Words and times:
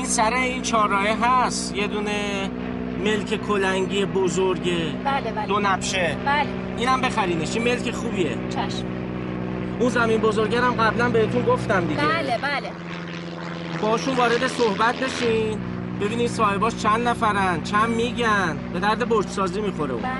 این 0.00 0.08
سر 0.08 0.32
این 0.34 0.62
چهارراه 0.62 1.06
هست. 1.22 1.74
یه 1.76 1.86
دونه 1.86 2.50
ملک 3.04 3.46
کلنگی 3.46 4.04
بزرگه 4.04 4.92
بله 5.04 5.32
بله. 5.32 5.46
دو 5.46 5.60
نبشه. 5.60 6.16
بله. 6.26 6.46
اینم 6.78 7.00
بخرینش. 7.00 7.56
این 7.56 7.64
ملک 7.64 7.90
خوبیه. 7.90 8.38
چشم. 8.50 8.84
اون 9.80 9.88
زمین 9.88 10.20
بزرگرم 10.20 10.72
قبلا 10.72 11.08
بهتون 11.08 11.42
گفتم 11.42 11.86
دیگه. 11.86 12.00
بله 12.00 12.38
بله. 12.38 12.70
باشون 13.82 14.16
وارد 14.16 14.46
صحبت 14.46 14.96
بشین. 14.96 15.58
ببینید 16.00 16.30
صاحباش 16.30 16.76
چند 16.76 17.08
نفرن. 17.08 17.62
چند 17.62 17.88
میگن. 17.88 18.58
به 18.72 18.80
درد 18.80 19.08
برج 19.08 19.26
سازی 19.26 19.60
می‌خوره 19.60 19.92
اون. 19.92 20.02
بله. 20.02 20.10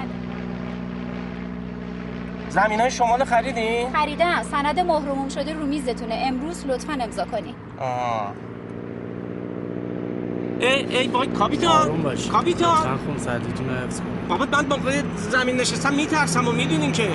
زمین 2.49 2.81
های 2.81 2.91
شمال 2.91 3.25
خریدین؟ 3.25 3.93
خریدم. 3.93 4.43
سند 4.43 4.81
مهرموم 4.81 5.29
شده 5.29 5.53
رو 5.53 5.67
میزتونه. 5.67 6.15
امروز 6.27 6.67
لطفا 6.67 6.93
امضا 6.93 7.25
کنی 7.25 7.55
آه. 7.79 8.33
ای 10.61 10.97
ای 10.97 11.09
وای 11.09 11.27
کاپیتان 11.27 12.03
کاپیتان. 12.33 12.77
لطفاً 12.77 12.99
خونسردیتون 13.07 13.69
رو 13.69 13.75
حفظ 13.75 14.01
کنید 14.01 14.29
بابا 14.29 14.47
من 14.53 14.67
موقع 14.67 15.03
زمین 15.17 15.57
نشستم 15.57 15.95
میترسم 15.95 16.49
و 16.49 16.53
می‌دونین 16.53 16.93
که. 16.93 17.09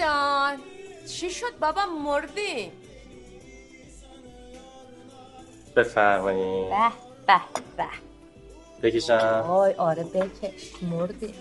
جان. 0.00 0.58
چی 1.08 1.30
شد 1.30 1.58
بابا؟ 1.60 1.86
مردی. 1.86 2.72
بفرمایید. 5.76 6.70
به 6.70 6.90
به 7.26 7.40
به. 7.76 7.86
بکشم. 8.82 9.44
آی 9.48 9.72
آره 9.72 10.04
بکش. 10.04 10.82
مردی. 10.82 11.34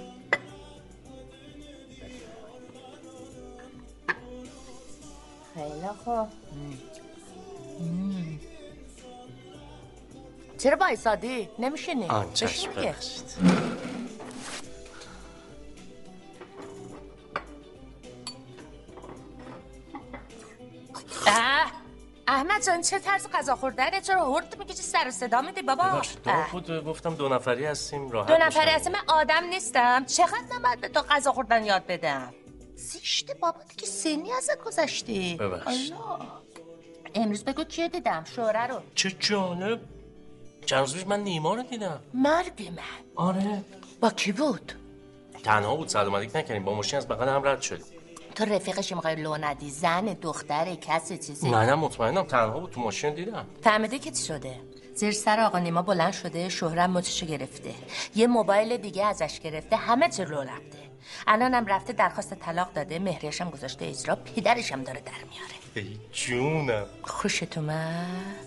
خیلی 5.54 5.88
خوب. 6.06 6.28
چرا 10.58 10.76
بایستادی؟ 10.76 11.50
نمیشینی؟ 11.60 12.08
آن 12.08 12.34
چشم. 12.34 12.72
ببخشید. 12.72 13.69
جان 22.60 22.82
چه 22.82 23.00
طرز 23.00 23.28
غذا 23.34 23.56
خوردنه 23.56 24.02
چرا 24.02 24.34
هرد 24.34 24.56
می‌کشی؟ 24.60 24.82
سر 24.82 25.08
و 25.08 25.12
صدا 25.12 25.42
میدی 25.42 25.62
بابا. 25.62 26.02
بود 26.52 26.86
گفتم 26.86 27.16
دو 27.16 27.30
نفری 27.30 27.66
هستیم 27.66 28.10
راحت 28.10 28.28
دو 28.28 28.46
میشم. 28.46 28.60
اصلا 28.60 28.94
من 28.94 29.00
آدم 29.08 29.44
نیستم. 29.50 30.06
چقدر 30.06 30.44
نباید 30.56 30.82
به 30.82 30.88
تو 30.88 31.02
غذا 31.02 31.32
خوردن 31.32 31.64
یاد 31.66 31.86
بدم؟ 31.88 32.34
زیشته 32.76 33.34
بابا 33.34 33.60
دیگه 33.70 33.86
سنی 33.86 34.32
از 34.32 34.50
گذشتی 34.66 35.36
ببخشید. 35.36 35.94
الله. 35.94 36.26
امروز 37.16 37.44
بگو 37.44 37.64
کیه 37.64 37.88
دیدم؟ 37.88 38.24
شوره 38.36 38.68
رو. 38.68 38.80
چه 38.96 39.12
جالب. 39.20 39.80
چند 40.66 40.80
روز 40.80 41.08
من 41.08 41.20
نیما 41.24 41.54
رو 41.54 41.64
دیدم. 41.64 42.00
مرگ 42.14 42.72
من. 42.76 43.26
آره. 43.26 43.64
با 44.00 44.10
کی 44.10 44.32
بود؟ 44.32 44.74
تنها 45.44 45.76
بود 45.76 45.88
سلام 45.88 46.16
علیک 46.16 46.36
نکردیم. 46.36 46.64
با 46.64 46.74
ماشین 46.74 46.98
از 46.98 47.08
بغل 47.08 47.28
هم 47.30 47.48
رد 47.48 47.62
شد 47.62 47.82
تو 48.40 48.46
رفیقش 48.46 48.94
می‌خوای 48.94 49.16
لو 49.16 49.38
ندی 49.38 49.70
زن 49.70 50.06
دختر 50.06 50.76
کسی 50.76 51.18
چیزی؟ 51.18 51.50
نه 51.50 51.66
نه 51.66 51.76
مطمئنم. 51.76 52.24
تنها 52.24 52.60
بود 52.60 52.72
تو 52.72 52.82
ماشین 52.82 53.14
دیدم. 53.14 53.46
فهمیده 53.64 54.00
که 54.00 54.12
چی 54.12 54.26
شده؟ 54.26 54.56
زیر 54.96 55.12
سر 55.12 55.40
آقا 55.40 55.60
نیما 55.60 55.82
بلند 55.82 56.14
شده 56.14 56.50
شهرم 56.50 56.92
مچشو 56.92 57.26
گرفته. 57.26 57.74
یه 58.16 58.28
موبایل 58.28 58.78
دیگه 58.78 59.06
ازش 59.06 59.40
گرفته 59.40 59.76
همه 59.76 60.10
چی 60.10 60.24
رو 60.24 60.42
رفته. 60.42 60.78
الانم 61.28 61.66
رفته 61.66 61.94
درخواست 61.94 62.34
طلاق 62.34 62.74
داده 62.74 63.00
مهریش 63.00 63.42
هم 63.42 63.50
گذاشته 63.50 63.86
اجرا 63.86 64.16
پدرش 64.16 64.72
هم 64.72 64.84
داره 64.84 65.02
در 65.02 65.12
میاره. 65.12 65.56
ای 65.76 65.98
جونم. 66.14 66.86
خوشت 67.04 67.58
اومد؟ 67.58 68.46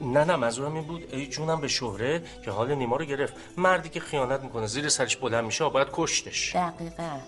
نه 0.00 0.24
نه 0.24 0.36
منظورم 0.36 0.74
این 0.74 0.84
بود 0.84 1.14
ای 1.14 1.26
جونم 1.26 1.60
به 1.60 1.68
شهره 1.68 2.22
که 2.44 2.50
حال 2.50 2.74
نیما 2.74 2.96
رو 2.96 3.04
گرفت. 3.04 3.34
مردی 3.56 3.88
که 3.88 4.00
خیانت 4.00 4.40
می‌کنه 4.40 4.66
زیر 4.66 4.88
سرش 4.88 5.16
بلند 5.16 5.44
میشه 5.44 5.68
باید 5.68 5.88
کشتش. 5.92 6.56
دقیقا. 6.56 7.18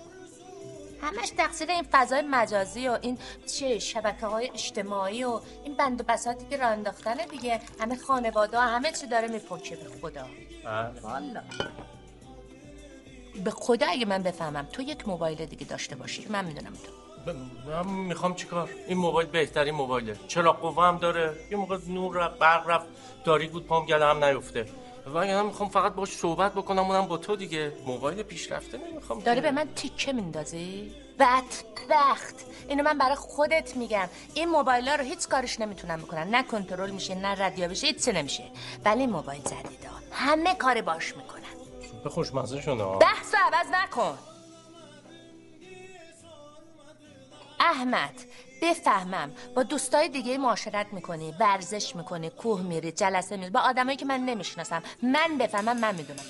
همش 1.01 1.29
تقصیر 1.29 1.71
این 1.71 1.87
فضای 1.91 2.21
مجازی 2.21 2.87
و 2.87 2.97
این 3.01 3.17
چه 3.59 3.79
شبکه 3.79 4.25
های 4.25 4.49
اجتماعی 4.53 5.23
و 5.23 5.39
این 5.63 5.75
بند 5.75 6.01
و 6.01 6.03
بساتی 6.03 6.45
که 6.49 6.57
راه 6.57 6.69
انداختنه 6.69 7.25
دیگه. 7.25 7.59
همه 7.79 7.95
خانواده 7.95 8.59
همه 8.59 8.91
چی 8.91 9.07
داره 9.07 9.27
میپکه 9.27 9.75
به 9.75 9.89
خدا. 10.01 10.25
والا 11.01 11.41
به 13.43 13.51
خدا 13.51 13.85
اگه 13.89 14.05
من 14.05 14.23
بفهمم 14.23 14.67
تو 14.71 14.81
یک 14.81 15.07
موبایل 15.07 15.45
دیگه 15.45 15.65
داشته 15.65 15.95
باشی 15.95 16.25
من 16.29 16.45
می‌دونم 16.45 16.73
تو. 16.73 16.91
ب- 17.31 17.69
من 17.69 17.87
می‌خوام 17.93 18.35
چیکار؟ 18.35 18.69
این 18.87 18.97
موبایل 18.97 19.29
بهترین 19.29 19.73
موبایله. 19.75 20.15
چراغ 20.27 20.59
قوه 20.61 20.83
هم 20.87 20.97
داره. 20.97 21.35
یه 21.51 21.57
موقع 21.57 21.77
نور 21.87 22.15
رفت 22.17 22.39
برق 22.39 22.69
رفت. 22.69 22.85
تاریک 23.25 23.51
بود 23.51 23.67
پام 23.67 23.85
گله 23.85 24.05
هم 24.05 24.23
نیفته. 24.23 24.65
و 25.05 25.17
اگه 25.17 25.41
می‌خوام 25.41 25.69
فقط 25.69 25.93
باش 25.93 26.09
صحبت 26.09 26.53
بکنم 26.53 26.79
اونم 26.79 27.07
با 27.07 27.17
تو 27.17 27.35
دیگه. 27.35 27.73
موبایل 27.85 28.23
پیشرفته 28.23 28.77
نمی‌خوام 28.77 29.19
داری 29.19 29.41
به 29.41 29.51
من 29.51 29.67
تیکه 29.75 30.13
میندازی؟ 30.13 30.91
بدبخت 31.19 32.35
اینو 32.69 32.83
من 32.83 32.97
برای 32.97 33.15
خودت 33.15 33.77
میگم. 33.77 34.09
این 34.33 34.49
موبایل 34.49 34.87
ها 34.87 34.95
رو 34.95 35.03
هیچ 35.03 35.27
کارش 35.27 35.59
نمی‌تونم 35.59 36.01
بکنن. 36.01 36.35
نه 36.35 36.43
کنترل 36.43 36.91
میشه 36.91 37.15
نه 37.15 37.35
رادیو 37.35 37.69
بشه 37.69 37.87
هیچ 37.87 38.07
نمیشه. 38.07 38.43
ولی 38.85 39.07
موبایل 39.07 39.41
جدیدا 39.41 39.89
همه 40.11 40.55
کار 40.55 40.81
باش 40.81 41.17
می‌کنن. 41.17 41.41
به 42.03 42.09
خوشمزه 42.09 42.61
ها. 42.71 42.97
بحث 42.97 43.33
رو 43.33 43.39
عوض 43.53 43.67
نکن. 43.73 44.17
احمد 47.65 48.13
بفهمم. 48.61 49.31
با 49.55 49.63
دوستای 49.63 50.09
دیگه 50.09 50.37
معاشرت 50.37 50.87
می‌کنی 50.91 51.33
ورزش 51.39 51.95
می‌کنی 51.95 52.29
کوه 52.29 52.61
میری 52.61 52.91
جلسه 52.91 53.37
میری. 53.37 53.49
با 53.49 53.59
آدمایی 53.59 53.97
که 53.97 54.05
من 54.05 54.19
نمی‌شناسم. 54.19 54.83
من 55.03 55.37
بفهمم 55.39 55.77
من 55.77 55.95
می‌دونم. 55.95 56.23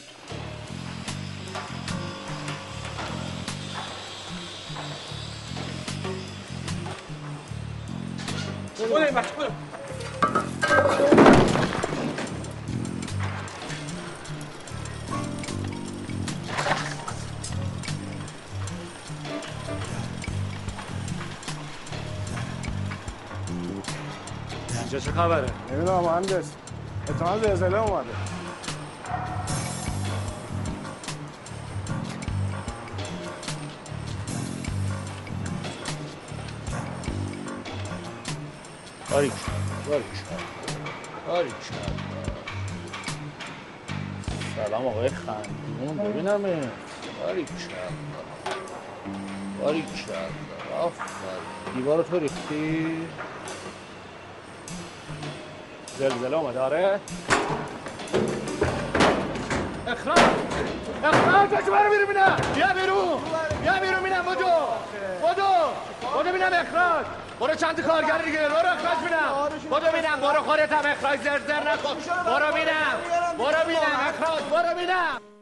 اینجا 24.85 24.99
چه 24.99 25.11
خبره. 25.11 25.47
نمی‌دونم 25.71 25.99
مهندس. 25.99 26.51
احتمال 27.09 27.41
زلزله 27.41 27.77
اومده. 27.77 28.09
باریک 39.11 39.31
باریک 39.87 40.05
باریک 41.27 41.53
سلام 44.55 44.87
آقای 44.87 45.09
خندون. 45.09 45.97
ببینم 45.97 46.41
باری 47.21 47.45
کرد 47.45 47.93
باری 49.61 49.81
کرد 49.81 50.31
آفر 50.81 51.03
دیوار 51.75 52.03
تو 52.03 52.19
ریختی؟ 52.19 53.07
زلزله 56.00 56.38
اومده 56.38 56.59
آره. 56.59 57.00
اخراج. 59.88 60.18
اخراج. 61.03 61.50
بچه 61.50 61.71
برو 61.71 61.89
بیرون 61.89 62.06
بینم 62.07 62.38
بیا 62.56 62.68
بیرون. 62.74 63.21
بیا 63.62 63.74
بیرون 63.80 64.03
بینم 64.03 64.21
بدو. 64.21 64.51
بدو. 65.24 65.51
بدو 66.19 66.31
بینم 66.31 66.53
اخراج. 66.53 67.06
برو 67.39 67.56
چند 67.56 67.81
کارگر 67.81 68.18
دیگه. 68.18 68.39
برو 68.39 68.56
اخراج 68.57 68.97
بینم 69.03 69.50
بدو 69.71 69.92
بینم 69.92 70.19
برو 70.21 70.44
خودت 70.44 70.74
هم 70.74 70.92
اخراج 70.92 71.19
زرزر 71.19 71.71
نکن. 71.71 71.95
برو 72.25 72.53
بینم 72.53 72.95
برو 73.38 73.65
بینم 73.68 74.00
اخراج. 74.09 74.42
برو 74.51 74.75
بینم 74.80 75.34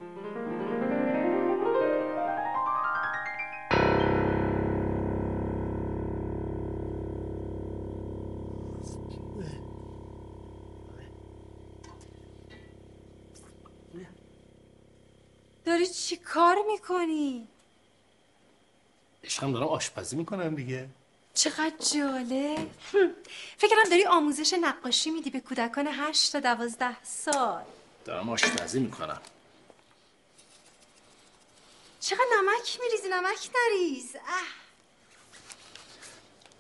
داری 15.65 15.87
چی 15.87 16.17
کار 16.17 16.55
می‌کنی؟ 16.67 17.47
عشقم 19.23 19.53
دارم 19.53 19.67
آشپزی 19.67 20.15
می‌کنم 20.15 20.55
دیگه. 20.55 20.87
چقدر 21.33 21.73
جالب. 21.93 22.69
فکرم 23.57 23.83
داری 23.89 24.05
آموزش 24.05 24.53
نقاشی 24.53 25.11
میدی 25.11 25.29
به 25.29 25.39
کودکان 25.39 25.87
هشت 25.87 26.31
تا 26.31 26.39
دوازده 26.39 27.03
سال. 27.03 27.63
دارم 28.05 28.29
آشپزی 28.29 28.79
می‌کنم. 28.79 29.21
چقدر 31.99 32.25
نمک 32.37 32.79
میریزی؟ 32.81 33.09
نمک 33.09 33.49
نریز. 33.55 34.15
اه. 34.15 34.62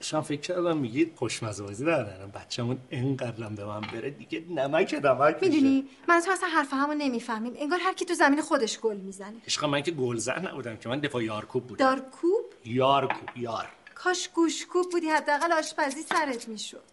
شما 0.03 0.21
فکر 0.21 0.41
کردم 0.41 0.77
میگید 0.77 1.13
خوشمزه 1.15 1.63
بازی 1.63 1.85
در 1.85 2.03
بچه‌مون 2.03 2.77
اینقدرم 2.89 3.55
به 3.55 3.65
من 3.65 3.81
بره 3.81 4.09
دیگه. 4.09 4.43
نمک 4.49 4.99
نمک 5.03 5.35
میشه. 5.41 5.55
می‌دونی؟ 5.55 5.89
من 6.07 6.21
تو 6.25 6.31
اصلا 6.31 6.49
حرف 6.49 6.73
همو 6.73 6.93
نمی‌فهمیم. 6.93 7.53
انگار 7.57 7.79
هر 7.79 7.93
کی 7.93 8.05
تو 8.05 8.13
زمین 8.13 8.41
خودش 8.41 8.79
گل 8.79 8.97
می‌زنه. 8.97 9.35
عشقم 9.47 9.69
من 9.69 9.81
که 9.81 9.91
گلزن 9.91 10.47
نبودم 10.47 10.77
که. 10.77 10.89
من 10.89 10.99
دفاع 10.99 11.23
یارکوب 11.23 11.67
بودم. 11.67 11.85
دارکوب؟ 11.85 12.45
یارکوب 12.65 13.37
یار. 13.37 13.67
کاش 13.95 14.29
گوشکوب 14.33 14.91
بودی. 14.91 15.07
حداقل 15.07 15.51
آشپزی 15.51 16.01
سرت 16.01 16.47
می‌شد. 16.47 16.83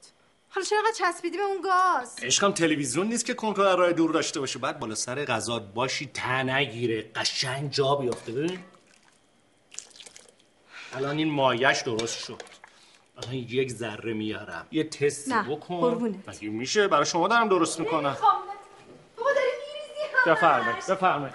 حالا 0.48 0.66
چرا 0.66 0.82
چسبیدی 0.98 1.36
به 1.36 1.42
اون 1.42 1.60
گاز؟ 1.60 2.16
عشقم 2.22 2.52
تلویزیون 2.52 3.06
نیست 3.06 3.26
که 3.26 3.34
کنترل 3.34 3.76
راه 3.76 3.92
دور 3.92 4.12
داشته 4.12 4.40
باشه. 4.40 4.58
بعد 4.58 4.78
بالا 4.78 4.94
سر 4.94 5.24
غذا 5.24 5.58
باشی 5.58 6.06
ته 6.14 6.42
نگیره. 6.42 7.10
قشنگ 7.14 7.70
جا 7.70 7.94
بیافته 7.94 8.32
ببین. 8.32 8.58
الان 10.92 11.18
این 11.18 11.30
مایش 11.30 11.80
درست 11.80 12.24
شد. 12.24 12.42
الان 13.20 13.34
یک 13.34 13.72
ذره 13.72 14.12
میارم. 14.12 14.68
یه 14.70 14.84
تستی 14.84 15.30
نه، 15.30 15.42
بکن. 15.42 15.80
قربونت. 15.80 16.28
مگه 16.28 16.48
میشه؟ 16.48 16.88
برای 16.88 17.06
شما 17.06 17.28
دارم 17.28 17.48
درست 17.48 17.80
می‌کنم. 17.80 18.16
بابا 19.16 19.32
داری 19.32 19.46
میریزی 19.46 20.02
همش. 20.14 20.28
بفرمایید 20.28 20.86
بفرمایید. 20.86 21.34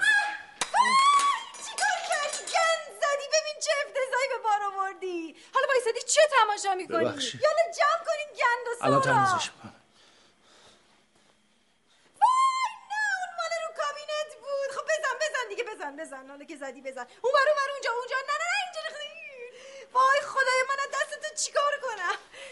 چیکار 1.65 1.98
کردی؟ 2.10 2.38
گند 2.38 2.86
زدی. 3.01 3.27
ببین 3.34 3.58
چه 3.65 3.72
افتضاحی 3.86 4.27
به 4.30 4.38
بار 4.44 4.62
آوردی. 4.74 5.36
حالا 5.54 5.68
وایسادی 5.68 6.00
چه 6.08 6.22
تماشا 6.38 6.75
می‌کنی؟ 6.75 7.06
ببخشید. 7.06 7.42
یالا 7.42 7.63
جمع 7.80 8.01
کنین 8.08 8.30
گند 8.39 8.65
و 8.68 8.86
الان. 8.86 9.01
تمیزش 9.01 9.51
می‌کنم 9.51 9.75
وای 12.22 12.72
نه 12.92 13.04
اون 13.20 13.32
مال 13.38 13.51
رو 13.63 13.70
کابینت 13.82 14.32
بود 14.44 14.70
خب 14.75 14.86
بزن 14.92 15.15
بزن 15.24 15.46
دیگه 15.50 15.63
بزن 15.63 15.96
بزن 15.96 16.30
حالا 16.30 16.46
که 16.46 16.56
زدی 16.56 16.82
بزن 16.82 17.06
اون 17.22 17.34
بر 17.34 17.46
اون 17.50 17.58
بر 17.60 17.70
اونجا 17.74 17.92
اونجا 18.00 18.15
نه 18.30 18.36
نه 18.42 18.48
نه 18.51 18.58
اینجا 18.65 18.82
وای 19.94 20.22
خدای 20.22 20.62
من 20.70 20.80
از 20.84 20.89
دست 20.96 21.12
تو 21.22 21.36
چیکار 21.44 21.72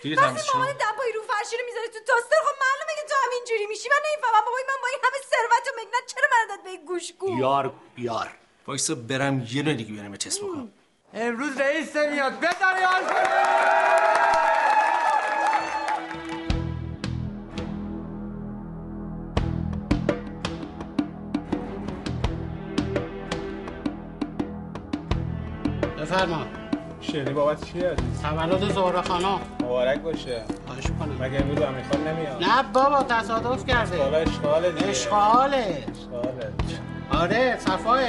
تمیزش 0.03 0.55
مامان 0.55 0.73
کن. 0.73 0.77
دبایی 0.85 1.11
رو 1.13 1.21
فرشی 1.21 1.57
رو 1.57 1.63
می‌ذاره 1.69 1.87
تو 1.87 1.99
تاستر 2.07 2.35
خب 2.47 2.55
معلومه 2.65 2.93
که 2.95 3.03
تو 3.09 3.15
هم 3.23 3.31
اینجوری 3.37 3.65
میشی. 3.65 3.89
من 3.89 4.01
نمی‌فهمم. 4.07 4.45
بابای 4.45 4.63
من 4.67 4.79
با 4.81 4.87
این 4.87 4.99
همه 5.03 5.19
ثروت 5.31 5.65
و 5.67 5.71
مکنت 5.81 6.05
چرا 6.13 6.27
من 6.31 6.47
داد 6.49 6.63
به 6.63 6.69
این 6.69 6.85
گوشگو 6.85 7.39
یار 7.39 7.73
یار. 7.97 8.29
وایسا 8.67 8.95
برم 8.95 9.47
یه 9.51 9.63
دونه 9.63 9.75
دیگه 9.75 10.01
برم 10.01 10.15
تست 10.15 10.41
بکنم. 10.41 10.73
امروز 11.13 11.57
رئیس 11.57 11.95
میاد 11.95 12.39
بزن 12.39 12.81
یار 12.81 13.01
بفرما. 25.97 26.62
شیرینی 27.13 27.33
بابت 27.33 27.71
چیه 27.71 27.89
عزیز 27.89 28.21
تولد 28.21 28.73
زهره 28.73 29.01
خانم 29.01 29.39
مبارک 29.59 29.99
باشه. 29.99 30.43
خواهش 30.67 30.83
کنم 30.99 31.17
مگه 31.19 31.41
امروز 31.41 31.61
امیرخان 31.61 32.07
نمیاد؟ 32.07 32.43
نه 32.43 32.63
بابا 32.73 33.03
تصادف 33.03 33.65
کرده. 33.65 34.03
حالا 34.03 34.17
اشغاله 34.17 34.71
دیگه. 34.71 34.87
اشغاله. 34.87 35.83
اشغاله. 35.95 36.53
آره 37.11 37.57
صفاه 37.59 37.99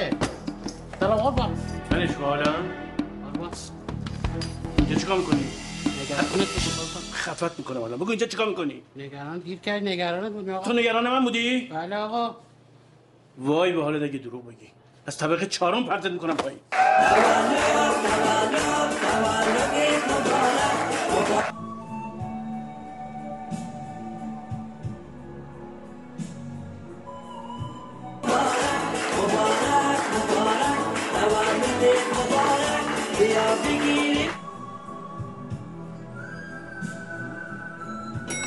سلام 1.01 1.19
قربان 1.19 1.59
من 1.91 2.03
اشغالم. 2.03 2.65
اینجا 4.79 4.95
چیکار 4.95 5.19
می‌کنی؟ 5.19 5.45
نگرانت 6.05 6.33
بود 6.33 7.13
خفت 7.13 7.59
می‌کنم 7.59 7.83
الان. 7.83 7.99
بگو 7.99 8.11
اینجا 8.11 8.27
چیکار 8.27 8.49
می‌کنی؟ 8.49 8.83
نگران 8.97 9.39
گیر 9.39 9.59
کرد 9.59 9.83
نگرانت 9.83 10.33
بود 10.33 10.61
تو 10.61 10.73
نگران 10.73 11.09
من 11.11 11.25
بودی؟ 11.25 11.69
بله 11.73 11.97
آقا. 11.97 12.35
وای 13.39 13.73
به 13.73 13.83
حالت 13.83 14.03
اگه 14.03 14.19
دروغ 14.19 14.47
بگی 14.47 14.69
از 15.07 15.19
طبقه 15.19 15.47
چهارم 15.47 15.85
پرتت 15.85 16.11
می‌کنم 16.11 16.37
پایین. 16.37 16.59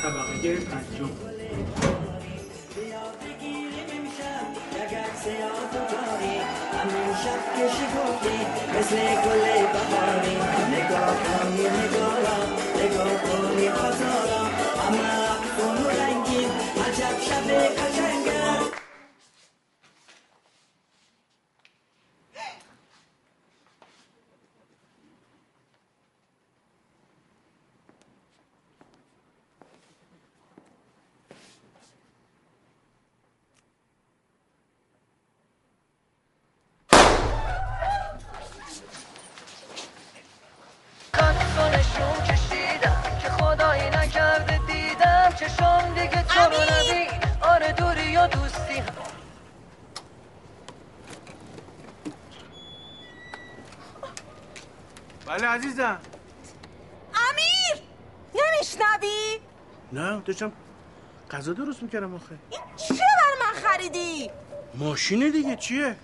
طبقه 0.02 0.56
پنجم. 0.60 1.27
Let's 8.20 8.90
make 8.90 9.18
a 9.18 9.36
little 9.36 9.80
party. 9.94 10.34
Make. 10.70 11.27
عزیزم. 55.78 56.00
امیر 57.14 57.82
نمیشنوی؟ 58.34 59.38
نه 59.92 60.20
داشتم 60.20 60.52
غذا 61.30 61.52
درست 61.52 61.82
می‌کردم 61.82 62.14
آخه. 62.14 62.38
چه 62.76 62.94
بر 62.94 63.46
من 63.46 63.60
خریدی؟ 63.68 64.30
ماشینه 64.74 65.30
دیگه 65.30 65.56
چیه؟ 65.56 65.96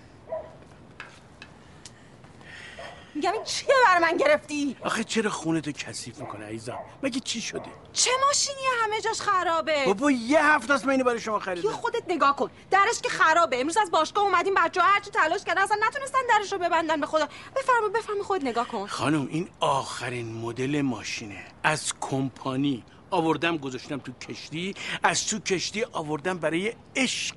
میگم 3.15 3.31
این 3.31 3.43
چیه؟ 3.43 3.74
بر 3.95 4.01
من 4.01 4.17
گرفتی؟ 4.17 4.77
آخه 4.83 5.03
چرا 5.03 5.29
خونتو 5.29 5.71
کثیف 5.71 6.19
می‌کنه 6.19 6.45
عزیزم؟ 6.45 6.79
مگه 7.03 7.19
چی 7.19 7.41
شده؟ 7.41 7.71
چه 7.93 8.11
ماشینی 8.27 8.59
همه 8.83 9.01
جاش 9.01 9.21
خرابه؟ 9.21 9.85
بابا 9.85 10.11
یه 10.11 10.45
هفته 10.45 10.73
است 10.73 10.85
من 10.85 10.91
اینو 10.91 11.03
برای 11.03 11.19
شما 11.19 11.35
یه 11.35 11.43
خریدم 11.43 11.71
خودت 11.71 12.03
نگاه 12.07 12.35
کن. 12.35 12.49
درش 12.71 13.01
که 13.03 13.09
خرابه. 13.09 13.59
امروز 13.59 13.77
از 13.77 13.91
باشگاه 13.91 14.23
اومدیم 14.23 14.53
بچه 14.53 14.81
ها 14.81 14.87
هرچی 14.87 15.11
تلاش 15.11 15.43
کردن 15.43 15.61
اصلا 15.61 15.77
نتونستن 15.87 16.19
درش 16.29 16.53
رو 16.53 16.59
ببندن 16.59 16.99
به 16.99 17.05
خدا. 17.05 17.27
بفرما 17.55 17.89
بفرما 17.95 18.23
خود 18.23 18.45
نگاه 18.45 18.67
کن. 18.67 18.87
خانم 18.87 19.27
این 19.31 19.49
آخرین 19.59 20.33
مدل 20.33 20.81
ماشینه. 20.81 21.43
از 21.63 21.93
کمپانی 22.01 22.83
آوردم 23.11 23.57
گذاشتم 23.57 23.97
تو 23.97 24.11
کشتی. 24.11 24.75
از 25.03 25.27
تو 25.27 25.39
کشتی 25.39 25.83
آوردم 25.83 26.37
برای 26.37 26.73
عشق. 26.95 27.35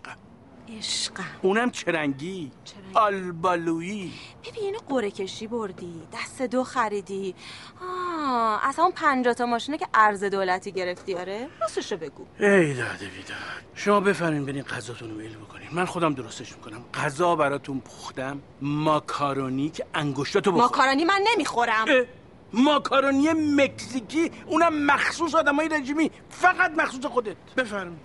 عشقم. 0.76 1.24
اونم 1.42 1.70
چرنگی. 1.70 2.50
آلبالویی. 2.94 4.12
ببین 4.44 4.64
اینو 4.64 4.78
قره 4.88 5.10
کشی 5.10 5.46
بردی. 5.46 6.02
دست 6.12 6.42
دو 6.42 6.64
خریدی. 6.64 7.34
آه 7.82 8.68
اصلا 8.68 8.84
اون 8.84 8.92
پنجاه 8.92 9.34
تا 9.34 9.46
ماشینه 9.46 9.78
که 9.78 9.86
ارز 9.94 10.24
دولتی 10.24 10.72
گرفتی 10.72 11.14
آره؟ 11.14 11.48
راستشو 11.60 11.96
بگو. 11.96 12.26
ای 12.40 12.74
داده 12.74 13.06
بیداد. 13.06 13.38
شما 13.74 14.00
بفرمین 14.00 14.44
برین 14.44 14.62
غذاتون 14.62 15.10
رو 15.10 15.16
میل 15.16 15.36
بکنین 15.36 15.68
من 15.72 15.84
خودم 15.84 16.14
درستش 16.14 16.56
می‌کنم. 16.56 16.84
غذا 16.94 17.36
براتون 17.36 17.80
پختم. 17.80 18.42
ماکارونی 18.62 19.68
که 19.68 19.86
انگشتاتو 19.94 20.52
بخور. 20.52 20.62
ماکارونی 20.62 21.04
من 21.04 21.24
نمی‌خورم. 21.32 21.84
اه، 21.88 22.04
ماکارونی 22.52 23.28
مکزیکی. 23.32 24.30
اونم 24.46 24.84
مخصوص 24.84 25.34
آدمای 25.34 25.68
رژیمی. 25.68 26.10
فقط 26.30 26.70
مخصوص 26.70 27.06
خودت. 27.06 27.36
بفرمین 27.56 27.96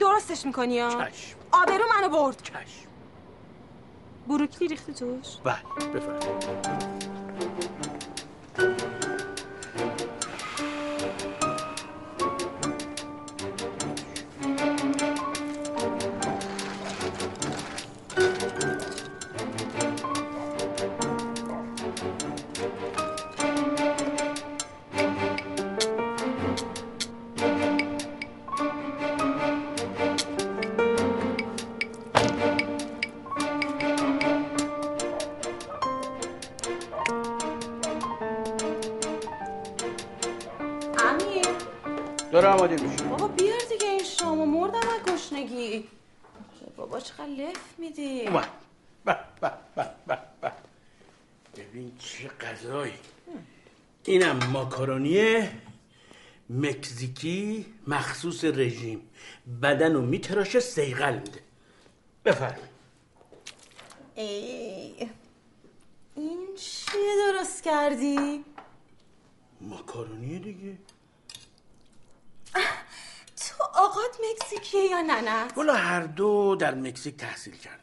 درستش 0.00 0.46
می‌کنی 0.46 0.74
یا 0.74 0.90
چشم. 0.90 1.35
آبرو 1.52 1.84
منو 1.94 2.08
برد. 2.08 2.42
چشم. 2.42 2.88
بروکلی 4.28 4.68
ریختی 4.68 4.92
توش؟ 4.94 5.36
بله 5.44 5.88
بفرمین 5.94 6.95
بابا 46.96 47.08
چقدر 47.08 47.26
لف 47.26 47.78
میدی. 47.78 48.26
اومد. 48.26 48.48
به 49.04 49.18
به 49.40 49.52
به 49.76 49.90
به 50.06 50.18
به. 50.40 50.52
ببین 51.56 51.98
چه 51.98 52.28
غذایی. 52.28 52.92
اینم 54.04 54.38
ماکارونی 54.46 55.48
مکزیکی 56.50 57.66
مخصوص 57.86 58.44
رژیم. 58.44 59.10
بدن 59.62 59.92
رو 59.92 60.02
میتراشه 60.02 60.60
سیغل 60.60 61.14
میده. 61.14 61.40
بفرمایید. 62.24 62.70
ای 64.14 65.08
این 66.14 66.48
چیه 66.56 67.14
درست 67.26 67.62
کردی؟ 67.62 68.44
ماکارونی 69.60 70.38
دیگه. 70.38 70.76
تو 73.58 73.64
آقات 73.74 74.16
مکزیکیه 74.30 74.80
یا 74.84 75.00
نه 75.00 75.20
نه؟ 75.20 75.48
والا 75.56 75.74
هر 75.74 76.00
دو 76.00 76.56
در 76.56 76.74
مکزیک 76.74 77.16
تحصیل 77.16 77.56
کردن 77.56 77.76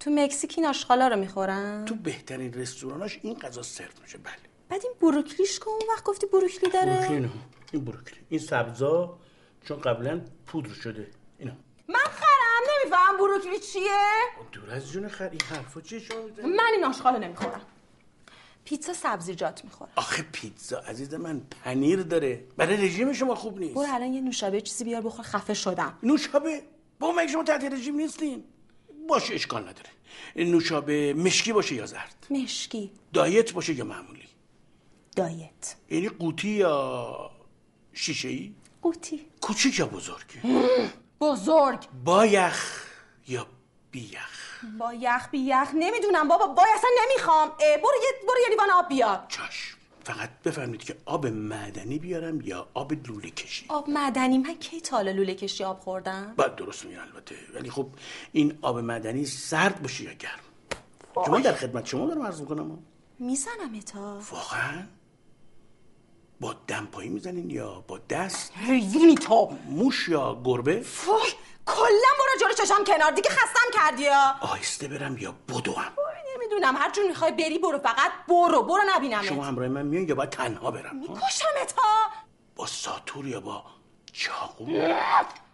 تو 0.00 0.10
مکزیک 0.10 0.54
این 0.56 0.66
آشغالا 0.66 1.08
رو 1.08 1.16
می‌خورن؟ 1.16 1.84
تو 1.84 1.94
بهترین 1.94 2.52
رستوراناش 2.52 3.18
این 3.22 3.34
غذا 3.38 3.62
سرو 3.62 3.88
میشه 4.02 4.18
بله 4.18 4.34
بعد 4.68 4.80
این 4.84 4.92
بروکلیش 5.00 5.58
که 5.58 5.68
اون 5.68 5.80
وقت 5.88 6.04
گفتی 6.04 6.26
بروکلی 6.26 6.70
داره؟ 6.70 6.96
بروکلی 6.96 7.20
نه 7.20 7.30
این 7.72 7.84
بروکلی 7.84 8.20
این 8.28 8.40
سبزا 8.40 9.18
چون 9.64 9.80
قبلا 9.80 10.20
پودر 10.46 10.72
شده 10.72 11.10
اینا 11.38 11.52
من 11.88 11.98
خرم 11.98 12.62
نمیفهم 12.82 13.16
بروکلی 13.16 13.58
چیه؟ 13.58 13.98
دور 14.52 14.70
از 14.70 14.92
جون 14.92 15.08
خر 15.08 15.28
این 15.28 15.40
حرفا 15.50 15.80
چیه 15.80 15.98
شما؟ 15.98 16.18
من 16.42 16.70
این 16.74 16.84
آشغالو 16.84 17.18
نمی‌خورم 17.18 17.60
پیتزا 18.64 18.92
سبزیجات 18.92 19.64
می‌خورم 19.64 19.90
آخه 19.96 20.22
پیتزا 20.22 20.78
عزیز 20.78 21.14
من 21.14 21.40
پنیر 21.64 22.02
داره. 22.02 22.44
برای 22.56 22.76
رژیم 22.76 23.12
شما 23.12 23.34
خوب 23.34 23.58
نیست. 23.58 23.74
برو 23.74 23.94
الان 23.94 24.12
یه 24.14 24.20
نوشابه 24.20 24.60
چیزی 24.60 24.84
بیار 24.84 25.02
بخور 25.02 25.24
خفه 25.24 25.54
شدم. 25.54 25.98
نوشابه؟ 26.02 26.62
با 27.00 27.12
مگه 27.12 27.32
شما 27.32 27.42
تحت 27.42 27.64
رژیم 27.64 27.96
نیستین. 27.96 28.44
باشه 29.08 29.34
اشکال 29.34 29.62
نداره. 29.62 29.90
نوشابه 30.36 31.14
مشکی 31.14 31.52
باشه 31.52 31.74
یا 31.74 31.86
زرد؟ 31.86 32.26
مشکی. 32.30 32.90
دایت 33.12 33.52
باشه 33.52 33.74
یا 33.74 33.84
معمولی؟ 33.84 34.28
دایت. 35.16 35.76
یعنی 35.90 36.08
قوطی 36.08 36.48
یا 36.48 37.30
شیشه 37.92 38.28
ای 38.28 38.54
قوطی. 38.82 39.26
کوچیک 39.40 39.78
یا 39.78 39.86
بزرگ؟ 39.86 40.26
بزرگ. 41.20 41.88
با 42.04 42.26
یخ 42.26 42.86
یا 43.28 43.46
بی 43.90 44.00
یخ 44.00 44.43
با 44.78 44.94
یخ 44.94 45.28
بی 45.30 45.38
یخ 45.38 45.70
نمی‌دونم 45.74 46.28
بابا 46.28 46.46
با 46.46 46.62
اصلا 46.74 46.90
نمی‌خوام. 47.02 47.48
برو 47.58 47.94
یه 48.02 48.12
برو 48.28 48.38
یه 48.42 48.48
لیوان 48.50 48.70
آب 48.70 48.88
بیار. 48.88 49.26
چشم 49.28 49.78
فقط 50.04 50.30
بفرمایید 50.44 50.84
که 50.84 50.96
آب 51.06 51.26
معدنی 51.26 51.98
بیارم 51.98 52.40
یا 52.40 52.68
آب 52.74 52.92
لوله 53.08 53.30
کشی؟ 53.30 53.66
آب 53.68 53.90
معدنی؟ 53.90 54.38
من 54.38 54.54
کی 54.54 54.80
تا 54.80 54.96
حالا 54.96 55.10
لوله 55.10 55.34
کشی 55.34 55.64
آب 55.64 55.80
خوردم؟ 55.80 56.34
بعد 56.36 56.56
درست 56.56 56.84
میگن 56.84 57.00
البته 57.00 57.34
ولی 57.54 57.70
خب 57.70 57.86
این 58.32 58.58
آب 58.62 58.78
معدنی 58.78 59.26
سرد 59.26 59.82
باشه 59.82 60.04
یا 60.04 60.12
گرم؟ 60.12 60.40
شما 61.26 61.40
در 61.40 61.52
خدمت 61.52 61.86
شما 61.86 62.06
دارم 62.06 62.22
عرض 62.22 62.40
می‌کنم. 62.40 62.78
می‌زنم 63.18 63.80
تا 63.80 64.20
واقعا؟ 64.30 64.86
با 66.40 66.56
دمپایی 66.66 67.08
می‌زنین 67.08 67.50
یا 67.50 67.84
با 67.88 67.98
دست؟ 68.10 68.52
ریزی 68.66 69.14
تا. 69.14 69.48
موش 69.68 70.08
یا 70.08 70.40
گربه؟ 70.44 70.84
وای 71.06 71.30
کلا 71.66 72.10
برو 72.18 72.40
جلو 72.40 72.52
چشام 72.66 72.84
کنار. 72.84 73.10
دیگه 73.10 73.30
خستم 73.30 73.70
کردی 73.74 74.02
یا 74.02 74.36
آهسته 74.40 74.88
برم 74.88 75.18
یا 75.18 75.32
بدوم؟ 75.48 75.92
نمی‌دونم. 76.34 76.76
هر 76.76 76.90
جور 76.90 77.08
می‌خوای 77.08 77.32
بری 77.32 77.58
برو. 77.58 77.78
فقط 77.78 78.12
برو. 78.28 78.62
برو 78.62 78.82
نبینمت. 78.88 79.24
شما 79.24 79.44
همراه 79.44 79.68
من 79.68 79.82
میان 79.82 80.08
یا 80.08 80.14
باید 80.14 80.30
تنها 80.30 80.70
برم؟ 80.70 80.96
می‌کشم 80.96 81.46
تا 81.76 81.82
با 82.56 82.66
ساتور 82.66 83.26
یا 83.26 83.40
با 83.40 83.64
چاقو؟ 84.12 84.66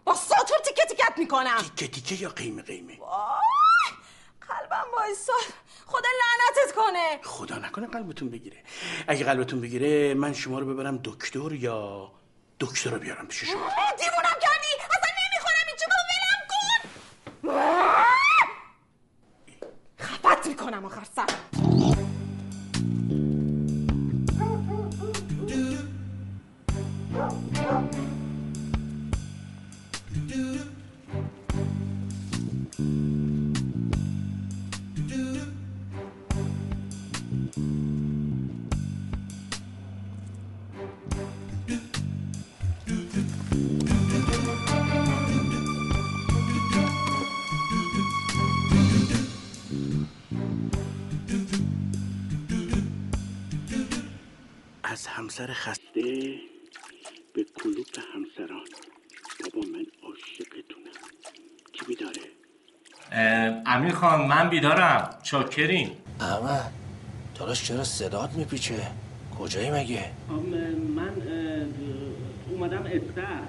با 0.03 0.15
ساتور 0.15 0.57
تیکه 0.65 0.85
تیکت 0.85 1.13
می‌کنم. 1.17 1.57
تیکه 1.57 1.87
تیکه 2.01 2.23
یا 2.23 2.29
قیمه 2.29 2.61
قیمه؟ 2.61 2.99
قلبم 4.47 4.87
وایساد. 4.93 5.35
خدا 5.85 6.09
لعنتت 6.19 6.75
کنه. 6.75 7.19
خدا 7.23 7.55
نکنه 7.55 7.87
قلبتون 7.87 8.29
بگیره. 8.29 8.63
اگه 9.07 9.25
قلبتون 9.25 9.61
بگیره 9.61 10.13
من 10.13 10.33
شما 10.33 10.59
رو 10.59 10.73
ببرم 10.73 10.99
دکتر 11.03 11.51
یا 11.51 12.11
دکتر 12.59 12.89
رو 12.89 12.99
بیارم 12.99 13.27
پیش 13.27 13.43
شما. 13.43 13.69
دیوونم 13.97 14.37
کردی 14.41 14.67
اصلا 14.79 15.11
نمی‌خورم 15.23 15.67
این 15.67 15.75
چه 15.79 15.85
بابا 15.87 16.03
ولم 16.11 16.47
کن 16.49 16.89
خفت 19.99 20.47
می‌کنم 20.47 20.85
آخر 20.85 21.03
سر. 21.15 21.25
از 54.91 55.07
همسر 55.07 55.53
خسته 55.53 56.35
به 57.33 57.43
کلوپ 57.55 57.99
همسران. 58.13 58.65
بابا 59.43 59.67
من 59.67 59.85
عاشقتونم. 60.03 60.91
کی 61.73 61.85
بیداره؟ 61.85 62.21
امیر 63.65 63.93
خان 63.93 64.27
من 64.27 64.49
بیدارم. 64.49 65.19
چاکرین. 65.23 65.91
احمد 66.19 66.71
داداش 67.39 67.67
چرا 67.67 67.83
صدات 67.83 68.33
میپیچه؟ 68.33 68.87
کجایی 69.39 69.71
مگه؟ 69.71 70.11
من 70.95 71.21
اومدم 72.49 72.83
استر 72.85 73.43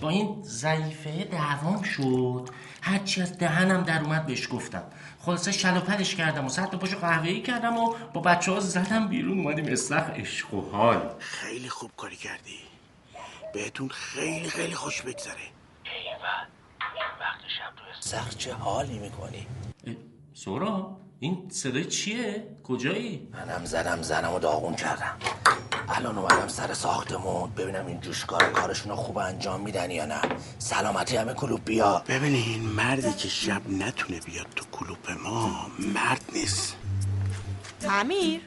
با 0.00 0.08
این 0.08 0.42
ضعیفه 0.42 1.24
دعوام 1.24 1.82
شد. 1.82 2.48
هرچی 2.84 3.22
از 3.22 3.38
دهنم 3.38 3.82
در 3.82 4.00
اومد 4.00 4.26
بهش 4.26 4.48
گفتم. 4.52 4.82
خلاصه 5.18 5.52
شلوپلش 5.52 6.14
کردم 6.14 6.46
و 6.46 6.48
تا 6.48 6.66
پاشو 6.66 6.98
قهوه‌ای 6.98 7.42
کردم 7.42 7.76
و 7.76 7.94
با 8.12 8.20
بچه 8.20 8.52
ها 8.52 8.60
زدم 8.60 9.08
بیرون 9.08 9.38
اومدیم 9.38 9.72
استخ 9.72 10.10
عشق 10.10 10.54
و 10.54 10.70
حال. 10.70 11.14
خیلی 11.18 11.68
خوب 11.68 11.90
کاری 11.96 12.16
کردی. 12.16 12.58
بهتون 13.54 13.88
خیلی 13.88 14.50
خیلی 14.50 14.74
خوش 14.74 15.02
بگذره. 15.02 15.36
سخت 18.00 18.38
چه 18.38 18.54
حالی 18.54 18.98
می‌کنی؟ 18.98 19.46
سورا 20.34 20.96
این 21.22 21.48
صدای 21.50 21.84
چیه؟ 21.84 22.46
کجایی؟ 22.64 23.28
منم 23.32 23.64
زدم 23.64 24.02
زنم 24.02 24.32
و 24.32 24.38
داغون 24.38 24.74
کردم. 24.74 25.16
الان 25.88 26.18
اومدم 26.18 26.48
سر 26.48 26.74
ساختمون. 26.74 27.50
ببینم 27.50 27.86
این 27.86 28.00
جوشکار 28.00 28.52
کارشون 28.52 28.90
رو 28.90 28.96
خوب 28.96 29.18
انجام 29.18 29.60
میدن 29.60 29.90
یا 29.90 30.06
نه. 30.06 30.20
سلامتی 30.58 31.16
همه 31.16 31.34
کلوب 31.34 31.60
بیا. 31.64 32.02
ببینین 32.08 32.62
مردی 32.62 33.12
که 33.12 33.28
شب 33.28 33.62
نتونه 33.70 34.20
بیاد 34.20 34.46
تو 34.56 34.64
کلوپ 34.72 35.10
ما 35.10 35.66
مرد 35.78 36.22
نیست. 36.32 36.76
امیر؟ 37.90 38.40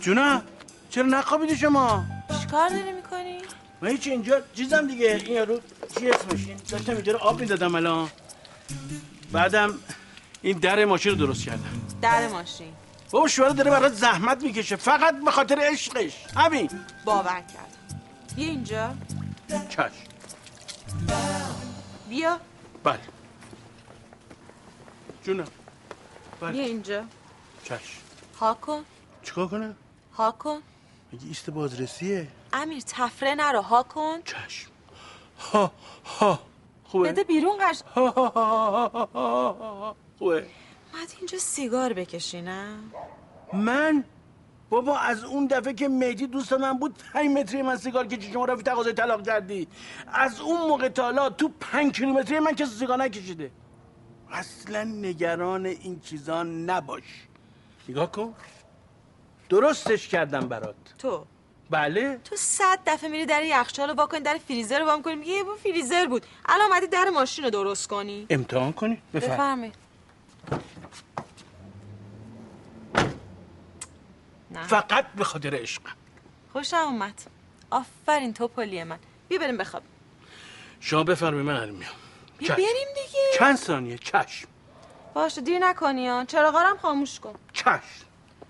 جونا 0.00 0.42
چرا 0.90 1.06
نخوابیدی 1.06 1.56
شما؟ 1.56 2.04
چیکار 2.40 2.68
داری 2.68 2.92
می‌کنی؟ 2.92 3.38
من 3.80 3.88
هیچ 3.88 4.06
اینجا؟ 4.06 4.40
چیزم 4.54 4.86
دیگه. 4.86 5.20
این 5.26 5.36
یارو 5.36 5.60
چی 5.98 6.10
اسمش؟ 6.10 6.48
این 6.48 6.56
داشتم 6.70 6.92
اینجا 6.92 7.12
رو 7.12 7.18
آب 7.18 7.40
می‌دادم 7.40 7.74
الان. 7.74 8.08
بعدم 9.32 9.74
این 10.42 10.58
در 10.58 10.84
ماشین 10.84 11.12
رو 11.12 11.26
درست 11.26 11.44
کردم. 11.44 11.80
در 12.02 12.28
ماشین. 12.28 12.72
بابا 13.10 13.28
شوهر 13.28 13.48
داره 13.50 13.70
برات 13.70 13.92
زحمت 13.92 14.42
می‌کشه 14.42 14.76
فقط 14.76 15.14
به 15.24 15.30
خاطر 15.30 15.58
عشقش. 15.72 16.24
همین. 16.36 16.70
باور 17.04 17.24
کردم. 17.40 18.00
بیا 18.36 18.48
اینجا. 18.48 18.94
چش. 19.68 19.90
بیا. 22.08 22.40
بله. 22.84 23.00
جونم. 25.24 25.46
بله. 26.40 26.52
بیا 26.52 26.62
اینجا. 26.64 27.04
چش. 27.64 27.98
ها 28.40 28.54
کن 28.54 28.84
چیکار 29.22 29.48
کنم 29.48 29.76
ها 30.14 30.30
کن 30.32 30.60
میگی 31.12 31.28
ایست 31.28 31.50
بازرسیه؟ 31.50 32.28
امیر 32.52 32.82
تفره 32.86 33.34
نرو 33.34 33.60
ها 33.62 33.82
کن 33.82 34.22
چشم 34.24 34.70
ها 35.40 35.72
ها. 36.04 36.38
خوبه؟ 36.84 37.12
بده 37.12 37.24
بیرون 37.24 37.58
قش 37.60 37.82
ها 37.94 38.10
ها 38.10 38.28
ها 38.28 38.88
ها 38.88 39.06
ها 39.14 39.52
ها. 39.52 39.96
خوبه. 40.20 40.46
مد 40.94 41.12
اینجا 41.18 41.38
سیگار 41.38 41.92
بکشی 41.92 42.42
نه؟ 42.42 42.76
من؟ 43.52 44.04
بابا 44.70 44.98
از 44.98 45.24
اون 45.24 45.46
دفعه 45.46 45.72
که 45.72 45.88
مهدی 45.88 46.26
دوست 46.26 46.52
من 46.52 46.78
بود 46.78 46.94
5 47.12 47.30
متری 47.30 47.62
من 47.62 47.76
سیگار 47.76 48.06
کشید 48.06 48.32
شما 48.32 48.44
رفتی 48.44 48.62
تقاضای 48.62 48.92
طلاق 48.92 49.26
کردی. 49.26 49.68
از 50.12 50.40
اون 50.40 50.68
موقع 50.68 50.88
تا 50.88 51.02
حالا 51.02 51.30
تو 51.30 51.50
5 51.60 51.92
کیلومتری 51.92 52.38
من 52.38 52.52
کسی 52.52 52.70
سیگار 52.70 52.98
نکشیده. 52.98 53.50
اصلا 54.32 54.84
نگران 54.84 55.66
این 55.66 56.00
چیزا 56.00 56.42
نباش. 56.42 57.02
نگاه 57.88 58.12
کن. 58.12 58.34
درستش 59.48 60.08
کردم 60.08 60.48
برات. 60.48 60.74
تو؟ 60.98 61.24
بله. 61.70 62.20
تو 62.24 62.36
صد 62.36 62.78
دفعه 62.86 63.10
میری 63.10 63.26
در 63.26 63.42
یخچال 63.42 63.88
رو 63.88 63.94
واکنی 63.94 64.20
در 64.20 64.38
فریزر 64.48 64.78
رو 64.78 64.86
وام 64.86 65.02
کنی 65.02 65.14
میگه 65.14 65.32
یه 65.32 65.44
فریزر 65.62 66.06
بود. 66.06 66.26
الان 66.46 66.72
اومدی 66.72 66.86
در 66.86 67.08
ماشین 67.14 67.44
رو 67.44 67.50
درست 67.50 67.88
کنی. 67.88 68.26
امتحان 68.30 68.72
کنی. 68.72 69.02
بفرم. 69.14 69.30
بفرمایید. 69.30 69.89
نه. 74.50 74.62
فقط 74.66 75.06
به 75.16 75.24
خاطر 75.24 75.54
عشقم 75.54 75.92
خوشم 76.52 76.76
اومد 76.76 77.22
آفرین 77.70 78.34
تو 78.34 78.48
پلی 78.48 78.84
من. 78.84 78.98
بیا 79.28 79.38
بریم 79.38 79.56
بخواب 79.56 79.82
شما 80.80 81.04
بفرمایید 81.04 81.46
من 81.46 81.54
الان 81.56 81.70
میام. 81.70 81.92
بیا. 82.38 82.54
بریم 82.54 82.88
دیگه. 82.94 83.38
چند 83.38 83.56
ثانیه؟ 83.56 83.98
چشم. 83.98 84.48
باشه 85.14 85.40
دیر 85.40 85.58
نکنی 85.58 86.08
ها. 86.08 86.24
چراغارم 86.24 86.76
خاموش 86.76 87.20
کن. 87.20 87.34
چشم. 87.52 87.80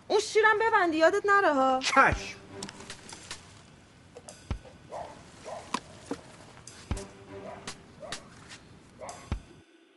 اون 0.08 0.20
شیرم 0.20 0.58
ببندی 0.60 0.96
یادت 0.96 1.22
نره 1.26 1.52
ها. 1.54 1.80
چشم. 1.82 2.36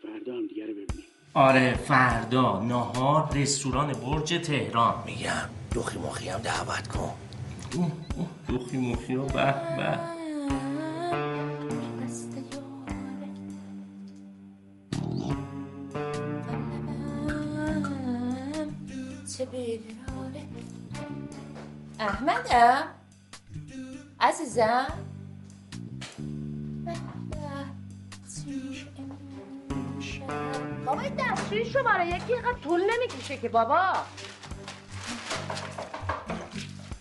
فردا 0.02 0.34
هم 0.34 0.48
دیگه 0.48 0.66
رو 0.66 0.72
ببینیم 0.74 0.93
آره 1.36 1.74
فردا 1.74 2.60
نهار 2.60 3.30
رستوران 3.34 3.94
برج 3.94 4.34
تهران. 4.34 5.04
میگم. 5.06 5.50
دوخی 5.72 6.00
مخی 6.00 6.30
هم 6.30 6.40
دعوت 6.40 6.88
کن. 6.88 7.14
دوخی 8.48 8.78
مخی 8.78 9.16
و 9.16 9.24
به 9.24 9.54
به. 9.78 10.00
احمدم. 22.00 22.84
عزیزم. 24.20 24.88
بابا 30.86 31.02
این 31.02 31.16
دستشویشو 31.16 31.84
برای 31.84 32.08
یکی 32.08 32.34
اینقدر 32.34 32.60
طول 32.64 32.82
نمی‌کشه 32.82 33.38
که 33.38 33.50
بابا 33.50 33.94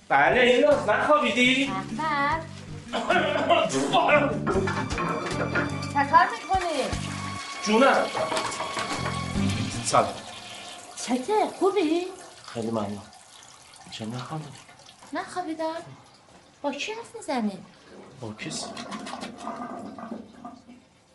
بله 0.08 0.40
ایراز 0.40 0.88
نخوابیدی؟ 0.88 1.72
احمد 2.00 2.44
چه 5.92 6.10
کار 6.10 6.28
می‌کنی؟ 6.32 6.82
جونم 7.66 8.06
سلام 9.84 10.14
چته 10.96 11.46
خوبی؟ 11.58 12.06
خیلی 12.46 12.70
ممنون 12.70 13.02
چه 13.90 14.06
نخوابیدی؟ 14.06 14.50
نخوابیدم 15.12 15.82
با 16.62 16.72
کی 16.72 16.92
حرف 16.92 17.16
می‌زنی؟ 17.16 17.58
با 18.20 18.32
کسی 18.32 18.66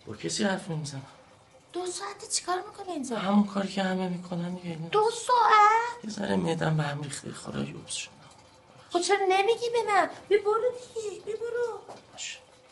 با 0.08 0.16
کسی 0.16 0.44
حرف 0.44 0.70
نمی‌زنم 0.72 1.17
دو 1.74 1.86
ساعته 1.86 2.28
چیکار 2.28 2.56
می‌کنی 2.68 2.94
اینجا؟ 2.94 3.18
همون 3.18 3.44
کاری 3.48 3.68
که 3.68 3.84
همه 3.84 4.10
می‌کنن 4.10 4.54
دیگه. 4.56 4.76
دو 4.76 5.10
ساعت؟ 5.28 6.04
یه 6.04 6.10
ذره 6.10 6.36
معدم 6.36 6.78
به 6.78 6.84
هم 6.84 7.02
ریخته 7.02 7.32
خدای 7.32 7.66
یوبس 7.66 7.94
شدم 7.94 8.12
خب 8.90 9.02
چرا 9.02 9.18
نمیگی 9.30 9.70
به 9.70 9.94
من؟ 9.94 10.10
بی 10.30 10.38
برو 10.38 10.62
دیگه 10.96 11.26
بی 11.26 11.32
برو 11.32 11.80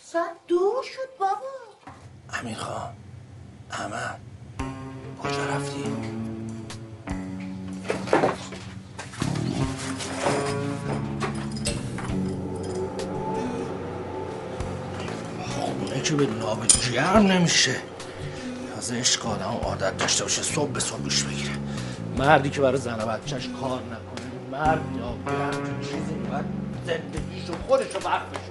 ساعت 0.04 0.36
دو 0.48 0.82
شد 0.84 1.18
بابا 1.20 1.42
امیر 2.34 2.58
خان 2.58 2.96
احمد 3.72 4.20
کجا 5.24 5.46
رفتی؟ 5.46 5.84
خونه 15.48 16.02
که 16.02 16.16
بدون 16.16 16.42
آب 16.42 16.64
نمیشه 17.20 17.82
از 18.86 18.92
عشق 18.92 19.28
آدم 19.28 19.60
عادت 19.64 19.98
داشته 19.98 20.24
باشه 20.24 20.44
صبح 20.44 20.72
به 20.72 20.80
صبح 20.80 21.00
دوش 21.00 21.24
بگیره. 21.24 21.52
مردی 22.18 22.50
که 22.50 22.62
برای 22.62 22.78
زن 22.78 23.02
و 23.02 23.06
بچهش 23.06 23.50
کار 23.62 23.80
نکنه 23.80 24.50
مرد 24.52 24.82
یا 24.98 25.08
همچین 25.08 25.80
چیزی 25.82 26.14
باید 26.14 26.46
زندگیشو 26.86 27.54
خودشو 27.68 28.00
وقت 28.00 28.26
بشه. 28.30 28.42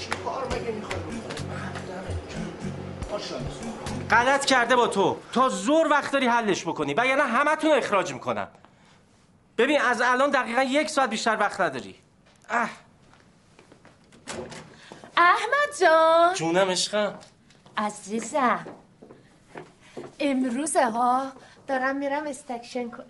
چی 0.00 0.08
کار 0.24 0.46
مگه 0.46 0.72
می‌خوای 0.72 0.98
غلط 4.10 4.44
کرده 4.44 4.76
با 4.76 4.86
تو. 4.86 5.16
تا 5.32 5.48
زور 5.48 5.88
وقت 5.90 6.12
داری 6.12 6.26
حلش 6.26 6.62
بکنی. 6.62 6.94
و 6.94 7.06
یعنی 7.06 7.20
همتون 7.20 7.72
اخراج 7.72 8.12
می‌کنم. 8.12 8.48
ببین 9.58 9.80
از 9.80 10.00
الان 10.00 10.30
دقیقا 10.30 10.62
یک 10.62 10.90
ساعت 10.90 11.10
بیشتر 11.10 11.36
وقت 11.40 11.60
نداری. 11.60 11.94
اه. 12.50 12.70
احمد 15.16 15.80
جان. 15.80 16.34
جونم 16.34 16.70
عشقم. 16.70 17.14
عزیزم. 17.76 18.66
امروزه 20.20 20.90
ها 20.90 21.32
دارم 21.66 21.96
میرم 21.96 22.26
استکشن 22.26 22.90
کنم. 22.90 23.06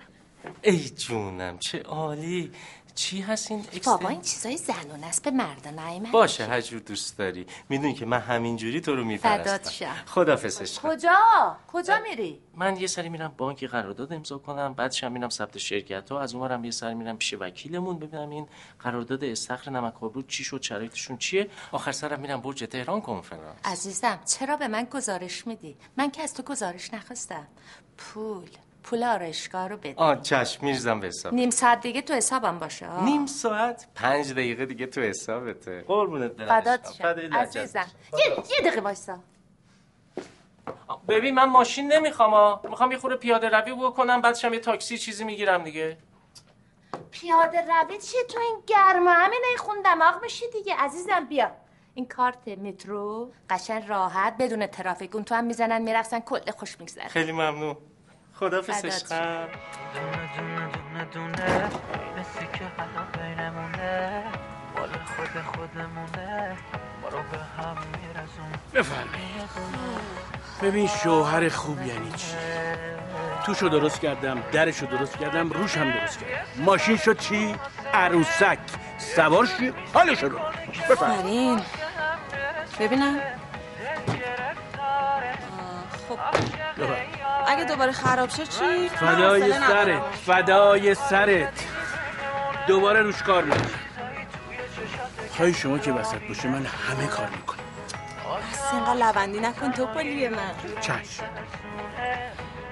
ای 0.63 0.91
جونم 0.91 1.59
چه 1.59 1.79
عالی. 1.83 2.53
چی 2.99 3.21
هست 3.21 3.51
این 3.51 3.65
بابا 3.85 4.09
این 4.09 4.21
چیزای 4.21 4.57
زنونه 4.57 5.07
است 5.07 5.23
به 5.25 5.31
مردا 5.31 5.71
نیمه 5.71 6.11
باشه 6.11 6.47
هر 6.47 6.61
جور 6.61 6.81
دوست 6.81 7.19
داری. 7.19 7.47
می‌دونی 7.69 7.95
که 7.95 8.07
من 8.07 8.19
همینجوری 8.19 8.81
تو 8.81 8.97
رو 8.97 9.05
میپرستم. 9.05 9.71
شم. 9.71 9.95
خدافظ 10.07 10.63
عشقم 10.63 10.89
کجا؟ 10.89 11.57
کجا 11.73 11.99
میری؟ 12.09 12.41
من 12.55 12.77
یه 12.77 12.87
سری 12.87 13.09
میرم 13.09 13.35
بانکی 13.37 13.67
قرارداد 13.67 14.13
امضا 14.13 14.39
کنم 14.39 14.75
بعدش 14.75 15.05
هم 15.05 15.13
میرم 15.13 15.29
ثبت 15.29 15.59
شرکت 15.59 16.13
ها 16.13 16.21
از 16.21 16.35
اونورم 16.35 16.65
یه 16.65 16.71
سری 16.71 16.95
میرم 16.95 17.17
پیش 17.17 17.35
وکیلمون 17.41 17.99
ببینم 17.99 18.31
این 18.31 18.49
قرارداد 18.81 19.25
استخر 19.25 19.71
نمک 19.71 20.03
آبرو 20.03 20.23
چی 20.23 20.45
شد 20.45 20.63
شرایطشون 20.63 21.17
چیه. 21.17 21.51
آخر 21.73 21.93
سرم 21.93 22.21
میرم 22.21 22.41
برج 22.41 22.65
تهران 22.65 23.01
کنفرانس 23.01 23.57
عزیزم 23.65 24.21
چرا 24.27 24.57
به 24.57 24.69
من 24.69 24.85
گزارش 24.85 25.47
میدی؟ 25.47 25.77
من 25.97 26.11
که 26.11 26.23
از 26.23 26.35
تو 26.35 26.43
گزارش 26.43 26.95
نخواستم. 26.95 27.47
پول. 27.99 28.49
پول 28.89 29.05
آرایشگاه 29.05 29.69
رو 29.69 29.77
بده. 29.77 29.95
آه 29.97 30.23
چشم 30.23 30.65
میریزم 30.65 31.01
به 31.01 31.07
حساب. 31.07 31.35
نیم 31.35 31.51
ساعت 31.51 31.81
دیگه 31.81 32.03
تو 32.03 32.15
حسابم 32.15 32.59
باشه. 32.59 32.87
ها. 32.87 33.05
نیم 33.05 33.27
ساعت؟ 33.27 33.87
پنج 33.95 34.33
دقیقه 34.33 34.67
دیگه 34.67 34.87
تو 34.87 35.01
حسابته. 35.01 35.85
قربونت 35.89 36.31
برم. 36.33 36.61
فدات. 36.61 36.93
شم. 36.93 37.05
عزیزم. 37.33 37.87
یه 38.13 38.37
یه 38.51 38.61
دقیقه 38.61 38.81
وایسا. 38.81 39.19
ببین 41.09 41.35
من 41.35 41.45
ماشین 41.45 41.93
نمی‌خوام 41.93 42.31
ها 42.31 42.61
می‌خوام 42.65 42.93
یه 42.93 42.99
خورده 42.99 43.17
پیاده 43.17 43.49
روی 43.49 43.73
بکنم 43.73 44.21
بعدش 44.21 44.45
هم 44.45 44.55
یه 44.55 44.61
تاکسی 44.61 44.99
چیزی 44.99 45.25
می‌گیرم 45.25 45.65
دیگه. 45.65 45.97
پیاده 47.11 47.61
روی 47.61 47.99
چیه 47.99 48.23
تو 48.29 48.41
این 48.41 48.57
گرما 48.67 49.11
همین 49.11 49.41
خون 49.59 49.83
دماغ 49.85 50.23
میشی 50.23 50.45
دیگه. 50.53 50.75
عزیزم 50.79 51.25
بیا. 51.25 51.51
این 51.95 52.07
کارت 52.07 52.49
مترو 52.49 53.33
قشن 53.51 53.87
راحت 53.87 54.37
بدون 54.39 54.67
ترافیک. 54.67 55.15
اون 55.15 55.25
تو 55.25 55.35
هم 55.35 55.45
می‌زنن 55.45 55.83
می‌رفتن 55.83 56.21
کل 56.21 56.51
خوش 56.51 56.81
میگذره. 56.81 57.09
خیلی 57.09 57.33
ممنون. 57.33 57.77
فدات 58.41 58.71
عشقم 58.71 59.49
دونه 61.13 61.71
مثل 62.19 62.47
که 62.59 62.65
حالا 62.77 63.07
بینمونه 63.13 64.23
مال 64.77 64.89
خود 64.89 65.43
خودمونه 65.43 66.57
ما 67.03 67.09
رو 67.09 67.19
به 67.19 67.39
هم 67.39 67.77
میرزون 67.77 68.53
بفرمایید. 68.75 69.49
ببین 70.63 70.87
شوهر 70.87 71.49
خوب 71.49 71.87
یعنی 71.87 72.13
چی؟ 72.13 72.37
توشو 73.47 73.69
درست 73.69 74.01
کردم 74.01 74.43
درشو 74.53 74.87
درست 74.87 75.19
کردم 75.19 75.51
روش 75.51 75.77
هم 75.77 75.91
درست 75.91 76.19
کردم. 76.19 76.65
ماشین 76.65 76.97
شد 76.97 77.19
چی؟ 77.19 77.55
عروسک. 77.95 78.59
سوار 78.99 79.47
شی 79.47 79.73
حالشو 79.95 80.29
رو. 80.29 80.39
بفرمایید. 80.91 81.63
ببینم. 82.81 83.21
خب. 86.09 86.48
اگه 87.49 87.65
دوباره 87.65 87.93
خراب 87.93 88.29
شد 88.29 88.49
چی؟ 88.49 88.89
فدای. 88.89 89.53
سرت 89.53 90.03
فدای 90.27 90.95
سرت. 90.95 91.65
دوباره 92.67 93.03
روش 93.03 93.23
کار 93.23 93.45
می‌کنم 93.45 93.71
خواهی 95.37 95.55
شما 95.55 95.79
که 95.79 95.93
وسط 95.93 96.21
باشه 96.29 96.49
من 96.49 96.67
همه 96.67 97.07
کار 97.07 97.29
می‌کنم. 97.37 97.59
بس 98.53 98.73
اینقدر 98.73 98.95
لبندی 98.95 99.41
نکن 99.41 99.73
تو 99.73 99.87
پلی 99.87 100.29
من. 100.29 100.39
چشم. 100.81 101.25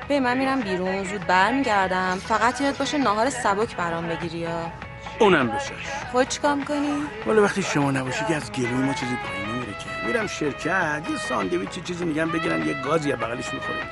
به 0.09 0.21
من 0.21 0.39
میرم 0.39 0.61
بیرون 0.61 1.05
زود 1.05 1.27
برمیگردم. 1.27 2.19
فقط 2.29 2.61
یاد 2.61 2.77
باشه 2.77 2.99
ناهار 2.99 3.31
سبک 3.31 3.77
برام 3.77 4.09
بگیری 4.09 4.39
یا؟ 4.39 4.73
اونم 5.19 5.49
بشش 5.49 5.73
خود 6.13 6.29
چیکار 6.29 6.55
می‌کنی؟ 6.55 7.03
ولی 7.27 7.39
وقتی 7.39 7.63
شما 7.63 7.91
نباشی 7.91 8.25
که 8.25 8.37
از 8.37 8.53
گلوی 8.53 8.75
ما 8.75 8.93
چیزی 8.95 9.17
پایین 9.17 9.49
نمیره 9.49 9.73
که. 9.73 10.07
میرم 10.07 10.27
شرکت 10.27 11.03
یه 11.11 11.19
ساندویچ 11.19 11.85
چیزی 11.85 12.05
میگم 12.05 12.31
بگیرن 12.31 12.67
یه 12.67 12.83
گازی 12.83 13.13
از 13.13 13.19
بغلش 13.19 13.55
می‌خوریم. 13.55 13.87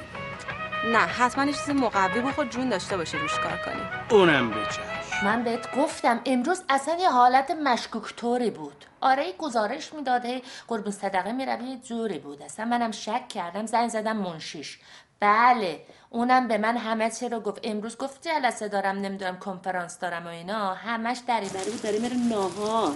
نه 0.93 0.99
حتما 0.99 1.45
یه 1.45 1.53
چیز 1.53 1.71
مقوی 1.71 2.21
بخور 2.21 2.49
جون 2.49 2.69
داشته 2.69 2.97
باشی 2.97 3.19
روش 3.19 3.39
کار 3.39 3.57
کنی. 3.65 4.19
اونم 4.19 4.51
بچش 4.51 4.79
من 5.25 5.45
بهت 5.45 5.77
گفتم 5.77 6.21
امروز 6.27 6.63
اصلا 6.69 6.95
یه 7.01 7.11
حالت 7.11 7.51
مشکوک 7.51 8.17
طوری 8.17 8.51
بود. 8.51 8.85
آره 9.01 9.33
گزارش 9.39 9.93
می‌داده 9.93 10.43
قربون 10.69 10.93
صدقه 10.93 11.33
می‌روی 11.33 11.65
یه 11.65 11.77
جوری 11.77 12.19
بود. 12.19 12.43
اصلا 12.43 12.65
منم 12.65 12.91
شک 12.91 13.29
کردم 13.29 13.67
زنگ 13.67 13.89
زدم 13.89 14.17
منشیش. 14.17 14.79
بله 15.21 15.81
اونم 16.11 16.49
به 16.49 16.59
من 16.59 16.77
همه 16.77 17.11
چی 17.11 17.29
رو 17.29 17.41
گفت. 17.41 17.61
امروز 17.65 17.97
گفت 17.97 18.29
جلسه 18.29 18.69
دارم 18.69 18.97
نمی‌دونم 18.99 19.39
کنفرانس 19.39 19.99
دارم 19.99 20.27
و 20.27 20.29
اینا. 20.29 20.75
همش 20.75 21.19
دری 21.29 21.49
بری 21.49 21.71
بود 21.71 21.83
داره 21.83 21.99
میره 21.99 22.17
ناهار 22.17 22.93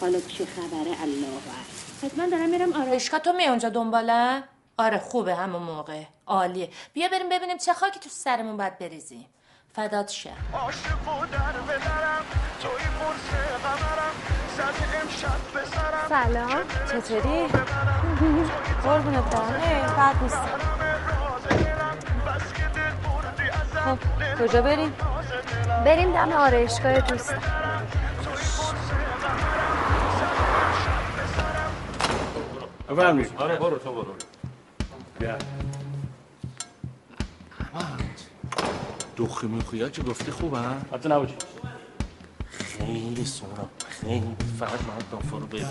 حالا 0.00 0.20
چه 0.20 0.44
خبره؟ 0.44 1.02
الله 1.02 1.26
من 2.16 2.28
دارم 2.28 2.48
میرم 2.48 2.72
آرایشگاه. 2.72 3.20
تو 3.20 3.32
می 3.32 3.46
اونجا 3.46 3.68
دنبالم 3.68 4.42
آره 4.78 4.98
خوبه 4.98 5.34
همون 5.34 5.62
موقع. 5.62 6.02
عالیه. 6.30 6.68
بیا 6.92 7.08
بریم 7.08 7.28
ببینیم 7.28 7.58
چه 7.58 7.72
خاکی 7.72 8.00
تو 8.00 8.08
سرمون 8.08 8.56
باید 8.56 8.78
بریزیم. 8.78 9.26
فدات 9.72 10.08
شه. 10.08 10.30
سلام. 16.08 16.62
چطوری؟ 16.92 17.46
قربونت 18.84 19.24
برم. 19.34 19.62
ای، 19.62 19.80
بد 19.82 20.22
نیست. 20.22 20.40
خب 23.74 23.98
کجا 24.38 24.62
بریم؟ 24.62 24.94
بریم 25.84 26.12
دم 26.12 26.32
آرایشگاه 26.32 27.00
دوستم 27.00 27.42
بفرمایید. 32.88 33.32
آره 33.36 33.56
برو 33.56 33.78
تو 33.78 33.92
برو. 33.92 34.14
بیا. 35.18 35.36
دخی 39.20 39.46
میخویا 39.46 39.88
که 39.88 40.02
گفتی 40.02 40.30
خوبه؟ 40.30 40.58
حتی 40.92 41.08
نباشی 41.08 41.34
خیلی 42.50 43.24
سورا 43.24 43.68
خیلی. 43.88 44.36
فقط 44.58 44.70
من 44.72 44.98
دافا 45.12 45.38
رو 45.38 45.46
ببین 45.46 45.66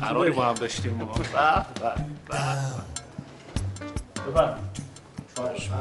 قراری 0.00 0.30
با 0.30 0.44
هم 0.46 0.54
داشتیم 0.54 0.94
ما. 0.94 1.14
ببخشید 5.36 5.72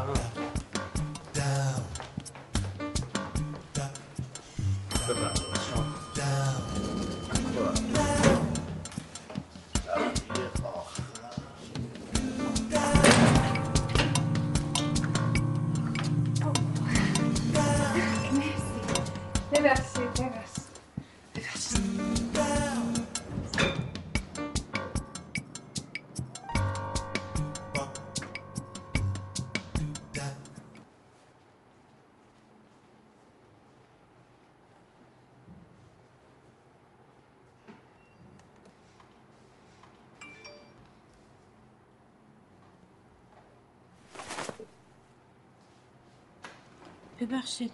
ببخشید 47.46 47.72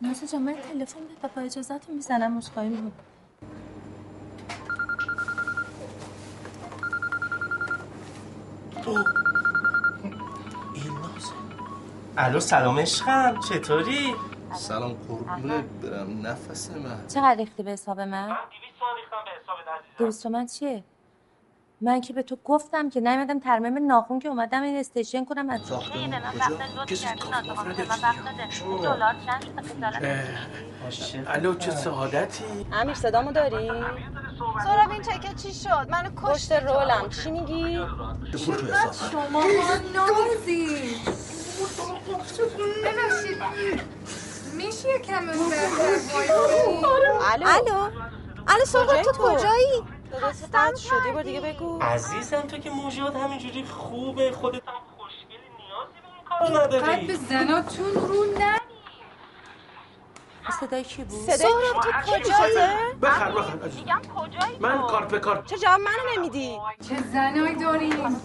نازا 0.00 0.26
جان 0.26 0.42
من 0.42 0.54
تلفن 0.54 1.00
به 1.00 1.14
پاپا 1.22 1.40
اجازت 1.40 1.88
می‌زنم 1.88 2.32
می‌کنم 2.32 2.64
این 2.64 2.92
نازه 10.84 11.32
الو 12.16 12.40
سلام 12.40 12.78
عشقم 12.78 13.40
چطوری؟ 13.48 14.14
سلام 14.54 14.92
قربونه 14.92 15.62
برم 15.62 16.26
نفس 16.26 16.70
من 16.70 17.06
چقدر 17.08 17.34
ریختی 17.34 17.62
به 17.62 17.70
حساب 17.70 18.00
من؟ 18.00 18.36
دوست 19.98 20.26
من 20.26 20.46
چیه؟ 20.46 20.84
من 21.84 22.00
که 22.00 22.12
به 22.12 22.22
تو 22.22 22.36
گفتم 22.44 22.90
که 22.90 23.00
نیومدم 23.00 23.38
ترمیم 23.38 23.86
ناخون 23.86 24.18
که 24.18 24.28
اومدم 24.28 24.62
این 24.62 24.76
استیشن 24.76 25.24
کنم 25.24 25.50
از 25.50 25.60
نداری 29.80 30.08
الو 31.26 31.54
چه 31.54 31.70
سعادتی؟ 31.70 32.44
امیر 32.72 32.94
صدامو 32.94 33.32
داری؟ 33.32 33.70
سهراب 34.64 34.90
این 34.90 35.02
تکه 35.02 35.34
چی 35.34 35.54
شد؟ 35.54 35.86
منو 35.90 36.10
پشت 36.10 36.52
رولم. 36.52 37.08
چی 37.08 37.30
میگی؟ 37.30 37.78
تو 38.32 38.38
شما 38.38 39.44
نازی 39.94 40.96
ببخشید. 42.84 43.42
میشه 44.56 44.88
یکم 44.94 45.28
الو؟ 47.32 47.46
الو؟ 47.46 47.90
الو 48.48 48.64
سهراب 48.64 49.02
تو؟ 49.02 49.12
کجایی؟ 49.12 49.82
صدات 50.12 50.34
قطع 50.54 50.76
شد 50.76 51.06
یه 51.06 51.12
بار 51.12 51.22
دیگه 51.22 51.40
بگو. 51.40 51.78
عزیزم 51.82 52.40
تو 52.40 52.58
که 52.58 52.70
موجود 52.70 53.16
همینجوری 53.16 53.64
خوبه. 53.64 54.32
خودت 54.32 54.62
هم 54.68 54.74
خوشگلی 54.98 55.38
نیازی 55.58 55.98
به 56.02 56.48
این 56.48 56.54
کار 56.54 56.64
نداری. 56.64 57.16
زناتون 57.16 57.94
رو 57.94 58.24
نه 58.38 58.58
صدای 60.60 60.84
کی 60.84 61.04
بود؟ 61.04 61.30
صدای 61.30 61.52
تو 61.82 61.90
کجایی؟ 62.12 62.56
بخر 63.02 63.30
بخر. 63.30 63.58
عزیز. 63.66 63.82
من 64.60 64.86
کارت 64.86 65.08
به 65.08 65.18
کارت 65.18 65.46
چه 65.46 65.58
جواب 65.58 65.80
منو 65.80 66.16
نمیدی؟ 66.16 66.58
چه 66.88 66.96
زنایی 67.12 67.54
داریم؟ 67.54 68.20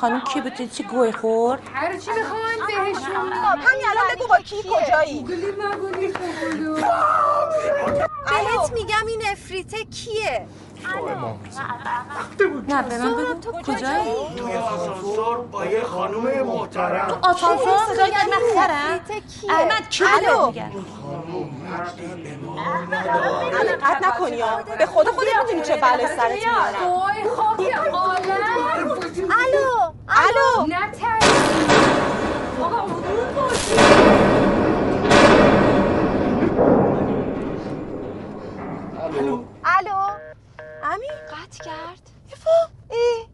خانم 0.00 0.20
کی 0.20 0.40
بود؟ 0.40 0.70
چی 0.70 0.82
گوی 0.82 1.12
خورد؟ 1.12 1.62
هر 1.74 1.98
چی 1.98 2.10
بخواین 2.10 2.66
بهشون 2.66 3.32
همین 3.32 3.84
الان 3.90 4.16
بگو 4.16 4.26
با 4.28 4.36
کی 4.36 4.56
کجایی؟ 4.62 5.22
گلی 5.22 5.52
مگولی 5.52 6.12
خوبولو 6.14 6.74
بهت 6.74 8.72
میگم 8.72 9.06
این 9.08 9.22
افریته 9.32 9.84
کیه؟ 9.84 10.46
نه 12.68 12.82
به 12.82 12.98
من 12.98 13.14
بگو. 13.14 13.62
کجایی؟ 13.62 14.12
توی 14.36 14.56
آسانسور 14.56 15.36
با 15.36 15.64
یه 15.64 15.82
خانم 15.84 16.42
محترم. 16.46 17.18
آسانسور 17.22 17.78
صدای 17.86 18.10
مسخرم 18.10 19.00
افریته 19.00 19.20
کیه؟ 19.40 19.52
احمد 19.52 19.88
کی 19.90 20.04
الو. 20.04 20.52
قطع 23.82 24.08
نکنی 24.08 24.42
به 24.78 24.86
خدا 24.86 25.12
خودت 25.12 25.28
می‌دونی 25.44 25.62
چه 25.62 25.76
بلای 25.76 26.06
سرت 26.06 26.30
میارم 26.32 26.92
وای 26.92 27.24
خاک 27.36 27.74
عالم 27.92 28.90
الو 29.30 29.92
الو. 30.08 30.66
نه 30.66 30.78
آقا 32.62 32.86
باشی 33.36 33.74
الو. 39.64 40.13
امی 40.94 41.06
قطع 41.06 41.64
کرد. 41.64 42.10
افا 42.32 42.50
ای 42.90 43.26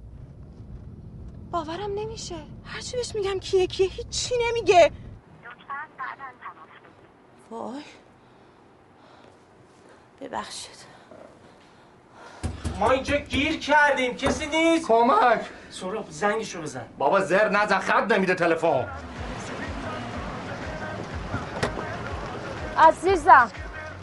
باورم 1.50 1.94
نمیشه. 1.94 2.34
هرچی 2.64 2.96
بهش 2.96 3.14
میگم 3.14 3.38
کیه 3.40 3.66
کیه 3.66 3.88
هیچی 3.88 4.34
نمیگه. 4.48 4.90
وای. 7.50 7.82
ببخشید. 10.20 10.76
ما 12.78 12.90
اینجا 12.90 13.16
گیر 13.16 13.58
کردیم 13.58 14.16
کسی 14.16 14.46
نیست؟ 14.46 14.88
کمک. 14.88 15.40
سهراب 15.70 16.10
زنگشو 16.10 16.62
بزن. 16.62 16.86
بابا 16.98 17.20
زر 17.20 17.48
نزن 17.48 17.78
خط 17.78 18.12
نمیده 18.12 18.34
تلفن. 18.34 18.88
عزیزم. 22.78 23.50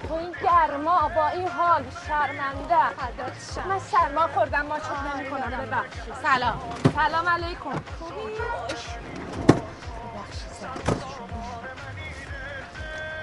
تو 0.07 0.13
این 0.13 0.35
گرما 0.43 1.11
با 1.15 1.27
این 1.27 1.47
حال 1.47 1.83
شرمنده. 2.07 3.67
من 3.69 3.79
سرما 3.79 4.27
خوردم 4.27 4.65
ما 4.65 4.79
چود 4.79 4.97
نمی 5.15 5.29
کنم. 5.29 5.65
ببخشید. 5.65 6.13
سلام. 6.23 6.59
سلام 6.95 7.29
علیکم. 7.29 7.81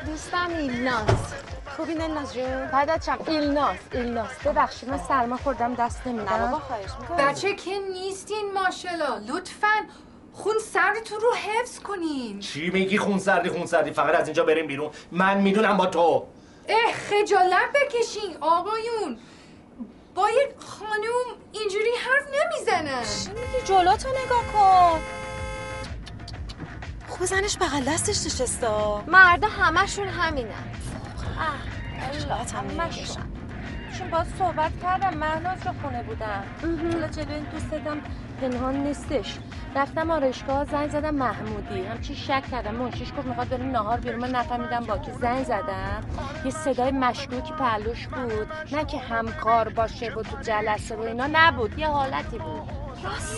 دوستم 0.07 0.49
ایلناس. 0.49 1.35
خوبی 1.77 1.95
نلناز 1.95 2.35
جون؟ 2.35 2.67
بعدت 2.67 3.07
چم 3.07 3.19
ایلناس 3.27 3.79
ایلناس. 3.93 4.47
ببخشید 4.47 4.89
من 4.89 4.99
سرما 4.99 5.37
خوردم 5.37 5.75
دست 5.75 6.07
نمیدم. 6.07 6.61
بچه 7.19 7.55
که 7.55 7.79
نیستین 7.93 8.53
ماشاءالله. 8.55 9.33
لطفا 9.33 9.69
خون 10.33 10.55
سردتون 10.73 11.21
رو 11.21 11.35
حفظ 11.35 11.79
کنین. 11.79 12.41
چی 12.41 12.71
میگی 12.71 12.99
خون 12.99 13.19
سردی 13.19 13.49
خون 13.49 13.67
سردی؟ 13.67 13.91
فقط 13.91 14.21
از 14.21 14.27
اینجا 14.27 14.45
بریم 14.45 14.67
بیرون. 14.67 14.91
من 15.13 15.41
می‌دونم 15.41 15.77
با 15.77 15.87
تو. 15.87 16.27
اه 16.69 16.93
خجالت 16.93 17.69
بکشین 17.75 18.37
آقایون. 18.41 19.19
با 20.15 20.31
یک 20.31 20.49
خانوم 20.59 21.27
اینجوری 21.53 21.91
حرف 22.05 22.29
نمی‌زنن. 22.29 23.03
چی 23.03 23.31
میگی؟ 23.31 23.65
جلوتو 23.65 24.09
نگاه 24.09 24.45
کن. 24.53 25.01
خوب 27.09 27.27
زنش 27.27 27.57
بغل 27.59 27.85
دستش 27.85 28.27
نشسته. 28.27 28.69
مردا 29.07 29.49
همشون 29.49 30.09
همینن. 30.09 30.65
الله 32.13 32.35
همشون 32.81 33.25
چون 33.99 34.11
باز 34.11 34.27
صحبت 34.39 34.73
کردم 34.83 35.15
مهناز 35.19 35.67
رو 35.67 35.73
خونه 35.83 36.03
بودم. 36.03 36.45
حالا 36.93 37.09
جلوی 37.09 37.35
این 37.35 37.45
دوستم 37.45 38.01
پنهان 38.41 38.77
نیستش. 38.77 39.39
رفتم 39.77 40.11
آرایشگاه 40.11 40.65
زنگ 40.65 40.91
زدم 40.91 41.15
محمودی. 41.15 41.87
همچی 41.87 42.15
شک 42.15 42.43
کردم. 42.51 42.75
منشیش 42.75 43.13
گفت 43.19 43.27
می‌خواد 43.27 43.49
بریم 43.49 43.71
نهار 43.71 44.01
بیرون. 44.01 44.21
من 44.21 44.31
نفهمیدم 44.31 44.81
با 44.81 44.99
کی 44.99 45.13
زنگ 45.13 45.45
زدم. 45.45 46.05
یه 46.45 46.51
صدای 46.51 46.91
مشکوکی 46.91 47.53
پهلوش 47.53 48.07
بود. 48.07 48.49
نه 48.73 48.85
که 48.85 48.99
همکار 48.99 49.69
باشه 49.69 50.13
و 50.13 50.23
تو 50.23 50.37
جلسه 50.43 50.97
و 50.97 51.01
اینا 51.01 51.29
نبود. 51.33 51.79
یه 51.79 51.89
حالتی 51.89 52.39
بود. 52.39 52.63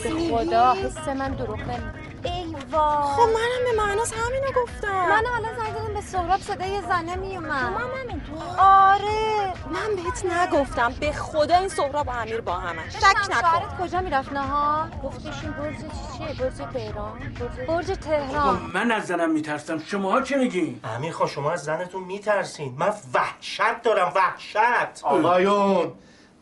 به 0.04 0.36
خدا 0.36 0.72
حس 0.72 1.08
من 1.08 1.28
دروغ 1.28 1.60
نمیگه 1.60 2.05
ای 2.26 2.56
وای. 2.70 3.02
خب 3.02 3.20
منم 3.20 3.64
به 3.64 3.82
معناس 3.82 4.12
همینو 4.12 4.46
گفتم. 4.62 5.08
من 5.08 5.26
حالا 5.26 5.48
زنگ 5.56 5.74
زدم 5.74 5.94
به 5.94 6.00
سهراب 6.00 6.40
صدای 6.40 6.80
زنه 6.80 7.16
میومد. 7.16 7.50
من 7.50 8.00
همینطور 8.00 8.56
آره. 8.58 9.52
من 9.70 9.96
بهت 9.96 10.24
نگفتم 10.24 10.92
به 11.00 11.12
خدا 11.12 11.56
این 11.56 11.68
سهراب 11.68 12.08
و 12.08 12.10
امیر 12.10 12.40
با 12.40 12.54
همن 12.54 12.90
شک 12.90 13.04
نکن. 13.04 13.40
شوهرت 13.40 13.80
کجا 13.80 14.00
می‌رفت؟ 14.00 14.32
نهار. 14.32 14.90
گفتش 15.04 15.42
این 15.42 15.52
برج 15.52 15.76
چیه؟ 15.76 16.44
برج 16.44 16.72
تهران. 16.72 17.36
برج 17.68 17.86
تهران. 17.86 18.70
من 18.74 18.92
از 18.92 19.06
زنم 19.06 19.30
میترسم. 19.30 19.78
شماها 19.78 20.22
چی 20.22 20.34
میگین؟ 20.34 20.80
امیر 20.84 21.12
خان 21.12 21.28
شما 21.28 21.52
از 21.52 21.64
زنتون 21.64 22.04
میترسین. 22.04 22.74
من 22.78 22.94
وحشت 23.14 23.82
دارم 23.82 24.12
وحشت. 24.14 25.04
آقایون 25.04 25.92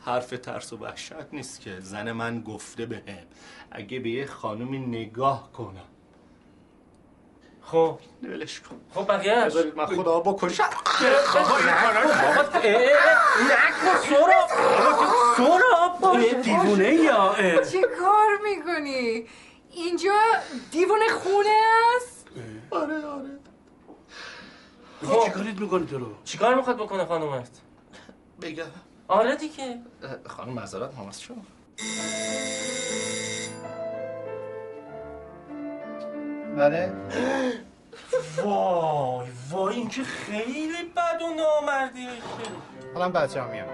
حرف 0.07 0.31
ترس 0.31 0.73
و 0.73 0.77
وحشت 0.77 1.13
نیست 1.33 1.61
که 1.61 1.81
زن 1.81 2.13
من 2.13 2.41
گفته 2.41 2.87
بهم. 2.87 3.25
اگه 3.75 3.99
به 3.99 4.11
یه 4.11 4.27
خانومی 4.27 4.79
نگاه 4.79 5.53
کنم 5.53 5.89
خب 7.63 7.99
ولش 8.23 8.61
کن 8.61 8.81
خب 8.95 9.13
بذارید 9.47 9.77
من 9.77 9.87
خدا 9.87 10.21
بکشم 10.21 10.65
بابا 11.35 11.59
نکن 13.51 13.99
سوراب 14.09 14.49
سوراب 15.37 16.43
دیوونه 16.43 16.95
یا. 16.95 17.35
چه 17.73 17.83
کار 18.01 18.39
می‌کنی؟ 18.45 19.27
اینجا 19.71 20.15
دیوان 20.71 21.01
خونه 21.23 21.61
است؟ 21.97 22.27
آره 22.71 23.07
آره 23.07 23.39
چی 25.25 25.31
کاریت 25.31 25.61
می‌کنی 25.61 25.87
تو 25.87 25.99
رو 25.99 26.07
چیکار 26.25 26.55
می‌خواد 26.55 26.77
بکنه 26.77 27.05
خانومت 27.05 27.61
بگم 28.43 28.65
آره 29.09 29.37
دیگه 29.37 29.79
خانم 30.27 30.53
معذرت 30.53 30.99
از 31.09 31.23
شما 31.23 31.43
بله. 36.57 36.93
وای 38.37 39.29
وای 39.51 39.75
این 39.75 39.89
که 39.89 40.03
خیلی 40.05 40.83
بد 40.97 41.23
و 41.23 41.35
نامردیه 41.35 42.11
حالا 42.95 43.09
بچه 43.09 43.43
هم 43.43 43.51
میام 43.51 43.69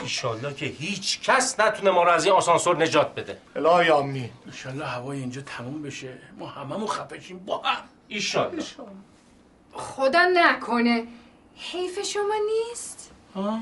ایشالله 0.00 0.54
که 0.54 0.66
هیچ 0.66 1.20
کس 1.20 1.60
نتونه 1.60 1.90
ما 1.90 2.02
رو 2.02 2.10
از 2.10 2.24
این 2.24 2.34
آسانسور 2.34 2.76
نجات 2.76 3.14
بده. 3.14 3.38
الهی 3.56 3.90
آمین. 3.90 4.30
انشالله 4.46 4.84
هوای 4.86 5.18
اینجا 5.18 5.40
تموم 5.40 5.82
بشه. 5.82 6.18
ما 6.38 6.46
هممون 6.46 6.86
خفشیم 6.86 7.38
با 7.38 7.58
هم. 7.58 7.84
ایشالله 8.08 8.64
خدا 9.72 10.26
نکنه. 10.34 11.06
حیف 11.56 12.02
شما 12.02 12.34
نیست؟ 12.46 13.10
ها؟ 13.34 13.58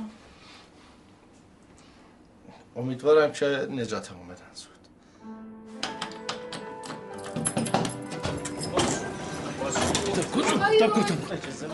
امیدوارم 2.77 3.33
که 3.33 3.47
نجاتمون 3.71 4.29
بدن 4.29 4.70
زود 10.21 10.45
تب 10.81 10.91
کن 10.91 11.03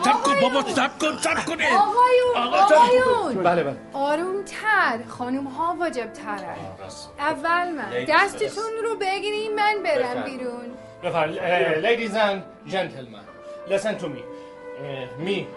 تب 0.03 0.23
کن 0.23 0.39
بابا 0.41 0.61
تب 0.61 0.91
کن 0.99 1.17
تب 1.23 1.45
کن 1.45 1.61
آقایون 1.63 2.35
آقایون 2.35 3.43
بله 3.43 3.63
بله 3.63 3.77
آروم 3.93 4.43
تر 4.43 4.99
خانوم 5.07 5.47
ها 5.47 5.75
واجب 5.79 6.13
ترن 6.13 6.55
اول 7.19 7.71
من 7.71 7.91
Ladies 7.91 8.09
دستتون 8.09 8.73
رو 8.83 8.95
بگیرین 9.01 9.55
من 9.55 9.83
برم. 9.83 10.23
بیرون 10.23 10.71
and 11.03 12.43
gentlemen 12.67 13.23
listen 13.69 13.97
to 13.97 14.07
me. 14.09 14.21
Uh, 14.79 15.23
me 15.25 15.47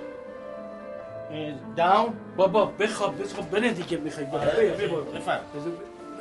uh, 1.30 1.52
down. 1.76 2.14
بابا 2.36 2.64
بخواب 2.64 3.22
بخواب 3.22 3.50
بره 3.50 3.72
دیگه 3.72 3.96
می‌خوای 3.96 4.26
بفرم 5.14 5.40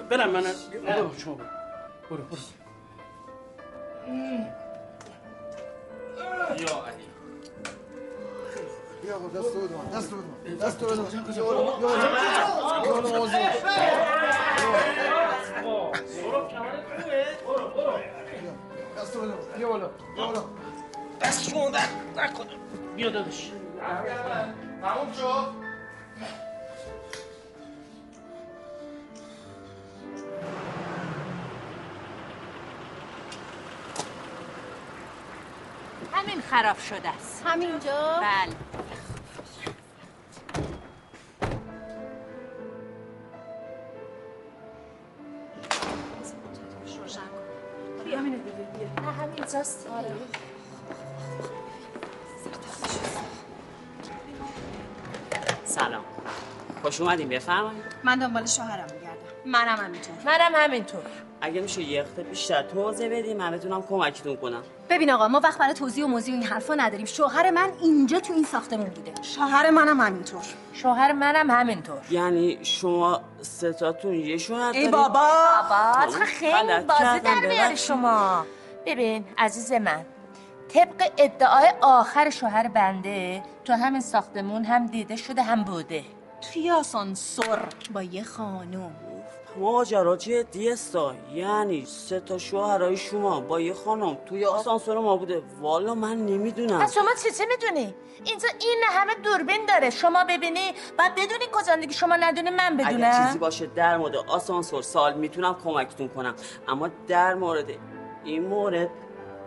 برم 0.10 0.29
من 0.29 0.43
برو 0.86 1.12
شما 1.17 1.36
برو 2.10 2.17
برو 2.17 2.38
یا 6.19 6.86
علی 6.86 7.05
بیا 9.01 9.15
آقا 9.15 9.27
دست 9.27 9.53
بود 9.53 9.71
من 9.71 9.97
دست 9.99 10.10
بود 10.10 10.25
من 10.47 10.55
دست 10.67 10.79
بود 19.17 19.34
بیا 19.58 19.69
بالا 19.69 19.88
بیا 20.15 20.25
بالا. 20.27 20.43
دست 21.21 21.49
شما 21.49 21.69
در 21.69 21.79
نکنه 22.17 22.49
بیا 22.95 23.10
همین 36.19 36.41
خراب 36.41 36.77
شده 36.79 37.10
است. 37.10 37.43
همینجا؟ 37.45 38.19
بله. 38.21 38.55
بیا 48.05 48.19
بیا 48.21 49.01
نه 49.03 49.12
همینجاست 49.12 49.88
آره 49.88 50.12
سلام. 55.65 56.03
خوش 56.82 57.01
اومدیم 57.01 57.29
بفرمایید. 57.29 57.84
من 58.03 58.19
دنبال 58.19 58.45
شوهرم 58.45 58.88
میگردم. 58.93 59.08
منم 59.45 59.78
همینطور. 59.78 60.15
منم 60.25 60.52
همینطور. 60.56 61.02
اگه 61.41 61.62
میشه 61.62 61.82
یه 61.82 62.04
خط 62.04 62.19
بیشتر 62.19 62.63
توضیح 62.63 63.19
بدیم 63.19 63.38
من 63.38 63.52
بتونم 63.52 63.82
کمکتون 63.82 64.36
کنم. 64.38 64.63
ببین 64.89 65.12
آقا 65.12 65.28
ما 65.28 65.39
وقت 65.43 65.58
برای 65.58 65.73
توضیح 65.73 66.06
و 66.06 66.08
موضوع 66.08 66.34
این 66.34 66.43
حرفا 66.43 66.73
نداریم. 66.75 67.06
شوهر 67.06 67.52
من 67.52 67.69
اینجا 67.82 68.19
تو 68.19 68.34
این 68.34 68.43
ساختمون 68.43 68.86
بوده. 68.86 69.13
شوهر 69.21 69.69
منم 69.69 70.02
همینطور. 70.02 70.41
شوهر 70.73 71.12
منم 71.12 71.52
همینطور. 71.52 71.97
یعنی 72.10 72.60
شما 72.65 73.21
ستاتون 73.41 74.13
یه 74.13 74.38
شوهر 74.38 74.71
ای؟ 74.71 74.88
بابا! 74.88 75.08
بابا 75.69 76.12
خب، 76.12 76.23
خیلی 76.25 76.84
بازی 76.88 77.19
در 77.23 77.47
میاری. 77.47 77.78
شما. 77.78 78.45
ببین 78.86 79.25
عزیز 79.38 79.71
من 79.71 80.06
طبق 80.73 81.12
ادعای 81.17 81.73
آخر 81.82 82.30
شوهر 82.30 82.67
بنده 82.67 83.43
تو 83.65 83.73
همین 83.73 84.02
ساختمون 84.02 84.65
هم 84.65 84.86
دیده 84.86 85.15
شده 85.15 85.43
هم 85.43 85.63
بوده. 85.63 86.04
توی 86.41 86.71
آسانسور 86.71 87.60
با 87.93 88.04
یه 88.04 88.23
خانوم 88.23 88.95
ماجرا 89.58 90.17
جدیه 90.17 90.75
سا 90.75 91.15
یعنی 91.34 91.86
سه 91.86 92.19
تا 92.19 92.38
شوهرای 92.38 92.97
شما 92.97 93.39
با 93.39 93.60
یه 93.60 93.73
خانم 93.73 94.17
توی 94.25 94.45
آسانسور 94.45 94.99
ما 94.99 95.17
بوده. 95.17 95.43
والا 95.62 95.95
من 95.95 96.25
نمی‌دونم. 96.25 96.80
پس 96.80 96.93
شما 96.93 97.10
چی 97.23 97.32
چی 97.32 97.43
می‌دونی؟ 97.45 97.95
اینجا 98.23 98.47
این 98.62 98.84
همه 98.89 99.15
دوربین 99.15 99.65
داره. 99.65 99.89
شما 99.89 100.23
ببینی 100.30 100.73
بعد 100.97 101.12
بدونی 101.15 101.45
کجا 101.52 101.75
دیگه. 101.75 101.93
شما 101.93 102.15
ندونی 102.15 102.49
من 102.49 102.73
اگه 102.80 102.86
بدونم 102.86 103.25
چیزی 103.25 103.39
باشه 103.39 103.65
در 103.65 103.97
مورد 103.97 104.15
آسانسور 104.15 104.82
سال 104.82 105.13
می‌تونم 105.13 105.58
کمکتون 105.63 106.08
کنم. 106.08 106.36
اما 106.67 106.89
در 107.08 107.34
مورد 107.34 107.69
این 108.23 108.47
مورد 108.47 108.89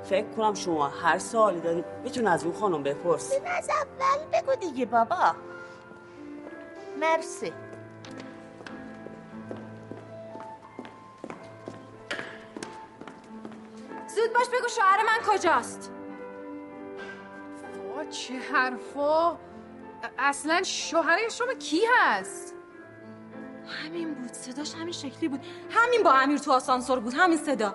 فکر 0.05 0.27
کنم 0.27 0.55
شما 0.55 0.89
هر 0.89 1.19
سوالی 1.19 1.61
دارید 1.61 1.85
میتون 2.05 2.27
از 2.27 2.45
اون 2.45 2.55
خانم 2.55 2.83
بپرس 2.83 3.33
از 3.47 3.69
اول 3.71 4.41
بگو 4.41 4.55
دیگه 4.55 4.87
بابا. 4.87 5.35
مرسی. 7.03 7.53
زود 14.09 14.33
باش 14.35 14.47
بگو 14.49 14.69
شوهر 14.69 15.03
من 15.07 15.37
کجاست. 15.37 15.93
وا 17.97 18.05
چه 18.05 18.35
حرفا. 18.35 19.39
اصلا 20.19 20.63
شوهر 20.63 21.29
شما 21.29 21.55
کی 21.55 21.81
هست؟ 21.99 22.55
همین 23.67 24.15
بود 24.15 24.33
صداش 24.33 24.75
همین 24.75 24.93
شکلی 24.93 25.29
بود. 25.29 25.41
همین 25.71 26.03
با 26.03 26.13
امیر 26.13 26.39
تو 26.39 26.53
آسانسور 26.53 27.01
بود 27.01 27.15
همین 27.15 27.39
صدا. 27.39 27.75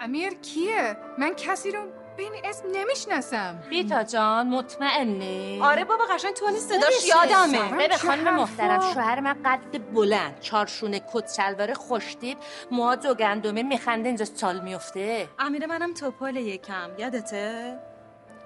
امیر 0.00 0.34
کیه؟ 0.34 0.96
من 1.18 1.34
کسی 1.34 1.70
رو 1.70 1.82
به 2.20 2.24
این 2.26 2.44
اسم 2.44 2.62
نمی‌شناسم. 2.74 3.62
بیتا 3.70 4.02
جان 4.02 4.48
مطمئنی؟ 4.48 5.60
آره 5.62 5.84
بابا 5.84 6.04
قشنگ 6.04 6.34
تو 6.34 6.50
صداش. 6.50 7.08
یادمه. 7.08 7.72
ببین 7.72 7.96
خانم 7.96 8.34
محترم. 8.34 8.80
شوهر 8.94 9.20
من 9.20 9.36
قد 9.44 9.92
بلند 9.94 10.40
چارشونه 10.40 11.00
کت 11.12 11.32
شلوار 11.36 11.74
خوشتیپ 11.74 12.38
موها 12.70 12.94
دو 12.94 13.14
گندمه 13.14 13.62
میخنده 13.62 14.08
اینجا 14.08 14.24
چال 14.24 14.60
میفته 14.60 15.28
امیر 15.38 15.66
منم 15.66 15.94
توپال 15.94 16.36
یکم 16.36 16.90
یادته؟ 16.98 17.78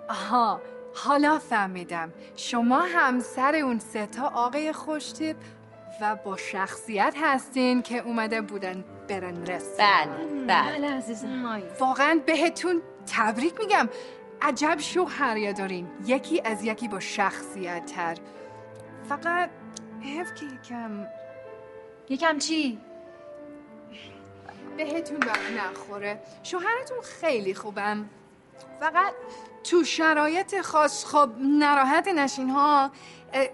آها 0.09 0.61
حالا 0.95 1.39
فهمیدم. 1.39 2.13
شما 2.37 2.81
همسر 2.81 3.55
اون 3.55 3.79
سه 3.79 4.07
تا 4.07 4.29
آقای 4.29 4.73
خوشتیپ 4.73 5.37
و 6.01 6.17
با 6.17 6.37
شخصیت 6.37 7.15
هستین 7.23 7.83
که 7.83 7.99
اومده 7.99 8.41
بودن 8.41 8.85
برن 9.09 9.47
رستوران 9.47 10.47
بله. 10.47 10.73
بله 10.73 10.91
عزیزم. 10.91 11.63
واقعا 11.81 12.21
بهتون 12.27 12.83
تبریک 13.07 13.61
میگم. 13.61 13.88
عجب 14.43 14.77
شوهریه 14.79 15.53
دارین. 15.53 15.88
یکی 16.07 16.40
از 16.45 16.64
یکی 16.64 16.88
با 16.88 17.01
شخصیت 17.01 17.87
تر 17.87 18.17
فقط 19.09 19.51
حیف 20.01 20.35
که 20.35 20.47
یکم 20.47 21.07
یکم 22.09 22.38
چی؟ 22.38 22.81
بهتون 24.77 25.17
وقت 25.17 25.51
نخوره. 25.51 26.23
شوهرتون 26.43 27.01
خیلی 27.03 27.55
خوبم. 27.55 28.09
فقط 28.81 29.14
تو 29.64 29.85
شرایط 29.85 30.61
خاص 30.61 31.05
خب 31.05 31.31
ناراحت 31.38 32.09
نشین 32.09 32.51
ها. 32.51 32.90
اه، 33.33 33.49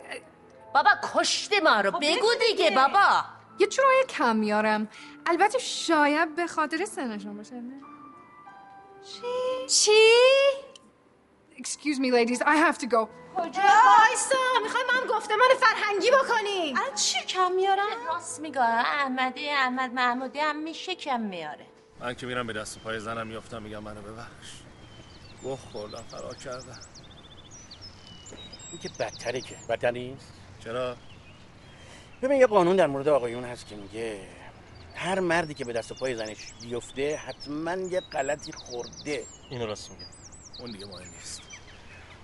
بابا 0.75 0.91
کشتی 1.15 1.61
ما 1.61 1.81
رو. 1.81 1.91
خب 1.91 1.99
بگو 2.01 2.29
دیگه 2.41 2.69
دیگه. 2.69 2.71
بابا. 2.71 3.25
یه 3.59 3.67
چرای 3.67 4.05
کم 4.09 4.37
میارم. 4.37 4.89
البته 5.27 5.59
شاید 5.59 6.35
به 6.35 6.47
خاطر 6.47 6.85
سنشون 6.85 7.37
باشه 7.37 7.55
نه؟ 7.55 7.90
چی؟ 9.03 9.67
چی؟ 9.67 10.01
Excuse 11.57 11.99
me 12.01 12.11
ladies 12.11 12.43
I 12.43 12.57
have 12.57 12.79
to 12.79 12.87
go 12.87 13.09
کجا؟ 13.37 13.63
وایسا 13.99 14.37
می‌خوای 14.63 14.83
من 14.95 15.17
گفته 15.17 15.37
من 15.37 15.55
فرهنگی 15.61 16.11
بکنی 16.11 16.75
الان 16.77 16.95
چی 16.95 17.19
کم 17.27 17.53
میارم؟ 17.53 18.07
راست 18.15 18.41
میگه 18.41 18.61
احمدی 18.61 19.49
احمد 19.49 19.93
محمودی 19.93 20.39
هم 20.39 20.63
میشه 20.63 20.95
کم 20.95 21.21
میاره 21.21 21.67
من 22.01 22.15
که 22.15 22.27
میرم 22.27 22.47
به 22.47 22.53
دست 22.53 22.77
و 22.77 22.81
پای 22.81 23.01
زنم 23.01 23.27
میافتم 23.27 23.63
میگم 23.63 23.83
منو 23.83 24.03
ببخش 24.03 24.51
گوه 25.43 25.59
خوردم 25.73 26.03
فرار 26.11 26.35
کردم 26.35 26.81
این 28.71 28.81
که 28.81 28.91
بدتره 29.01 29.41
که 29.41 29.57
بدتر 29.69 29.91
نیست 29.91 30.33
چرا؟ 30.65 30.97
ببین 32.23 32.41
یه 32.41 32.47
قانون 32.47 32.77
در 32.77 32.87
مورد 32.87 33.09
آقایون 33.09 33.45
هست 33.45 33.67
که 33.67 33.77
میگه 33.77 34.21
هر 35.01 35.21
مردی 35.21 35.55
که 35.55 35.65
به 35.65 35.73
دست 35.73 35.93
و 35.93 35.95
پای 35.95 36.17
زنش 36.17 36.37
بیفته 36.63 37.17
حتما 37.17 37.75
یه 37.75 38.01
غلطی 38.01 38.53
خورده. 38.53 39.23
اینو 39.51 39.67
راست 39.67 39.91
میگه. 39.91 40.05
اون 40.61 40.71
دیگه 40.71 40.87
مهم 40.87 41.11
نیست. 41.17 41.43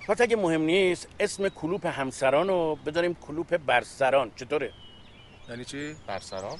پس 0.08 0.20
اگه 0.20 0.36
مهم 0.36 0.60
نیست 0.60 1.08
اسم 1.20 1.48
کلوپ 1.48 1.86
همسران 1.86 2.48
رو 2.48 2.76
بذاریم 2.86 3.14
کلوپ 3.14 3.56
برسران. 3.56 4.30
چطوره؟ 4.36 4.72
یعنی 5.48 5.64
چی؟ 5.64 5.96
برسران؟ 6.06 6.58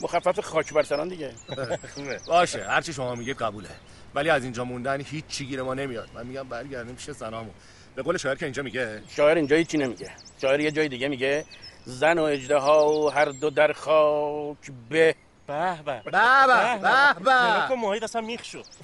مخفف 0.00 0.40
خاک 0.40 0.72
برسران 0.72 1.08
دیگه. 1.08 1.30
خوبه. 1.94 2.20
باشه 2.26 2.64
هرچی 2.64 2.92
شما 2.92 3.14
میگه 3.14 3.34
قبوله. 3.34 3.70
ولی 4.14 4.30
از 4.30 4.44
اینجا 4.44 4.64
موندن 4.64 5.00
هیچ 5.00 5.26
چی 5.26 5.46
گیر 5.46 5.62
ما 5.62 5.74
نمیاد. 5.74 6.08
من 6.14 6.26
میگم 6.26 6.48
برگردیم 6.48 6.94
پیش 6.94 7.10
زنامون. 7.10 7.54
به 7.94 8.02
قول 8.02 8.16
شاعر 8.16 8.36
که 8.36 8.46
اینجا 8.46 8.62
میگه؟ 8.62 9.02
شاعر 9.08 9.36
اینجا 9.36 9.56
هیچی 9.56 9.78
نمیگه. 9.78 10.10
شاعر 10.42 10.60
یه 10.60 10.70
جای 10.70 10.88
دیگه 10.88 11.08
میگه 11.08 11.44
زن 11.84 12.18
و 12.18 12.22
اجده 12.22 12.56
و 12.56 13.08
هر 13.08 13.24
دو 13.24 13.50
در 13.50 13.72
خاک 13.72 14.72
به 14.90 15.14
به 15.46 15.82
به. 15.84 16.02
به 16.04 16.10
به 16.10 17.14
به 17.24 17.68
کن 17.68 17.74
محیط 17.74 18.02
اصلا 18.02 18.20
میخ 18.20 18.44
شد. 18.44 18.64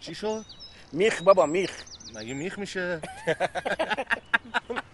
چی 0.00 0.14
شد؟ 0.14 0.44
میخ 0.92 1.22
بابا 1.22 1.46
میخ. 1.46 1.70
مگه 2.14 2.34
میخ 2.34 2.58
میشه؟ 2.58 3.00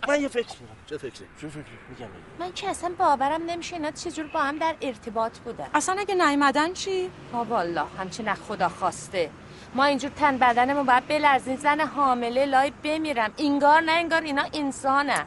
من 0.08 0.20
یه 0.20 0.28
فکر 0.28 0.46
کنم 0.46 0.68
چه 0.86 0.98
فکری؟ 0.98 1.26
چه 1.40 1.48
فکری؟ 1.48 1.64
میگم 1.88 2.06
من 2.38 2.52
که 2.52 2.68
اصلا 2.68 2.94
باورم 2.98 3.42
نمیشه 3.46 3.76
اینا 3.76 3.90
چجور 3.90 4.26
با 4.26 4.42
هم 4.42 4.58
در 4.58 4.74
ارتباط 4.82 5.38
بودن. 5.38 5.66
اصلا 5.74 5.96
اگه 5.98 6.14
نیومدن 6.14 6.72
چی؟ 6.72 7.10
ها 7.32 7.44
والا 7.44 7.86
همچین 7.98 8.28
از 8.28 8.38
خدا 8.48 8.68
خواسته. 8.68 9.30
ما 9.74 9.84
اینجور 9.84 10.10
تن 10.10 10.38
بدنمون 10.38 10.86
باید 10.86 11.08
بلرزین 11.08 11.56
زن 11.56 11.80
حامله 11.80 12.46
لای 12.46 12.72
بمیرم. 12.84 13.32
انگار 13.38 13.80
نه 13.80 13.92
انگار 13.92 14.22
اینا 14.22 14.44
انسانن. 14.52 15.26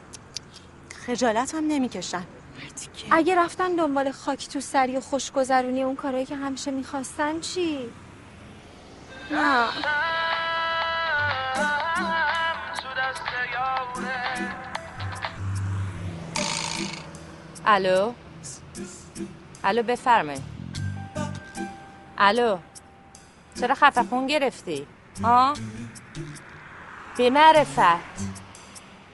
خجالت 1.06 1.54
هم 1.54 1.66
نمی‌کشن. 1.66 2.22
اگه 3.10 3.34
رفتن 3.34 3.76
دنبال 3.76 4.10
خاک 4.10 4.48
تو 4.48 4.60
سری 4.60 4.96
و 4.96 5.00
خوشگذرونی 5.00 5.82
اون 5.82 5.96
کارایی 5.96 6.26
که 6.26 6.36
همیشه 6.36 6.70
می‌خواستن 6.70 7.40
چی؟ 7.40 7.78
نه. 9.30 9.68
الو؟ 17.66 18.12
الو 19.64 19.82
بفرمایید. 19.82 20.42
الو 22.18 22.58
چرا 23.60 23.74
خفه 23.74 24.02
خون 24.02 24.26
گرفتی؟ 24.26 24.86
ها 25.22 25.54
بی 27.16 27.30
معرفت 27.30 27.98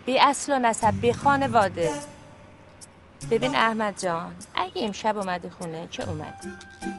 بی 0.07 0.19
اصل 0.19 0.53
و 0.53 0.59
نسب 0.59 1.01
بی 1.01 1.13
خانواده. 1.13 1.93
ببین 3.31 3.55
احمد 3.55 4.01
جان 4.03 4.35
اگه 4.55 4.85
امشب 4.87 5.19
اومدی 5.19 5.51
خونه 5.51 5.89
که 5.91 6.09
اومدی؟ 6.09 6.49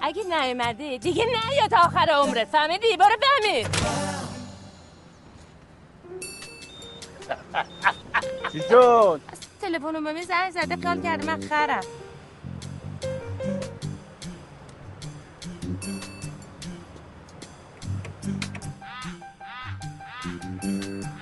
اگه 0.02 0.24
نیومدی 0.24 1.00
دیگه 1.00 1.26
نیا 1.26 1.68
تا 1.68 1.78
آخر 1.78 2.10
عمرت. 2.12 2.48
فهمیدی؟ 2.48 2.98
برو 2.98 3.16
بمیر. 3.44 3.68
چی 8.52 8.60
شد؟ 8.70 9.22
تلفن 9.62 9.96
عمومی 9.96 10.24
زنگ 10.24 10.52
زده 10.52 10.76
خیال 10.78 11.02
کرده 11.02 11.26
من 11.28 11.42
خرم. 11.42 11.84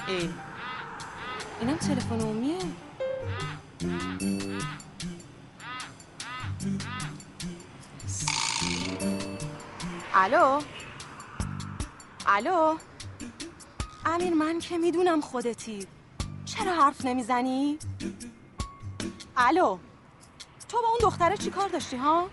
ای. 0.08 0.30
اینم 1.62 1.78
تلفن 1.78 2.20
عمومیه 2.22 2.60
الو 10.16 10.62
الو 12.26 12.78
امیر 14.06 14.34
من 14.34 14.60
که 14.60 14.78
می‌دونم 14.78 15.22
خودتی 15.22 15.88
چرا 16.46 16.74
حرف 16.74 17.06
نمی‌زنی؟ 17.06 17.80
الو 19.38 19.78
تو 20.70 20.82
با 20.82 20.88
اون 20.88 21.00
دختره 21.02 21.38
چی 21.38 21.50
کار 21.50 21.70
داشتی 21.70 21.98
ها؟ 21.98 22.30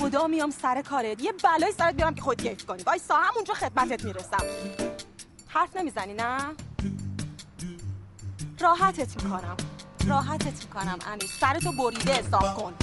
خدا 0.00 0.26
میام 0.26 0.50
سر 0.50 0.82
کارت 0.82 1.22
یه 1.22 1.32
بلای 1.32 1.72
سرت 1.72 1.94
بیارم 1.94 2.14
که 2.14 2.20
خود 2.22 2.42
کیف 2.42 2.66
کنی 2.66 2.82
وایسا 2.82 3.16
همونجا 3.16 3.54
خدمتت 3.54 4.04
می‌رسم 4.04 4.44
حرف 5.48 5.76
نمی‌زنی 5.76 6.14
نه؟ 6.14 6.38
راحتت 8.60 9.24
می‌کنم 9.24 9.56
راحتت 10.06 10.64
می‌کنم 10.64 10.98
امیر 11.06 11.30
سرتو 11.40 11.72
بریده 11.72 12.12
حساب 12.12 12.54
کن 12.56 12.74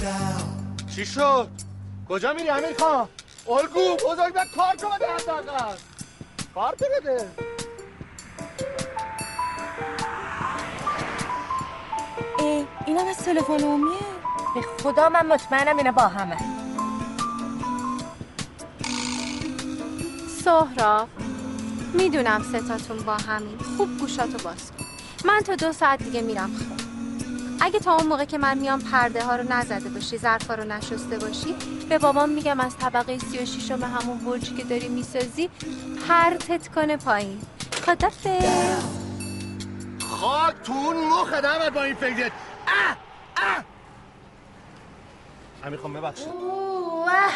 چی 0.94 1.06
شد؟ 1.06 1.50
کجا 2.08 2.32
میری 2.32 2.50
امیر 2.50 2.78
خان؟ 2.78 3.08
الگو 3.50 3.96
بزرگ 3.96 4.34
به 4.34 4.40
کار 4.56 4.76
کن 4.76 4.96
بده 4.96 5.06
حداقل. 5.14 5.76
کار 6.54 6.74
بده 6.74 7.30
ای 12.38 12.66
اینم 12.86 13.08
از 13.08 13.16
تلفن 13.18 13.52
عمومیه 13.52 13.98
به 14.54 14.62
خدا 14.82 15.08
من 15.08 15.26
مطمئنم 15.26 15.76
اینا 15.76 15.92
با 15.92 16.02
همه. 16.02 16.36
سهراب 20.44 21.08
می‌دونم 21.94 22.42
ستاتون 22.42 22.98
با 22.98 23.14
همین. 23.14 23.58
خوب 23.76 23.98
گوشاتو 23.98 24.38
باز 24.44 24.72
کن. 24.72 24.84
من 25.24 25.40
تا 25.40 25.54
دو 25.54 25.72
ساعت 25.72 26.02
دیگه 26.02 26.22
میرم 26.22 26.50
خونه. 26.58 26.79
اگه 27.60 27.78
تا 27.78 27.94
اون 27.96 28.06
موقع 28.06 28.24
که 28.24 28.38
من 28.38 28.58
میام 28.58 28.80
پرده 28.80 29.24
ها 29.24 29.36
رو 29.36 29.52
نزده 29.52 29.88
باشی 29.88 30.18
ظرفا 30.18 30.54
رو 30.54 30.64
نشسته 30.64 31.18
باشی 31.18 31.54
به 31.88 31.98
بابام 31.98 32.28
میگم 32.28 32.60
از 32.60 32.76
طبقه 32.76 33.18
36 33.18 33.70
م 33.72 33.82
همون 33.84 34.18
برجی 34.18 34.54
که 34.54 34.64
داری 34.64 34.88
می‌سازی 34.88 35.50
پرتت 36.08 36.68
کنه 36.68 36.96
پایین. 36.96 37.40
خدافظ. 37.86 38.84
خاک 40.00 40.54
تو 40.64 40.72
اون 40.72 40.96
مخ 40.96 41.32
دمت 41.32 41.72
با 41.72 41.82
این 41.82 41.94
فکرت 41.94 42.32
اه 42.66 42.96
اه. 43.36 43.64
امیر 45.64 45.80
خان 45.80 45.92
ببخشید. 45.92 46.28
واه 46.28 47.32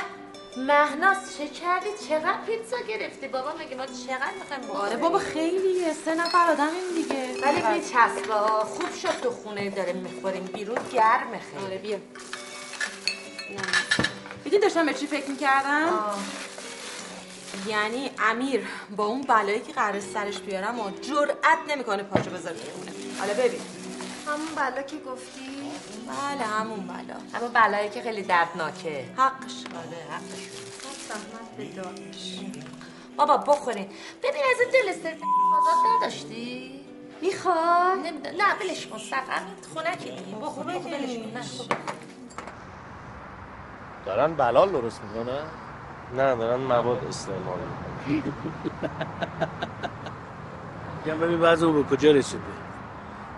مهناز 0.57 1.17
چه 1.39 1.49
کردی 1.49 1.89
چقدر 2.09 2.39
پیتزا 2.47 2.77
گرفتی؟ 2.89 3.29
بابا 3.29 3.53
مگه 3.61 3.77
ما 3.77 3.87
چقدر 3.87 4.35
می‌خوایم 4.41 4.71
آره 4.71 4.97
بابا 4.97 5.19
خیلیه 5.19 5.93
سه 6.05 6.15
نفر 6.15 6.51
آدمیم 6.51 6.95
دیگه. 6.95 7.43
ولی 7.43 7.81
بیچسبا 7.81 8.65
خوب 8.65 8.95
شد 8.95 9.21
تو 9.23 9.31
خونه 9.31 9.71
داریم 9.71 9.97
می‌خوریم. 9.97 10.45
بیرون 10.45 10.79
گرمه 10.93 11.41
خیلی. 11.51 11.65
آره 11.65 11.79
بیا. 11.79 11.99
دیدی 14.45 14.59
داشتم 14.59 14.87
به 14.87 14.95
چی 14.95 15.07
فکر 15.07 15.31
می‌کردم؟ 15.31 16.01
یعنی 17.67 18.11
امیر 18.19 18.67
با 18.97 19.05
اون 19.05 19.23
بلایی 19.23 19.61
که 19.61 19.73
قرار 19.73 20.01
سرش 20.01 20.39
بیارم 20.39 20.81
و 20.81 20.91
جرأت 20.91 21.59
نمی‌کنه 21.69 22.03
پاچه 22.03 22.31
بذاره 22.31 22.57
خونه. 22.57 22.93
حالا 23.19 23.33
ببین. 23.35 23.61
همون 24.27 24.55
بلا 24.57 24.83
که 24.83 24.97
گفتی؟ 24.97 25.54
بله 26.09 26.45
همون 26.47 26.81
بلا. 26.87 27.17
اما 27.35 27.49
بلایی 27.55 27.89
که 27.91 28.03
خیلی 28.03 28.23
دردناکه. 28.23 29.05
حقش. 29.17 29.65
آره 29.77 29.99
حقش. 30.11 30.45
زحمت 31.09 31.57
به 31.57 31.65
داغش. 31.83 32.41
بابا 33.17 33.37
بخورین. 33.37 33.87
ببین 34.23 34.43
از 34.55 34.61
این 34.61 34.71
دل 34.73 34.89
استرپ 34.91 35.19
آزاد 35.59 35.75
نداشتی؟ 35.97 36.81
می‌خواد 37.23 37.99
نمی‌دونم. 37.99 38.37
نه 38.37 38.55
بلش 38.61 38.87
کن 38.87 38.99
سقم 38.99 39.43
خونه 39.75 39.97
که 39.97 40.11
دیگه. 40.11 40.37
بخور 40.43 40.65
بخور 40.67 40.91
بلش 40.93 41.17
کن. 41.19 41.39
نه 41.39 41.43
دارن 44.07 44.35
بلال 44.35 44.73
درست 44.73 45.01
می‌کنن 45.03 45.47
نه 46.17 46.37
دارن 46.37 46.61
مواد 46.61 47.05
استعمال 47.05 47.59
می‌کنن. 47.61 48.33
میگم 51.05 51.21
ببین 51.23 51.41
وضع 51.41 51.67
به 51.73 51.83
کجا 51.85 52.11
رسیده؟ 52.13 52.43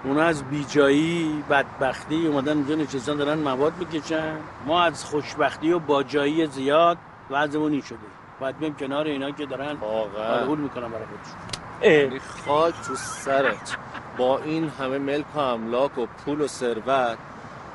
اونا 0.06 0.22
از 0.22 0.44
بیجایی 0.44 1.44
بدبختی 1.50 2.26
اومدن 2.26 2.56
اینجا 2.56 2.74
نشستن 2.74 3.16
دارن 3.16 3.38
مواد 3.38 3.72
می‌کشن. 3.78 4.36
ما 4.66 4.82
از 4.82 5.04
خوشبختی 5.04 5.72
و 5.72 5.78
باجایی 5.78 6.46
زیاد 6.46 6.98
وضعمون 7.30 7.72
این 7.72 7.80
شده. 7.80 7.98
باید 8.40 8.58
بیم 8.58 8.74
کنار 8.74 9.06
اینا 9.06 9.30
که 9.30 9.46
دارن 9.46 9.76
آرهول 10.16 10.58
می‌کنن 10.58 10.88
برای 10.88 11.04
خودشون. 11.04 11.92
یعنی 11.92 12.18
خاک 12.18 12.74
تو 12.86 12.94
سرت. 12.94 13.76
با 14.18 14.38
این 14.38 14.68
همه 14.68 14.98
ملک 14.98 15.36
و 15.36 15.38
املاک 15.38 15.98
و 15.98 16.06
پول 16.06 16.40
و 16.40 16.46
ثروت 16.46 17.18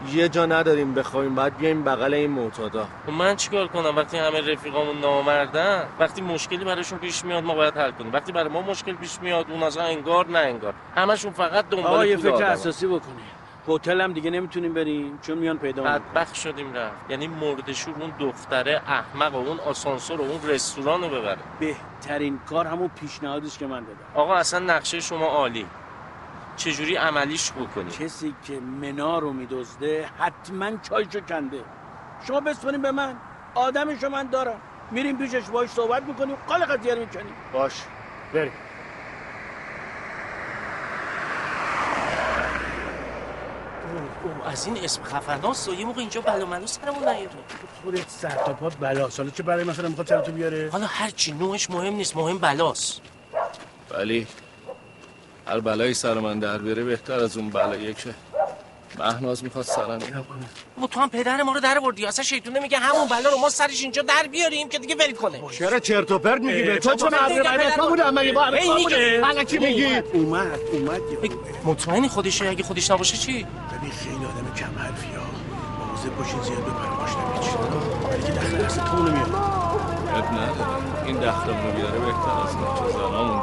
یه 0.09 0.29
جا 0.29 0.45
نداریم 0.45 0.93
بخوایم 0.93 1.35
بعد 1.35 1.57
بیایم 1.57 1.83
بغل 1.83 2.13
این 2.13 2.31
معتادا. 2.31 2.87
خب 3.05 3.11
من 3.11 3.35
چیکار 3.35 3.67
کنم 3.67 3.95
وقتی 3.95 4.17
همه 4.17 4.53
رفیقامون 4.53 4.99
نامردن؟ 4.99 5.83
وقتی 5.99 6.21
مشکلی 6.21 6.65
براشون 6.65 6.99
پیش 6.99 7.25
میاد 7.25 7.43
ما 7.43 7.55
باید 7.55 7.77
حل 7.77 7.91
کنیم. 7.91 8.13
وقتی 8.13 8.31
برای 8.31 8.49
ما 8.49 8.61
مشکل 8.61 8.93
پیش 8.93 9.19
میاد 9.21 9.45
اون 9.51 9.63
اصلا 9.63 9.83
انگار 9.83 10.27
نه 10.27 10.39
انگار. 10.39 10.73
همشون 10.95 11.31
فقط 11.31 11.69
دنبال 11.69 12.07
یه 12.07 12.17
فکر. 12.17 12.43
اساسی 12.43 12.87
بکنیم. 12.87 13.25
هتل 13.67 14.01
هم 14.01 14.13
دیگه 14.13 14.29
نمی‌تونیم 14.29 14.73
بریم 14.73 15.19
چون 15.21 15.37
میان 15.37 15.57
پیدا 15.57 15.83
بدبخت 15.83 16.35
شدیم 16.35 16.73
رفت. 16.73 16.95
یعنی 17.09 17.27
مردشور 17.27 17.95
اون 17.99 18.11
دختره 18.19 18.81
احمق 18.87 19.35
و 19.35 19.37
اون 19.37 19.59
آسانسور 19.59 20.21
و 20.21 20.23
اون 20.23 20.49
رستوران 20.49 21.01
رو 21.01 21.09
ببره. 21.09 21.37
بهترین 21.59 22.39
کار 22.49 22.67
همون 22.67 22.91
پیشنهادیش 22.99 23.57
که 23.57 23.67
من 23.67 23.79
دادم. 23.79 23.99
آقا 24.15 24.35
اصلا 24.35 24.59
نقشه 24.59 24.99
شما 24.99 25.25
عالی. 25.25 25.65
چجوری 26.63 26.95
عملیش 26.95 27.51
بکنی؟ 27.51 27.91
کسی 27.91 28.35
که 28.47 28.59
منا 28.59 29.19
رو 29.19 29.33
میدزده 29.33 30.09
حتما 30.19 30.71
چایشو 30.89 31.19
کنده. 31.19 31.61
شما 32.27 32.39
بسپرین 32.39 32.81
به 32.81 32.91
من. 32.91 33.15
آدمشو 33.55 34.09
من 34.09 34.27
دارم. 34.27 34.61
میریم 34.91 35.17
پیشش 35.17 35.49
باش 35.49 35.69
صحبت 35.69 36.03
می‌کنیم. 36.03 36.35
قال 36.47 36.65
قضیه 36.65 36.93
رو 36.93 36.99
می‌کنیم 36.99 37.33
باش. 37.53 37.73
بریم. 38.33 38.51
از 44.45 44.65
این 44.65 44.77
اسم 44.77 45.03
خفناست 45.03 45.69
و 45.69 45.73
یه 45.73 45.85
موقع 45.85 45.99
اینجا 45.99 46.21
بلا 46.21 46.45
ملو 46.45 46.67
سرمون 46.67 47.09
نیاره. 47.09 47.29
خودت 47.83 48.09
سر 48.09 48.29
تا 48.29 48.53
پات 48.53 48.77
بلاست. 48.77 49.19
حالا 49.19 49.31
چه 49.31 49.43
برای 49.43 49.63
مثلا 49.63 49.89
می‌خواد 49.89 50.07
سرتو 50.07 50.31
بیاره؟ 50.31 50.69
حالا 50.71 50.85
هرچی 50.85 51.31
نوعش 51.31 51.69
مهم 51.69 51.93
نیست. 51.93 52.17
مهم 52.17 52.37
بلاست. 52.37 53.01
ولی 53.91 54.27
هر 55.47 55.59
بلایی 55.59 55.93
سر 55.93 56.13
من 56.13 56.39
در 56.39 56.57
بیاره 56.57 56.83
بهتر 56.83 57.19
از 57.19 57.37
اون 57.37 57.49
بلایی 57.49 57.93
که 57.93 58.13
مهناز 58.99 59.43
می‌خواد 59.43 59.65
سرم 59.65 59.97
بیاره 59.97 60.23
و 60.83 60.87
تو 60.87 60.99
هم 60.99 61.09
پدر 61.09 61.43
ما 61.43 61.53
رو 61.53 61.59
در 61.59 61.79
بردی 61.79 62.05
اصلا 62.05 62.23
شیطونه 62.23 62.59
میگه 62.59 62.77
همون 62.77 63.07
بلا 63.07 63.29
رو 63.29 63.37
ما 63.37 63.49
سرش 63.49 63.81
اینجا 63.83 64.01
در 64.01 64.27
بیاریم 64.31 64.69
که 64.69 64.79
دیگه 64.79 64.95
ول 64.95 65.11
کنه. 65.11 65.41
چرا 65.51 65.79
چرت 65.79 66.11
و 66.11 66.19
پرت 66.19 66.41
میگی 66.41 66.63
به 66.63 66.79
تو؟ 66.79 66.95
چه 66.95 67.09
تو 67.77 67.89
بودم 67.89 68.13
مگه 68.13 68.31
با. 68.31 68.43
الکی 68.43 69.57
میگی؟ 69.57 69.95
اومد 70.13 70.59
اومد 70.73 71.01
مطمئنی 71.65 72.07
خودشه 72.07 72.49
اگه 72.49 72.63
خودش 72.63 72.91
نباشه 72.91 73.17
چی؟ 73.17 73.31
ببین 73.33 73.91
خیلی 73.91 74.15
آدم 74.15 74.53
کم 74.57 74.79
حرفی 74.79 75.15
ها. 75.15 75.21
موزه 75.91 76.09
باشین 76.09 76.41
زیاد 76.41 76.59
بپر 76.59 76.89
باش 76.99 77.11
نمیچ 77.11 77.49
ولی 78.11 78.23
که 78.23 78.31
دخل 78.31 78.57
دست 78.57 78.79
تو 78.85 79.03
نمیاد 79.03 79.35
اب 80.15 80.25
نداره. 80.25 81.05
این 81.05 81.17
دختمونو 81.17 81.71
بیاره 81.75 81.99
بهتر 81.99 82.31
از 82.43 82.55
این 82.55 82.87
که 82.87 82.93
زنامون 82.97 83.40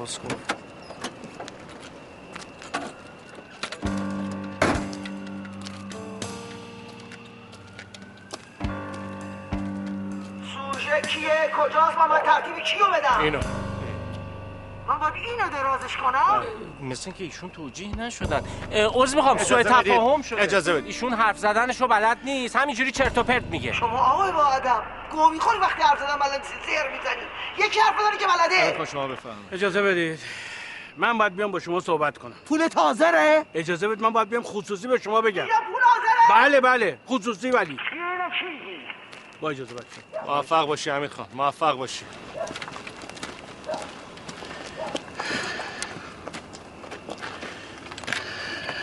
باز 0.00 0.18
کن. 0.18 0.28
سوژه 10.52 11.00
کیه؟ 11.00 11.50
کجاست؟ 11.56 11.98
من 11.98 12.08
باید 12.08 12.22
ترتیب 12.22 12.64
کیو 12.64 12.86
بدم؟ 12.86 13.20
اینو. 13.20 13.40
من 14.90 14.98
باید 14.98 15.14
اینو 15.14 15.50
درازش 15.50 15.96
کنم؟ 15.96 16.44
مثل 16.82 17.02
اینکه 17.06 17.24
ایشون 17.24 17.50
توجیه 17.50 17.96
نشدن. 17.96 18.42
عذر 18.72 19.16
می‌خوام 19.16 19.38
سوء. 19.38 19.62
تفاهم 19.62 20.22
شده. 20.22 20.42
اجازه 20.42 20.72
بدید. 20.72 20.86
ایشون 20.86 21.12
حرف 21.12 21.38
زدنشو 21.38 21.86
بلد 21.86 22.18
نیست. 22.24 22.56
همینجوری 22.56 22.90
چرت 22.92 23.18
و 23.18 23.22
پرت 23.22 23.44
میگه. 23.44 23.72
شما 23.72 23.98
آقای 23.98 24.32
با 24.32 24.44
آدم 24.44 24.82
گو 25.10 25.30
می‌خوری 25.30 25.58
وقتی 25.58 25.82
حرف 25.82 25.98
زدن 25.98 26.16
بلد 26.16 26.42
زیر 26.42 26.82
می‌زنی 26.82 27.66
یکی 27.68 27.80
حرف 27.80 27.98
داری 27.98 28.18
که 28.18 28.26
بلده. 28.26 28.78
خب 28.78 28.90
شما 28.90 29.06
بفهم 29.06 29.36
اجازه 29.52 29.82
بدید. 29.82 30.20
من 30.96 31.18
باید 31.18 31.36
بیام 31.36 31.52
با 31.52 31.60
شما 31.60 31.80
صحبت 31.80 32.18
کنم. 32.18 32.34
پول 32.46 32.68
تازه 32.68 33.44
اجازه 33.54 33.88
بدید 33.88 34.02
من 34.02 34.10
باید 34.10 34.28
بیام 34.28 34.42
خصوصی 34.42 34.88
به 34.88 34.98
شما 34.98 35.20
بگم. 35.20 35.44
پول 35.44 35.82
حاضره 35.82 36.40
بله 36.42 36.60
بله. 36.60 36.98
خصوصی 37.08 37.50
ولی. 37.50 37.78
با 39.40 39.50
اجازه 39.50 39.74
بدید 39.74 40.04
موفق 40.26 40.66
باشی 40.66 40.90
امیر 40.90 41.10
خان. 41.10 41.26
موفق 41.34 41.76
باشی. 41.76 42.04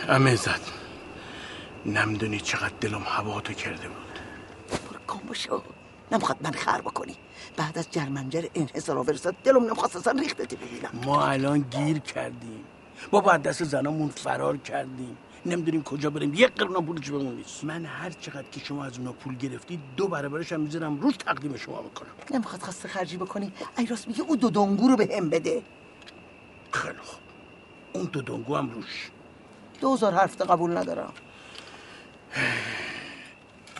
امه 0.08 0.36
زد. 0.36 0.60
نمی‌دونی 1.86 2.40
چقدر 2.40 2.74
دلم 2.80 3.02
هوا 3.06 3.40
تو 3.40 3.52
کرده 3.52 3.88
بود. 3.88 4.18
برو 4.68 4.98
کن 5.06 5.28
بشو. 5.28 5.62
نمی‌خواد 6.12 6.38
من 6.40 6.50
خر 6.50 6.80
بکنی. 6.80 7.14
بعد 7.56 7.78
از 7.78 7.90
جرمنجر 7.90 8.44
انحصار 8.54 8.98
آورسات 8.98 9.34
دلم 9.44 9.64
نمی‌خواست 9.64 9.96
اصلا 9.96 10.20
ریختتی 10.20 10.56
ببینم 10.56 10.90
ما 11.04 11.26
الان 11.26 11.58
گیر 11.58 11.98
کردیم. 11.98 12.64
ما 13.12 13.20
بعد 13.20 13.42
دست 13.42 13.64
زنامون 13.64 14.08
فرار 14.08 14.56
کردیم. 14.56 15.16
نمی‌دونیم 15.46 15.82
کجا 15.82 16.10
بریم. 16.10 16.34
یک 16.34 16.54
قرون 16.54 16.86
پولش 16.86 17.10
بهمون 17.10 17.34
نیست. 17.34 17.64
من 17.64 17.84
هر 17.84 18.10
چقدر 18.10 18.48
که 18.52 18.60
شما 18.60 18.84
از 18.84 18.98
اونا 18.98 19.12
پول 19.12 19.36
گرفتی 19.36 19.80
دو 19.96 20.08
برابرش 20.08 20.52
هم 20.52 20.60
می‌ذارم 20.60 21.00
روش 21.00 21.16
تقدیم 21.16 21.56
شما 21.56 21.82
بکنم. 21.82 22.10
نمی‌خواد 22.30 22.62
خسته 22.62 22.88
خرجی 22.88 23.16
بکنی. 23.16 23.52
ای 23.78 23.86
راست 23.86 24.08
میگه 24.08 24.20
او 24.22 24.36
دو 24.36 24.50
دنگو 24.50 24.88
رو 24.88 24.96
به 24.96 25.08
هم 25.16 25.30
بده. 25.30 25.62
خیلی 26.72 26.98
خوب. 26.98 27.20
اون 27.92 28.04
دو 28.04 28.22
دنگو 28.22 28.56
هم 28.56 28.70
روش. 28.70 29.10
دوزار 29.80 30.14
حرف 30.14 30.36
ده 30.36 30.44
قبول 30.44 30.76
ندارم. 30.76 31.12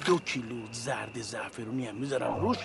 دو 0.06 0.18
کیلو 0.18 0.66
زرد 0.72 1.22
زعفرونی 1.22 1.86
هم 1.86 1.94
می‌ذارم 1.94 2.40
روش. 2.40 2.56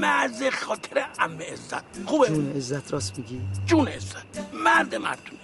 مزه 0.00 0.50
خاطر 0.50 1.06
ام 1.18 1.38
عزت. 1.42 1.84
خوبه؟ 2.06 2.28
جون 2.28 2.52
عزت 2.56 2.92
راست 2.92 3.18
میگی؟ 3.18 3.40
جون 3.66 3.88
عزت. 3.88 4.54
مرد 4.54 4.94
مردونه. 4.94 5.40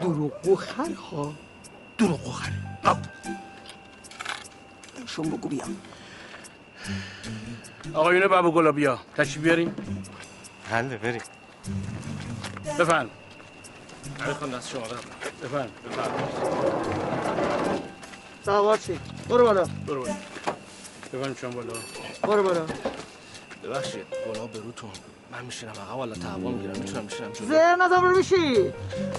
دروغگو 0.00 0.56
خر 0.56 0.92
ها. 1.10 1.34
دروغ 1.98 2.32
خری 2.32 2.54
آب. 2.84 2.98
شون 5.06 5.30
بگو 5.30 5.48
بیام. 5.48 5.76
آقایون 7.94 8.28
بابا 8.28 8.50
گلابیا 8.50 8.98
تشریف 9.16 9.44
بیارین. 9.44 9.74
حله 10.70 10.96
بریم. 10.96 11.22
بفرم. 12.78 13.10
خان 14.40 14.50
دست 14.50 14.68
شما 14.70 14.80
رو 14.80 14.96
بفرم 15.42 15.70
بفرم 15.90 16.12
سوار 18.44 18.76
چی 18.76 19.00
برو 19.28 19.44
بالا 19.44 19.64
برو 19.86 20.00
بالا 20.00 20.14
بفرم 21.12 21.34
شما 21.40 21.50
بالا 21.50 21.72
برو 22.22 22.42
بالا 22.42 22.66
ببخشید 23.64 24.06
بالا 24.26 24.46
بروتون 24.46 24.90
من 25.32 25.44
میشینم 25.44 25.72
عقب 25.72 25.96
والا 25.98 26.14
تعاون 26.14 26.54
می‌گیرم 26.54 26.76
می‌تونم 26.76 27.04
میشینم 27.04 27.32
جلو 27.32 27.46
زر 27.48 27.76
نزن 27.76 28.00
برو 28.00 28.18
بشی 28.18 28.72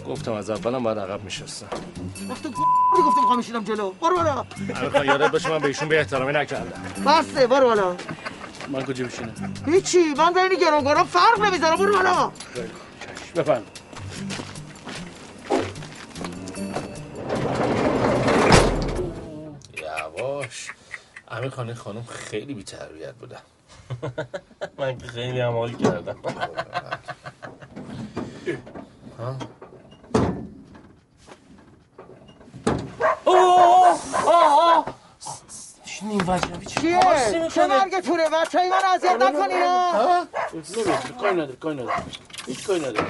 گفتم 0.07 0.33
از 0.33 0.49
اولم 0.49 0.83
باید 0.83 0.97
عقب 0.97 1.23
میشستم 1.23 1.67
وقتی 2.29 2.49
گفتی 2.49 3.01
گفتم 3.05 3.21
می‌خوام 3.21 3.37
میشینم 3.37 3.63
جلو 3.63 3.91
برو 3.91 4.15
بالا 4.15 4.45
خان 4.91 5.05
یادت 5.05 5.31
باشه 5.31 5.49
من 5.49 5.59
به 5.59 5.67
ایشون 5.67 5.87
به 5.89 5.99
احترامی 5.99 6.33
نکردم 6.33 6.81
بسته 7.05 7.47
برو 7.47 7.65
بالا 7.65 7.95
من 8.67 8.83
کجا 8.85 9.05
بشینم 9.05 9.33
هیچی 9.65 10.13
من 10.17 10.33
بین 10.33 10.59
گرونگارا 10.59 11.03
فرق 11.03 11.41
نمی‌ذارم 11.41 11.75
برو 11.75 11.93
بالا 11.93 12.31
بفرم 13.35 13.63
امیر 21.31 21.49
خان 21.49 21.65
این 21.67 21.75
خانم 21.75 22.03
خیلی 22.03 22.53
بی 22.53 22.63
تربیت 22.63 23.13
بودم 23.13 23.41
من 24.79 24.97
که 24.97 25.07
خیلی 25.07 25.39
هم 25.39 25.51
حال 25.53 25.73
کردم. 25.73 26.15
ها؟ 29.19 29.35
اوه 33.25 33.99
آه 34.27 34.77
آه 34.77 34.85
نیم 36.01 36.23
وجبی 36.27 36.65
چیه؟ 36.65 36.99
چه 37.53 37.67
مرگ 37.67 37.99
توره 37.99 38.29
بچه 38.29 38.59
های 38.59 38.69
من 38.69 38.77
اذیت 38.95 39.11
نکنی 39.21 39.53
نه 39.53 39.91
ها؟ 39.91 40.27
نمیشه 40.53 40.73
کاری 41.21 41.33
نداره. 41.35 41.55
کاری 41.55 41.75
نداره. 41.75 41.93
هیچ 42.47 42.67
کاری 42.67 42.79
نداره. 42.79 43.07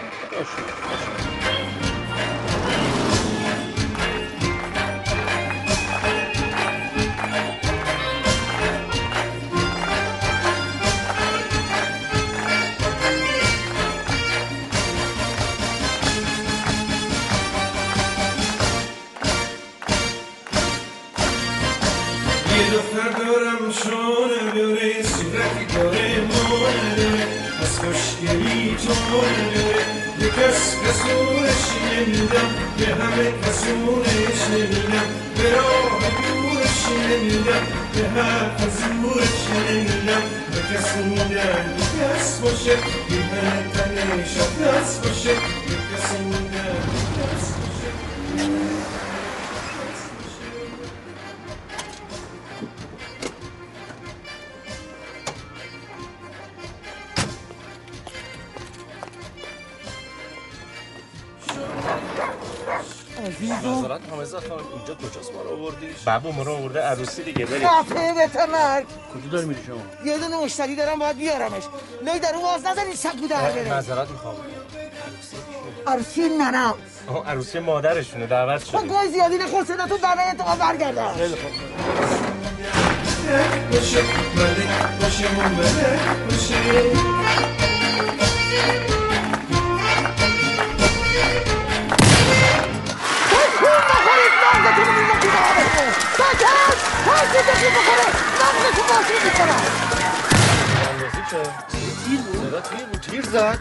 نمیدم 32.02 32.50
به 32.78 32.86
همه 32.86 33.32
کسونش 33.42 34.42
نمیدم 34.52 35.06
به 35.38 35.52
راه 35.56 36.00
دورش 36.00 36.86
نمیدم 37.10 37.66
به 37.94 38.22
حرف 38.22 38.62
زورش 38.62 39.70
نمیدم 39.70 40.22
به 40.52 40.78
کسی 40.78 41.04
میدم 41.04 41.66
کس 42.00 42.40
باشه 42.40 42.70
یه 42.70 43.22
تنش 43.74 44.38
دست 44.62 45.08
باشه. 45.08 45.30
یه 45.30 45.36
کسی 45.36 46.24
میدم 46.24 46.76
یه 46.96 47.06
کس 47.18 48.81
باشه 63.30 63.68
نظرت 63.68 64.02
حامزه 64.10 64.40
خانم 64.40 64.64
اینجا 64.78 64.96
کجاست؟ 64.96 65.34
ما 65.34 65.42
رو 65.42 65.50
آوردی؟ 65.64 65.88
بابا 66.06 66.32
ما 66.32 66.44
رو 66.44 66.52
آورده 66.54 66.80
عروسی 66.82 67.24
دیگه 67.24 67.46
بریم 67.46 67.68
قفه 67.68 68.14
به 68.14 68.28
تو 68.34 68.52
مرگ 68.52 68.86
کجا 68.86 69.30
داری 69.32 69.46
میری 69.46 69.60
شما؟ 69.68 70.12
یه 70.12 70.18
دونه 70.18 70.38
مشتری 70.38 70.76
دارم 70.76 71.00
باید 71.00 71.18
بیارمش. 71.18 71.64
لای 72.06 72.20
در 72.20 72.34
اون 72.36 72.42
باز 72.44 72.66
نزنی 72.66 72.96
سگو 72.96 73.28
در 73.28 73.52
بره. 73.52 73.74
نظرت 73.74 74.10
می‌خوام. 74.10 74.36
عروسی 75.88 76.30
ننم 76.30 76.74
عروسی 77.28 77.60
مادرشونه 77.60 78.28
دعوت 78.28 78.64
خب 78.64 78.78
شدیم 78.78 78.88
گوی 78.88 79.08
زیادی 79.12 79.38
نخور 79.38 79.66
صداتون 79.66 79.98
برگردم 80.60 81.14
خیلی 81.14 81.36
خوب. 81.36 81.52
باشه 83.72 84.02
ملک 84.36 85.02
باشه 85.02 85.36
ملک 85.36 86.30
باشه. 86.30 87.61
بخی 97.28 97.66
بخوره 97.66 98.06
مغزتون 98.42 98.86
باشی 98.88 99.14
می‌کنم 99.26 99.62
اندازی 100.92 101.22
که 101.30 101.38
تیر 102.06 102.22
بود 102.22 102.50
صدا 102.50 102.62
تیر 102.62 102.86
بود 102.86 103.02
تیر 103.02 103.26
زد 103.26 103.60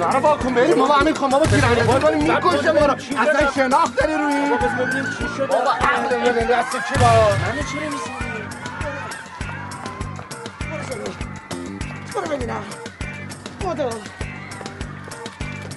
برو 0.00 0.20
با 0.20 0.36
کن 0.36 0.54
بریم 0.54 0.74
بابا 0.74 0.94
امیر 0.94 1.14
خان 1.14 1.30
بابا 1.30 1.46
تیراندازی 1.46 1.92
می‌کنی 1.92 2.16
می‌کشه 2.16 2.72
ما 2.72 2.86
رو 2.86 2.92
اصلا 2.92 3.52
شناخت 3.54 3.96
داری 3.96 4.14
روی 4.14 4.50
بابا 4.50 4.84
ببینیم 4.84 5.04
چی 5.18 5.28
شده 5.36 5.46
بابا 5.46 5.70
عقل 5.70 6.16
بده 6.16 6.44
دست 6.44 6.72
کی 6.72 6.98
با 7.00 7.06
همه 7.06 7.62
چی 7.62 7.78
نمی‌سازی 7.78 8.12
برو 12.14 12.36
ببینم 12.36 12.64
بودو 13.60 13.90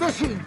بشین 0.02 0.46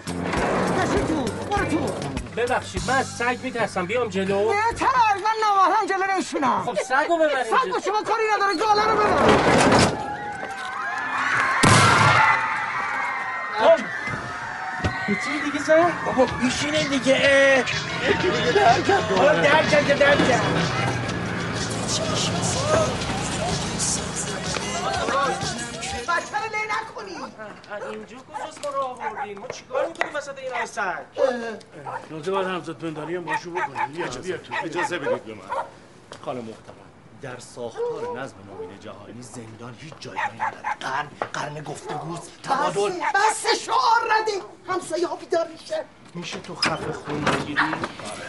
بشین 0.78 1.06
تو 1.08 1.24
برو 1.50 1.64
تو 1.64 2.23
ببخشید 2.36 2.82
من 2.88 2.94
از 2.94 3.06
سگ 3.06 3.38
میترسم. 3.42 3.86
بیام 3.86 4.08
جلو. 4.08 4.52
نه 4.52 4.72
تر 4.78 4.86
من 5.14 5.48
نواهرم 5.48 5.86
جلو 5.88 6.14
نمیشونم 6.14 6.62
خب 6.64 6.74
سگو 6.74 7.18
ببریم 7.18 7.44
سگ 7.44 7.70
با 7.72 7.80
شما 7.80 8.02
کاری 8.02 8.22
نداره 8.36 8.54
گاله 8.54 8.90
رو 8.90 8.96
ببر. 8.96 9.64
چی 15.24 15.40
دیگه 15.44 15.64
سر؟ 15.64 15.90
بابا 16.06 16.24
بیشینه 16.24 16.84
دیگه. 16.84 17.64
حالا 19.16 19.40
در 19.40 19.62
کرد 19.66 19.86
که 19.86 19.94
نکنی 27.12 27.96
اینجا 27.96 28.16
کجاست 28.16 28.66
ما 28.66 28.72
رو 28.72 28.80
آوردین 28.80 29.38
ما 29.38 29.48
چیکار 29.48 29.86
می‌کنیم 29.86 30.14
وسط 30.14 30.38
این 30.38 30.66
سگ؟ 30.66 31.04
لازم 32.10 32.32
باید 32.32 32.46
همزاد 32.48 32.78
پنداری 32.78 33.16
هم 33.16 33.24
باشو 33.24 33.50
بکنیم 33.50 33.92
بیا 33.92 34.06
بیا 34.06 34.36
تو 34.38 34.54
اجازه 34.64 34.98
بدید 34.98 35.24
به 35.24 35.34
من. 35.34 35.40
خانم 36.24 36.38
محترم 36.40 36.74
در 37.22 37.38
ساختار 37.38 38.18
نظم 38.20 38.36
نوین 38.50 38.80
جهانی 38.80 39.22
زندان 39.22 39.74
هیچ 39.78 39.94
جایگاهی 40.00 40.38
نداره 40.40 40.74
قرن 40.80 41.08
قرن 41.32 41.62
گفتگوست 41.62 42.32
تبادل. 42.42 42.94
بس 43.14 43.46
بس 43.46 43.60
شعار 43.60 44.12
نده 44.12 44.32
همسایه 44.68 45.06
ها 45.06 45.16
بیدار 45.16 45.48
میشه. 45.48 45.84
میشه 46.14 46.38
تو 46.40 46.54
خفه 46.54 46.92
خون 46.92 47.24
بگیری؟ 47.24 47.60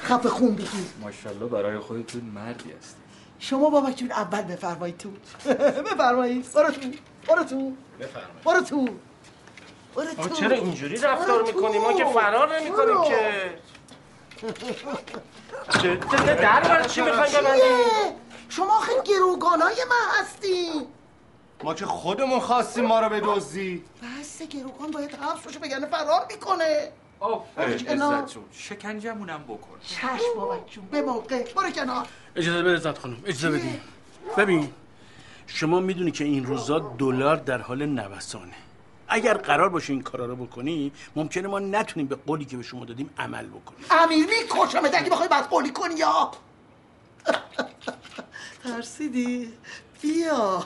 خفه 0.04 0.30
خون 0.30 0.56
بگیر. 0.56 0.70
ماشاءالله 1.02 1.46
برای 1.46 1.80
خودتون 1.80 2.22
مردی 2.22 2.72
هستی. 2.72 2.96
شما 3.40 3.70
بابا 3.70 3.92
جون 3.92 4.12
اول 4.12 4.42
بفرمایید 4.42 4.98
تو. 4.98 5.10
بفرمایید. 5.94 6.54
برو 6.54 6.72
تو. 6.72 6.90
برو 7.28 7.44
تو. 7.44 7.74
بفرمایید. 8.00 8.43
برو 8.46 8.62
تو. 8.62 8.89
برو 9.96 10.14
تو. 10.14 10.30
چرا 10.30 10.56
اینجوری 10.56 10.98
رفتار. 10.98 11.43
می‌کنیم 11.43 11.82
ما 11.82 11.93
که 11.93 12.06
فرار 12.06 12.60
نمی‌کنیم. 12.60 13.04
که. 13.04 13.60
چه 15.82 15.98
چه- 16.12 16.36
در 16.36 16.62
برای 16.62 16.89
چی 16.89 17.02
می‌خوایم 17.02 17.32
ببندیم؟ 17.34 18.16
شما 18.50 18.80
خیلی 18.80 19.02
گروگانای 19.04 19.76
من 19.89 20.22
هستی 20.22 20.70
ما 21.64 21.74
که 21.74 21.86
خودمون 21.86 22.39
خواستیم 22.39 22.86
ما 22.86 23.00
رو 23.00 23.10
بدزدی. 23.10 23.84
بس 24.20 24.41
گروگان 24.41 24.91
باید 24.91 25.12
حبس 25.16 25.41
بشه 25.48 25.60
بگن 25.60 25.86
فرار 25.86 26.26
می‌کنه. 26.32 26.91
جون 27.78 28.43
شکنجمونم 28.52 29.43
بکن. 29.43 29.80
چشم 29.88 30.36
بابا 30.36 30.58
جون 30.70 30.86
به 30.91 31.02
موقع 31.02 31.43
برو 31.54 31.70
کنار. 31.70 32.08
اجازه 32.36 32.62
بده 32.64 32.76
عزت 32.76 32.98
خانم. 32.98 33.18
اجازه 33.26 33.58
بدین. 33.58 33.82
ببین 34.38 34.74
شما 35.48 35.80
می‌دونی 35.80 36.12
که 36.12 36.24
این 36.24 36.46
روزا 36.46 36.80
دلار 36.80 37.36
در 37.36 37.58
حال 37.62 37.86
نوسانه. 37.86 38.54
اگر 39.08 39.34
قرار 39.34 39.70
باشه 39.70 39.93
این 39.93 40.02
کارا 40.02 40.26
رو 40.26 40.36
بکنی 40.36 40.91
ممکنه 41.16 41.48
ما 41.48 41.60
نتونیم 41.60 42.08
به 42.08 42.16
قولی 42.16 42.46
که 42.46 42.58
به 42.58 42.64
شما 42.64 42.86
دادیم 42.86 43.10
عمل 43.18 43.46
بکنیم. 43.46 43.86
امیر 43.91 44.26
میکشمت 44.26 44.96
اگه 44.96 45.10
بخوای 45.10 45.28
بعد 45.28 45.50
قولی 45.50 45.70
کنی 45.72 45.96
یا؟ 45.96 46.32
ترسیدی؟ 48.64 49.54
بیا. 50.02 50.64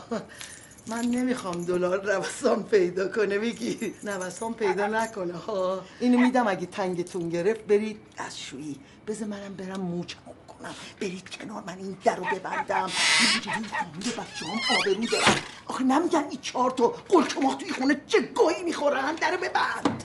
من 0.88 1.02
نمی‌خوام 1.02 1.64
دلار 1.66 2.14
نوسان 2.16 2.64
پیدا 2.64 3.08
کنه 3.08 3.40
بگی 3.40 3.94
نوسان 4.04 4.54
پیدا 4.54 4.88
نکنه 4.88 5.34
ها. 5.34 5.82
اینو 6.00 6.20
میدم 6.20 6.48
اگه 6.48 6.66
تنگتون 6.66 7.30
گرفت 7.30 7.62
برید 7.62 7.98
دستشویی 8.20 8.80
بذار 9.08 9.28
منم 9.28 9.54
برم 9.58 9.82
موچم. 9.82 10.20
کنم 10.60 10.76
برید 11.02 11.30
کنار 11.30 11.64
من 11.68 11.78
این 11.78 11.98
در 12.04 12.16
رو 12.16 12.24
ببندم. 12.24 12.90
اینجوری 13.34 13.68
خونه 13.68 14.12
بچه 14.12 14.46
هم 14.46 14.78
آبرو 14.78 15.06
دارم 15.06 15.36
آخه 15.68 15.84
نمیگن 15.84 16.24
این 16.30 16.42
چهار 16.42 16.72
تا 16.72 16.88
قلچماق 16.88 17.58
توی 17.58 17.72
خونه 17.72 18.02
چه 18.08 18.22
گویی 18.22 18.64
می‌خورن؟ 18.64 19.16
در 19.16 19.32
رو 19.32 19.38
ببند. 19.38 20.04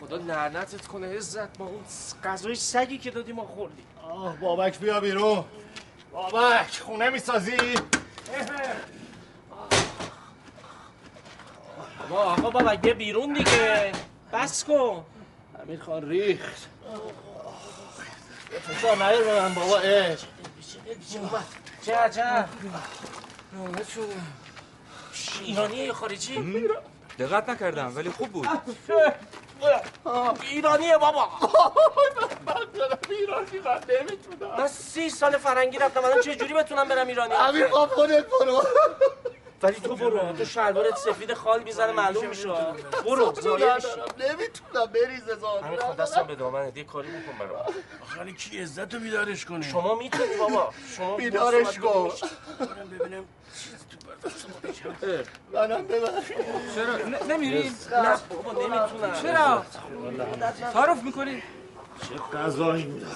خدا 0.00 0.16
لعنتت 0.16 0.86
کنه 0.86 1.16
عزت. 1.16 1.60
ما 1.60 1.66
اون 1.66 1.84
غذای 2.24 2.54
سگی 2.54 2.98
که 2.98 3.10
دادی 3.10 3.32
ما 3.32 3.44
خوردیم. 3.44 3.86
آه 4.02 4.36
بابک 4.36 4.78
بیا 4.78 5.00
بیرون. 5.00 5.44
بابک 6.12 6.80
خونه 6.80 7.10
می‌سازی؟ 7.10 7.56
بابا 12.08 12.22
آقا 12.22 12.50
بابا 12.50 12.76
بیا 12.76 12.94
بیرون 12.94 13.32
دیگه. 13.32 13.92
بس 14.32 14.64
کن. 14.64 15.04
امیر 15.70 15.82
خان 15.82 16.08
ریخت 16.08 16.68
فشار 18.68 18.96
نیار 18.96 19.24
به 19.24 19.40
من 19.40 19.54
بابا 19.54 19.78
اه. 19.78 20.16
چه 21.86 21.94
عجب 21.96 22.48
نامه 23.52 23.84
شده 23.84 24.14
ایرانیه 25.44 25.84
یا 25.84 25.92
خارجی؟ 25.92 26.68
دقت 27.18 27.48
نکردم 27.48 27.96
ولی 27.96 28.10
خوب 28.10 28.28
بود. 28.28 28.48
ایرانیه 30.42 30.98
بابا. 30.98 31.28
ایرانی 33.10 33.58
من 33.64 33.80
نمی‌تونم 34.00 34.56
من 34.58 34.66
سی 34.68 35.10
سال 35.10 35.38
فرنگی 35.38 35.78
رفتم 35.78 36.04
الان 36.04 36.20
چه 36.20 36.34
جوری 36.36 36.54
بتونم 36.54 36.88
برم 36.88 37.06
ایرانی؟ 37.06 37.34
امیر 37.34 37.66
خودت 37.68 38.26
برو. 38.40 38.62
ولی 39.62 39.80
تو 39.80 39.96
برو 39.96 40.32
تو 40.32 40.44
شلوارت 40.44 40.96
سفید 40.96 41.34
خال 41.34 41.62
می‌زنه 41.62 41.92
معلوم 41.92 42.26
میشه. 42.26 42.48
برو. 43.04 43.34
زایه 43.40 43.76
نمی‌تونم 44.18 44.86
بریز 44.86 45.24
زاد 45.40 45.62
همین 45.62 45.78
خود 45.80 45.96
دستم 45.96 46.22
به 46.22 46.34
دامنه. 46.34 46.72
یه 46.76 46.84
کاری 46.84 47.08
بکن 47.08 47.38
برام. 47.38 47.66
آخه 48.02 48.32
کی 48.32 48.58
عزت 48.62 48.94
رو 48.94 49.00
بیدارش 49.00 49.44
کنه؟ 49.44 49.62
شما 49.62 49.94
می‌تونی 49.94 50.36
بابا. 50.36 50.72
شما 50.96 51.16
بیدارش 51.16 51.78
کن. 51.78 52.10
ببینم 53.00 53.24
منم 55.52 55.86
ببر 55.86 56.08
چرا؟ 56.74 56.96
نمیری؟ 57.28 57.72
نه 57.92 58.16
بابا 58.28 58.52
نمی‌تونم. 58.52 59.22
چرا؟ 59.22 59.64
تعارف 60.72 61.02
می‌کنی؟ 61.02 61.42
چه 62.08 62.38
غذایی؟ 62.38 62.84
بود 62.84 63.06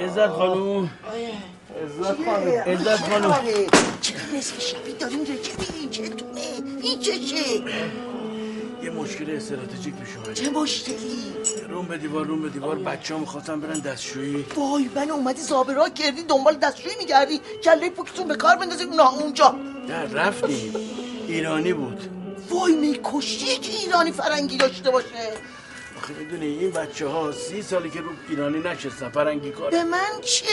عزت 0.00 0.28
خانوم 0.28 0.90
عزت 1.84 2.24
خانوم 2.24 2.58
عزت 2.66 2.96
خانوم 2.96 3.34
چه 4.00 4.14
نصف 4.36 4.60
شبی 4.60 4.92
داریم 4.92 5.22
رکبی 5.22 5.66
این 5.80 5.90
چتونه 5.90 6.40
این 6.82 7.00
چشه 7.00 7.62
یه 8.82 8.90
مشکل 8.90 9.30
استراتژیک 9.36 9.94
پیش 9.94 10.16
اومده. 10.16 10.34
چه 10.34 10.50
مشکلی؟ 10.50 11.32
روم 11.68 11.86
به 11.86 11.98
دیوار 11.98 12.26
روم 12.26 12.42
به 12.42 12.48
دیوار. 12.48 12.76
بچه 12.76 13.14
ها 13.14 13.20
می‌خواستن 13.20 13.60
برن 13.60 13.78
دستشویی. 13.78 14.44
وای 14.56 14.90
من 14.94 15.10
اومدی 15.10 15.40
زابرا 15.40 15.88
کردی 15.88 16.22
دنبال 16.22 16.54
دستشویی 16.54 16.96
میگردی. 16.98 17.40
کله 17.64 17.90
پوکتون 17.90 18.28
به 18.28 18.36
کار 18.36 18.56
بندازی 18.56 18.84
اونا 18.84 19.08
اونجا. 19.08 19.54
نه 19.88 20.12
رفتیم. 20.12 20.74
ایرانی 21.28 21.72
بود. 21.72 22.00
وای 22.50 22.74
می‌کشی 22.74 23.58
که 23.58 23.72
ایرانی 23.72 24.12
فرنگی 24.12 24.56
داشته 24.56 24.90
باشه. 24.90 25.32
آخه 26.10 26.18
می‌دونی 26.18 26.46
این 26.46 26.70
بچه 26.70 27.08
ها 27.08 27.32
سی 27.32 27.62
سالی 27.62 27.90
که 27.90 28.00
رو 28.00 28.08
ایرانی 28.28 28.58
نشستن 28.58 29.08
فرنگی 29.08 29.50
کار 29.50 29.70
به 29.70 29.84
من 29.84 30.20
چه 30.22 30.44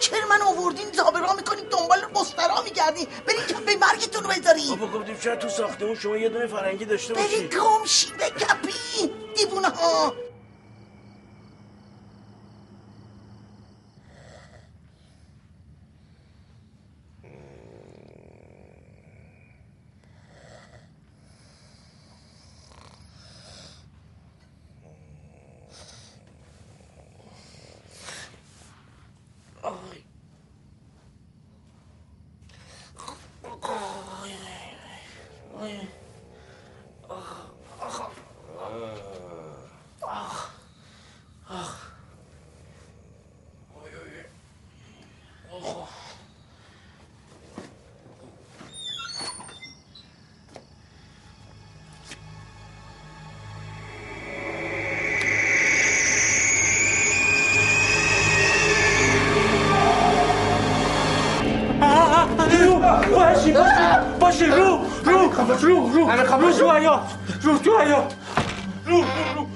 چرا 0.00 0.28
من 0.28 0.42
آوردین 0.42 0.92
زابرا 0.92 1.32
می‌کنین 1.32 1.64
دنبال 1.64 1.98
مسترا 2.14 2.62
میگردی؟ 2.64 3.08
برین 3.26 3.40
کپه 3.40 3.76
مرگتون 3.76 4.24
رو 4.24 4.30
بذارین 4.30 4.76
بابا 4.76 4.98
گفتیم 4.98 5.16
شاید 5.20 5.38
تو 5.38 5.48
ساختمون 5.48 5.94
شما 5.94 6.16
یه 6.16 6.28
دونه 6.28 6.46
فرنگی 6.46 6.84
داشته 6.84 7.14
برین 7.14 7.26
باشی. 7.26 7.48
گمشی 7.48 8.12
به 8.18 8.24
کپی 8.30 9.10
دیوونه 9.36 9.68
ها 9.68 10.14
حیات 66.80 67.18
رو 67.42 67.58
تو 67.58 67.78
حیات 67.78 68.14
رو 68.86 69.02
رو 69.34 69.46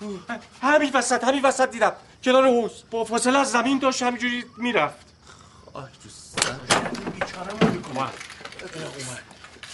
رو. 0.00 0.18
همین 0.62 0.90
وسط 0.94 1.24
همین 1.24 1.42
وسط 1.42 1.70
دیدم. 1.70 1.92
کنار 2.24 2.46
حوز 2.46 2.70
با 2.90 3.04
فاصله 3.04 3.38
از 3.38 3.50
زمین 3.50 3.78
داشت 3.78 4.02
همینجوری 4.02 4.44
می‌رفت. 4.56 5.06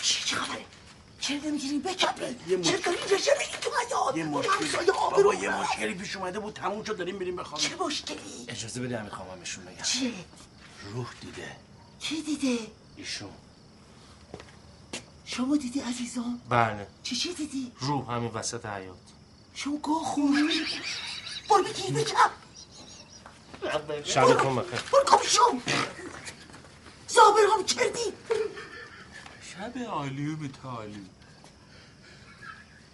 چی 0.03 0.25
چه 0.25 0.37
خبره؟ 0.37 0.65
چرا 1.21 1.37
نمی‌گیری؟ 1.37 1.79
به 1.79 1.95
کپی 1.95 2.25
یه 2.25 2.37
چرا 2.47 2.59
مشکل- 2.59 2.83
داری 2.85 2.99
رژه 3.15 3.31
میگی 3.39 3.57
تو 3.61 3.71
حیات 3.89 4.17
یه 4.17 4.25
مشکلی 4.25 4.87
بابا 5.11 5.35
یه. 5.35 5.57
مشکلی 5.61 5.95
پیش 5.95 6.17
اومده 6.17 6.39
بود. 6.39 6.55
تموم 6.55 6.85
شد 6.85 6.97
داریم 6.97 7.19
بریم 7.19 7.37
بخوابیم. 7.37 7.69
چه 7.69 7.77
مشکلی؟ 7.85 8.45
اجازه 8.49 8.81
بده 8.81 8.99
همین 8.99 9.11
خواهمشون 9.11 9.65
بگم 9.65 9.83
چیه 9.83 10.13
روح 10.95 11.07
دیده. 11.21 11.57
کی 12.01 12.23
دیده؟ 12.23 12.59
ایشون. 13.01 13.31
شما 15.25 15.57
دیدی 15.57 15.81
عزیزان؟ 15.81 16.41
بله. 16.49 16.87
چی 17.03 17.17
چی 17.17 17.35
دیدی؟ 17.35 17.73
رو 17.81 18.05
همین 18.05 18.31
وسط 18.31 18.67
حیات 18.67 18.97
شما 19.55 19.77
گاه 19.77 20.05
خونی؟ 20.05 20.49
برو 21.51 21.63
بگیر 21.63 21.93
به 21.93 22.05
کپ 22.05 22.31
شبتون 24.05 24.57
بخیر. 24.57 24.81
برو 24.93 25.05
گم 25.05 25.23
شو 25.25 25.61
زابر 27.09 27.41
هم 27.55 27.65
کردی. 27.65 28.13
شب 29.43 29.79
عالی 29.79 30.27
و 30.27 30.37
متعالی 30.37 31.07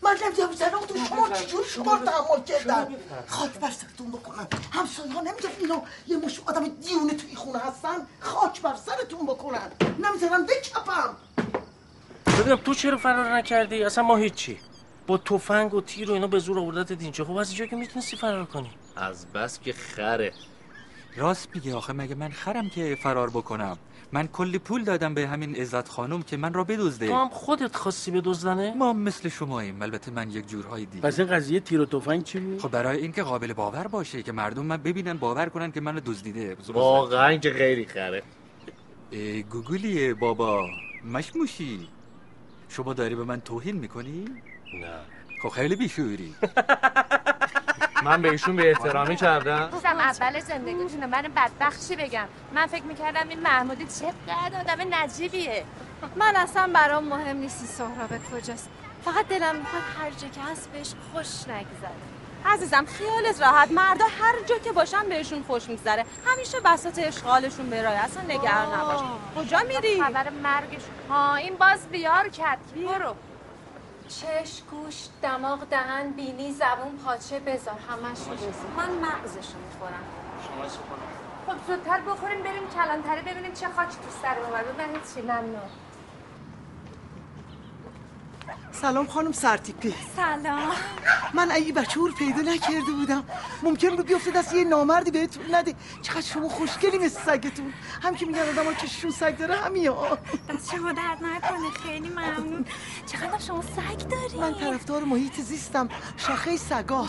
من 0.07 0.17
نمی‌دونم 0.27 0.53
زنم 0.53 0.81
تو 0.89 0.99
شما 1.09 1.31
چجوری 1.31 1.69
شما 1.69 1.95
رو 1.95 2.07
تحمل 2.07 2.43
کردن؟ 2.47 2.87
خاک 3.27 3.53
بر 3.53 3.71
سرتون 3.71 4.11
بکنن. 4.11 4.47
همسایه 4.73 5.13
ها 5.13 5.21
نمی‌دونم 5.21 5.55
اینا 5.61 5.83
یه 6.07 6.17
مش 6.17 6.41
آدم 6.47 6.69
دیونه 6.69 7.15
توی 7.15 7.35
خونه 7.35 7.59
هستن 7.59 7.97
خاک 8.21 8.63
بر 8.63 8.75
سرتون 8.77 9.27
بکنن. 9.27 9.71
نمی‌ذارن 9.81 10.47
بکپم 10.47 11.17
ببینم 12.41 12.57
تو 12.57 12.75
چرا 12.75 12.97
فرار 12.97 13.37
نکردی؟ 13.37 13.85
اصلا 13.85 14.05
ما 14.05 14.17
هیچی. 14.17 14.59
با 15.07 15.19
تفنگ 15.19 15.75
و 15.75 15.81
تیر 15.81 16.11
و 16.11 16.15
اینا 16.15 16.27
به 16.27 16.39
زور 16.39 16.59
آوردت 16.59 17.01
اینجا. 17.01 17.25
خب 17.25 17.37
از 17.37 17.49
اینجا 17.49 17.67
که 17.67 17.77
می‌تونستی 17.77 18.17
فرار 18.17 18.45
کنی. 18.45 18.71
از 18.97 19.27
بس 19.33 19.61
که 19.61 19.73
خره. 19.73 20.33
راست 21.17 21.49
میگه 21.55 21.75
آخه 21.75 21.93
مگه 21.93 22.15
من 22.15 22.31
خرم 22.31 22.69
که 22.71 22.99
فرار 23.03 23.31
بکنم؟ 23.31 23.79
من 24.17 24.27
کلی 24.27 24.59
پول 24.59 24.85
دادم 24.85 25.15
به 25.15 25.29
همین 25.29 25.57
عزت 25.57 25.89
خانم 25.89 26.23
که 26.23 26.37
من 26.37 26.53
را 26.55 26.65
بدزده. 26.65 27.07
تو 27.07 27.15
هم 27.15 27.29
خودت 27.29 27.77
خواستی 27.77 28.11
به 28.11 28.21
دزدنه 28.21 28.75
ما 28.75 28.93
مثل 28.93 29.29
شماییم. 29.29 29.83
البته 29.83 30.11
من 30.11 30.31
یک 30.31 30.49
جورهای 30.49 30.87
دیگه. 30.87 31.03
پس 31.03 31.19
این 31.19 31.29
قضیه 31.29 31.61
تیر 31.61 31.81
و 31.81 31.87
تفنگ 31.87 32.25
چی 32.25 32.39
بود؟ 32.39 32.61
خب 32.61 32.71
برای 32.71 32.99
اینکه 32.99 33.23
قابل 33.23 33.53
باور 33.53 33.87
باشه 33.87 34.23
که 34.23 34.33
مردم 34.33 34.65
من 34.65 34.77
ببینن 34.77 35.13
باور 35.13 35.49
کنن 35.49 35.73
که 35.73 35.81
منو 35.81 36.01
دزدیده. 36.01 36.57
واقعا 36.69 37.37
که 37.37 37.51
خیلی 37.51 37.87
خره. 37.87 38.23
اه، 39.13 39.41
گوگلیه 39.43 40.15
بابا. 40.15 40.69
مشموشی. 41.13 41.89
شما 42.69 42.95
داری 42.95 43.15
به 43.15 43.25
من 43.25 43.41
توهین 43.41 43.77
می‌کنی؟ 43.77 44.25
نه. 44.81 44.99
خب 45.43 45.49
خیلی 45.49 45.77
بیشوری. 45.77 46.35
من 48.07 48.23
به 48.23 48.31
ایشون 48.31 48.57
به 48.57 48.71
احترامی 48.71 49.17
کردم. 49.17 49.69
روزم 49.73 49.99
اول 49.99 50.41
زندگیتونه 50.41 51.07
من 51.07 51.23
بدبخت 51.23 51.89
چی 51.89 51.97
بگم. 51.97 52.27
من 52.55 52.67
فکر 52.67 52.83
می‌کردم 52.83 53.29
این 53.29 53.41
محمودی 53.41 53.87
چقدر 53.87 54.61
آدم 54.61 54.95
نجیبیه. 54.95 55.65
من 56.17 56.37
اصلا 56.37 56.71
برام 56.75 57.05
مهم 57.05 57.37
نیستی 57.37 57.67
سهراب 57.67 58.11
کجاست. 58.33 58.69
فقط 59.05 59.29
دلم 59.29 59.57
می‌خواد 59.57 59.83
هر 60.01 60.11
جا 60.11 60.29
که 60.29 60.41
هست 60.53 60.71
بهش 60.73 60.93
خوش 61.13 61.43
نگذره. 61.43 61.91
عزیزم 62.47 62.87
خیالت 62.87 63.43
راحت. 63.43 63.71
مردا 63.71 64.05
هر 64.05 64.35
جا 64.47 64.59
که 64.59 64.73
باشن 64.73 65.09
بهشون 65.09 65.43
خوش 65.43 65.69
میگذره. 65.69 66.05
همیشه 66.27 66.61
بساط 66.61 66.99
اشغالشون 66.99 67.71
به 67.71 67.83
راه. 67.83 67.93
اصلا 67.93 68.23
نگران 68.23 68.81
نباش. 68.81 69.01
کجا 69.37 69.59
میری؟ 69.69 70.03
خبر 70.03 70.31
مرگش. 70.31 70.83
ها 71.09 71.35
این 71.35 71.57
باز 71.57 71.89
بیار 71.89 72.29
کرد. 72.29 72.59
برو. 72.77 73.15
چش 74.09 74.63
گوش 74.71 75.09
دماغ 75.23 75.65
دهن 75.71 76.11
بینی 76.11 76.53
زبون 76.53 76.99
پاچه 77.05 77.39
بذار 77.41 77.75
همش 77.75 78.19
رو 78.19 78.35
بذار 78.37 78.71
من 78.77 78.91
مغزشو 78.91 79.59
می‌خورم. 79.59 80.05
کمک 80.49 80.71
کنم 80.71 81.09
خب 81.47 81.67
زودتر 81.67 82.01
بخوریم 82.01 82.43
بریم 82.43 82.69
کلانتری 82.75 83.21
ببینیم 83.21 83.53
چه 83.53 83.69
خاکی 83.69 83.97
تو 83.97 84.11
سر 84.23 84.39
اومده. 84.39 84.73
ببینیم 84.73 85.01
چی 85.15 85.23
ممنون. 85.23 85.71
سلام 88.73 89.07
خانم 89.07 89.33
سرتیپی. 89.33 89.95
سلام. 90.17 90.73
من 91.35 91.51
ای 91.51 91.73
بچه 91.73 92.01
رو 92.01 92.13
پیدا 92.13 92.43
نکرده 92.43 92.93
بودم. 92.99 93.25
ممکن 93.63 93.97
بود 93.97 94.07
بیفته 94.07 94.31
دست 94.31 94.55
یه 94.55 94.65
نامردی 94.65 95.11
بهتون 95.11 95.55
نده. 95.55 95.75
چقدر 96.03 96.21
شما 96.21 96.49
خوشگلی 96.49 96.99
مثل 96.99 97.21
سگتون. 97.21 97.73
هم 98.03 98.15
که 98.15 98.27
میگن 98.27 98.41
آدم 98.41 98.65
ها 98.65 98.73
که 98.73 98.87
شون 98.87 99.11
سگ 99.11 99.37
داره 99.37 99.57
همین 99.57 99.89
ها. 99.89 100.19
دست 100.49 100.71
شما 100.77 100.93
درد 100.93 101.19
نکنه. 101.25 101.71
خیلی 101.85 102.09
ممنون. 102.09 102.65
چقدر 103.07 103.39
شما 103.39 103.63
سگ 103.63 104.09
داری؟ 104.09 104.39
من 104.41 104.55
طرفدار 104.55 105.05
محیط 105.05 105.41
زیستم. 105.41 105.89
شاخه 106.17 106.57
سگا. 106.57 107.07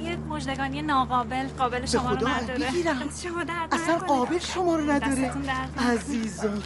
یه 0.00 0.16
مجدگانی 0.16 0.82
ناقابل 0.82 1.48
قابل 1.48 1.86
شما 1.86 2.12
رو 2.12 2.28
نداره. 2.28 2.70
بگیرم. 2.70 3.08
اصلا. 3.72 3.98
قابل 3.98 4.38
شما 4.38 4.76
رو 4.76 4.90
نداره. 4.90 5.32
عزیزم. 5.90 6.62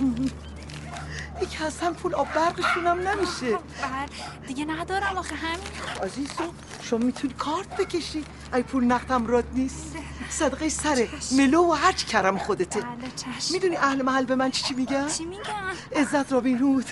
یک 1.40 1.62
اصلا 1.62 1.92
پول 1.92 2.14
آب 2.14 2.32
برقشون 2.34 2.86
هم 2.86 3.08
نمیشه 3.08 3.50
بعد 3.82 4.10
دیگه 4.46 4.64
ندارم 4.64 5.16
آخه 5.16 5.34
همین. 5.34 5.66
عزیزم 6.02 6.50
شما 6.82 6.98
می‌تونی 6.98 7.34
کارت 7.34 7.76
بکشی؟ 7.76 8.24
ای 8.54 8.62
پول 8.62 8.84
نقدم 8.84 9.26
راد 9.26 9.44
نیست. 9.54 9.96
صدقه 10.30 10.68
سره 10.68 11.08
ملو 11.36 11.62
و 11.62 11.72
هرچی 11.72 12.06
کرم 12.06 12.38
خودته. 12.38 12.80
بله 12.80 13.10
چشم. 13.16 13.52
می‌دونی 13.52 13.76
اهل 13.76 14.02
محل 14.02 14.24
به 14.24 14.34
من 14.34 14.50
چی 14.50 14.62
چی 14.62 14.74
میگن؟ 14.74 15.08
چی 15.08 15.24
میگن؟ 15.24 15.42
عزت 15.96 16.32
رابین 16.32 16.58
هود 16.58 16.86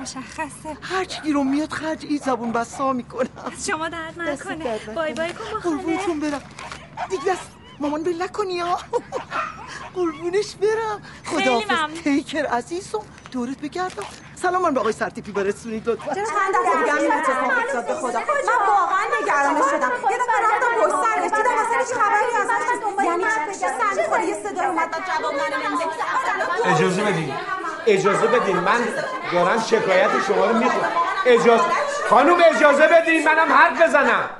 مشخصه. 0.00 0.76
هرچی 0.82 1.20
گیرم 1.20 1.46
میاد 1.46 1.72
خرج 1.72 2.04
این 2.04 2.18
زبون 2.18 2.52
بسا 2.52 2.92
می‌کنم. 2.92 3.28
شما 3.66 3.88
درد 3.88 4.20
نکنه. 4.20 4.78
بای 4.94 5.14
بای 5.14 5.32
کن 5.32 5.44
با 5.52 5.60
خاله 5.60 5.76
قربونتون 5.76 6.20
برم. 6.20 6.42
دیگه 7.10 7.24
دست 7.24 7.50
مامان 7.80 8.02
بل 8.02 8.22
نکنی 8.22 8.58
ها. 8.58 8.78
قربونش 9.94 10.54
برم. 10.56 11.02
ممنون. 11.32 12.02
تیکر 12.04 12.46
عزیزم 12.46 13.02
دورت 13.32 13.58
بگردم. 13.58 14.04
سلام 14.42 14.62
من 14.62 14.74
به 14.74 14.80
آقای 14.80 14.92
سرتیپی 14.92 15.32
برسونید 15.32 15.88
لطفا. 15.88 16.14
چند 16.14 16.24
دفعه 16.26 16.78
دیگه 16.78 16.92
هم 16.92 16.98
این 16.98 17.12
اتفاق 17.12 17.58
افتاد 17.58 17.86
به 17.86 17.94
خدا. 17.94 18.18
من 18.18 18.66
واقعا 18.68 19.04
نگران 19.22 19.62
شدم. 19.70 19.92
یه 20.10 20.16
دفعه 20.16 20.38
رفتم 20.44 20.72
پشت 20.82 20.94
سرش 21.04 21.30
دیدم 21.38 21.54
اصلا 21.58 21.78
هیچ 21.78 21.88
خبری 21.88 22.32
ازش 22.40 22.50
نیست 23.18 23.38
یعنی 23.38 23.54
چی 23.54 23.58
سر 23.60 24.02
می‌خوره 24.02 24.24
یه 24.26 24.34
صدای 24.34 24.66
اومد 24.66 24.88
جواب 25.18 25.34
نمیده 25.34 25.84
اجازه 26.64 27.02
بدین. 27.02 27.34
اجازه 27.86 28.26
بدین. 28.26 28.56
من 28.56 28.80
دارم 29.32 29.60
شکایت 29.60 30.10
شما 30.26 30.46
رو 30.46 30.56
می‌خونم. 30.56 30.90
اجازه 31.26 31.64
خانم 32.08 32.36
اجازه 32.56 32.86
بدین. 32.86 33.24
منم 33.24 33.52
حرف 33.52 33.82
بزنم. 33.82 34.30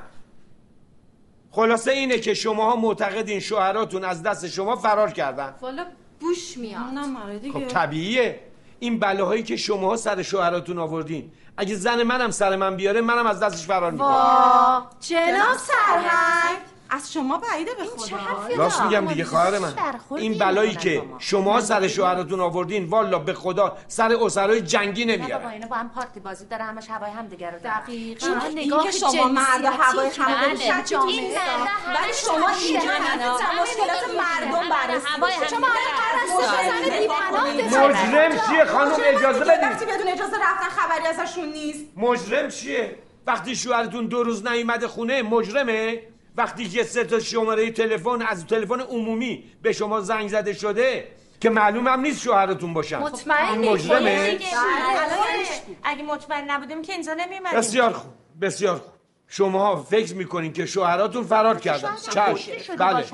خلاصه 1.52 1.90
اینه 1.90 2.18
که 2.18 2.34
شماها 2.34 2.76
معتقدین 2.76 3.40
شوهراتون 3.40 4.04
از 4.04 4.22
دست 4.22 4.48
شما 4.48 4.76
فرار 4.76 5.10
کردن. 5.10 5.54
والا 5.60 5.86
بوش 6.20 6.56
میاد. 6.56 6.82
نه 6.82 7.52
خب 7.52 7.66
طبیعیه. 7.68 8.40
این 8.78 8.98
بلاهایی 8.98 9.42
که 9.42 9.56
شماها 9.56 9.96
سر 9.96 10.22
شوهراتون 10.22 10.78
آوردین. 10.78 11.32
اگه 11.56 11.74
زن 11.74 12.02
منم 12.02 12.30
سر 12.30 12.56
من 12.56 12.76
بیاره 12.76 13.00
منم 13.00 13.26
از 13.26 13.40
دستش 13.40 13.66
فرار 13.66 13.92
می‌کنم. 13.92 14.08
وا 14.08 14.82
جناب 15.00 15.56
سرهنگ. 15.56 16.58
از 16.90 17.12
شما 17.12 17.38
بعیده 17.38 17.70
به 17.74 17.84
خدا. 17.84 18.16
راست 18.56 18.82
میگم 18.82 19.06
دیگه 19.06 19.24
خواهر 19.24 19.58
من. 19.58 19.74
این 20.16 20.38
بلایی 20.38 20.74
که 20.74 21.02
شما 21.18 21.60
سر 21.60 21.88
شوهراتون 21.88 22.40
آوردین 22.40 22.84
والا 22.84 23.18
به 23.18 23.32
خدا 23.32 23.76
سر 23.88 24.16
اسرای 24.22 24.60
جنگی 24.60 25.04
نه 25.04 25.16
بابا 25.16 25.24
نمیاره 25.24 25.48
اینا 25.52 25.66
با 25.66 25.76
هم 25.76 25.88
پارتی 25.88 26.20
بازی 26.20 26.46
داره 26.46 26.64
همش 26.64 26.90
هوای 26.90 27.10
هم 27.10 27.26
دیگه 27.26 27.50
رو 27.50 27.58
دقیقا. 27.58 28.26
این 28.56 28.82
که 28.82 28.90
شما 28.90 29.28
مرد 29.28 29.64
هوای 29.64 30.06
رو 30.06 30.56
شکتون 30.56 31.06
نیست. 31.06 31.38
ولی 31.86 32.12
شما 32.26 32.48
اینجا 32.48 32.92
مشکلات 33.62 34.04
مردم 34.18 34.68
بررسی 34.68 35.06
شما 35.50 35.66
مجرم 37.66 38.32
چیه؟ 38.48 38.64
خانم 38.64 38.92
اجازه 39.04 39.44
وقتی 39.62 39.84
بدون 39.86 40.08
اجازه 40.08 40.36
رفتن 40.36 40.68
خبری 40.68 41.06
ازشون 41.06 41.48
نیست؟ 41.48 41.84
مجرم 41.96 42.48
چیه؟ 42.48 42.96
وقتی 43.26 43.56
شوهرتون 43.56 44.06
دو 44.06 44.22
روز 44.22 44.46
نیومده 44.46 44.88
خونه 44.88 45.22
مجرمه؟ 45.22 46.02
وقتی 46.36 46.68
که 46.68 46.82
سه 46.82 47.04
تا 47.04 47.18
شماره 47.18 47.70
تلفن 47.70 48.22
از 48.22 48.46
تلفن 48.46 48.80
عمومی 48.80 49.44
به 49.62 49.72
شما 49.72 50.00
زنگ 50.00 50.28
زده 50.28 50.52
شده 50.52 51.08
که 51.40 51.50
معلوم 51.50 51.88
هم 51.88 52.00
نیست 52.00 52.22
شوهرتون 52.22 52.74
باشن. 52.74 52.98
مطمئنی؟ 52.98 53.62
این 53.62 53.72
مجرمه. 53.72 54.38
اگه 55.82 56.02
مطمئن 56.02 56.50
نبودیم 56.50 56.82
که 56.82 56.92
اینجا 56.92 57.14
نمیمدیم. 57.14 57.58
بسیار 57.58 57.92
خوب 57.92 58.12
بسیار 58.40 58.78
خوب. 58.78 58.92
شما 59.32 59.76
فکر 59.82 60.14
می‌کنین 60.14 60.52
که 60.52 60.66
شوهراتون 60.66 61.24
فرار 61.24 61.58
کردن. 61.58 61.96
چشم. 61.96 62.76
بله. 62.76 63.04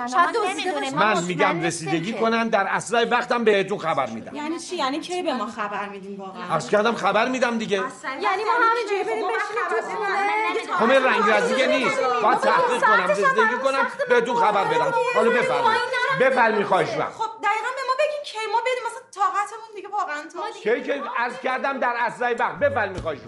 من 0.95 1.23
میگم 1.23 1.63
رسیدگی 1.63 2.13
کنن 2.13 2.49
در 2.49 2.67
اسرع 2.71 3.05
وقتم 3.11 3.45
بهتون 3.45 3.79
خبر 3.79 4.07
میدم. 4.11 4.35
یعنی 4.35 4.59
چی؟ 4.59 4.77
یعنی 4.77 5.01
کی 5.01 5.23
به 5.23 5.35
ما 5.35 5.47
خبر 5.47 5.89
میدیم 5.89 6.21
واقعا؟ 6.21 6.55
عرض 6.55 6.71
کردم 6.71 6.95
خبر 6.95 7.29
میدم 7.29 7.59
دیگه. 7.59 7.77
یعنی 7.77 8.45
ما 8.45 8.53
همینجوری 8.71 9.05
بریم 9.05 9.25
بشینیم 9.27 9.67
تو 9.69 9.77
خونه؟ 9.97 10.77
همه 10.77 11.07
رنگ 11.07 11.31
رزیگه 11.31 11.67
نیست. 11.67 12.01
باید 12.23 12.39
تحقیق 12.39 12.83
کنم 12.85 13.11
رسیدگی 13.11 13.57
کنم 13.65 13.87
بهتون 14.09 14.37
خبر 14.37 14.65
بدم. 14.65 14.95
حالا 15.15 15.31
بفرمایید. 15.31 15.81
بفرمایید 16.21 16.67
خواهش 16.67 16.89
خب 16.89 16.97
دقیقا 17.43 17.71
به 17.77 17.83
ما 17.89 17.95
بگین 17.99 18.23
کی 18.25 18.39
ما 18.53 18.61
بدیم 18.61 18.85
مثلا 18.87 19.03
طاقتمون 19.15 19.75
دیگه 19.75 19.89
واقعا 19.89 20.23
تا 20.33 20.61
کی 20.61 20.83
که 20.83 21.03
عرض 21.17 21.39
کردم 21.41 21.79
در 21.79 21.95
اسرع 21.99 22.35
وقت. 22.39 22.59
بفرمایید 22.59 23.03
خواهش 23.03 23.19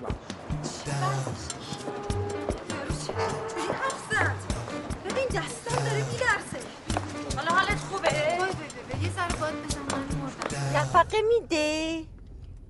نفقه 10.79 11.23
میده. 11.23 12.03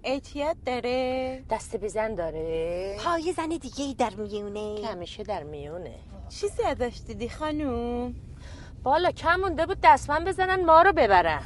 اعتیاد 0.05 0.57
داره. 0.67 1.43
دست 1.51 1.77
بزن 1.77 2.15
داره. 2.15 2.97
پای 3.05 3.33
زن 3.33 3.49
دیگه 3.49 3.85
ای 3.85 3.95
در 3.95 4.15
میونه. 4.15 4.87
همیشه 4.87 5.23
در 5.23 5.43
میونه. 5.43 5.95
چیزی 6.29 6.63
ازش 6.63 7.01
دیدی 7.07 7.29
خانوم؟ 7.29 8.15
بالا 8.83 9.11
کم 9.11 9.41
مونده 9.41 9.67
بود 9.67 9.79
دستمن 9.83 10.25
بزنن 10.25 10.65
ما 10.65 10.83
رو 10.83 10.93
ببرن. 10.93 11.43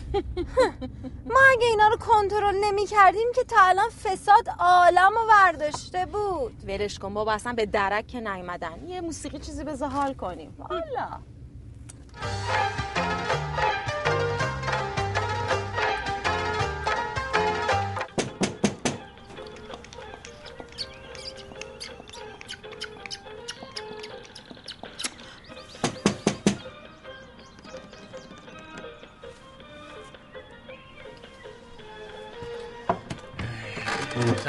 ما 1.34 1.40
اگه 1.52 1.66
اینا 1.66 1.88
رو 1.88 1.96
کنترل 1.96 2.64
نمی 2.64 2.86
کردیم 2.86 3.28
که 3.34 3.44
تا 3.44 3.56
الان 3.58 3.88
فساد 3.88 4.48
عالم 4.58 5.12
رو 5.14 5.28
برداشته 5.28 6.06
بود. 6.06 6.64
ولش 6.66 6.98
کن 6.98 7.14
بابا 7.14 7.32
اصلا 7.32 7.52
به 7.52 7.66
درک 7.66 8.06
که 8.06 8.20
نیومدن. 8.20 8.86
یه 8.86 9.00
موسیقی 9.00 9.38
چیزی 9.38 9.64
بذار 9.64 9.88
حال 9.88 10.14
کنیم. 10.14 10.56
حالا 10.68 11.18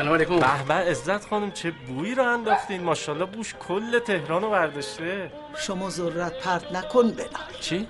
سلام 0.03 0.15
علیکم. 0.15 0.39
به 0.39 0.63
به 0.67 0.73
عزت 0.73 1.25
خانم 1.29 1.51
چه 1.51 1.71
بویی 1.71 2.15
رو 2.15 2.23
انداختین؟ 2.23 2.83
ماشاءالله 2.83 3.25
بوش 3.25 3.55
کل 3.67 3.99
تهران 3.99 4.41
رو 4.41 4.49
برداشته. 4.49 5.31
شما 5.57 5.89
ذرت 5.89 6.39
پرت 6.39 6.71
نکن 6.71 7.11
بنا 7.11 7.39
چی؟ 7.59 7.87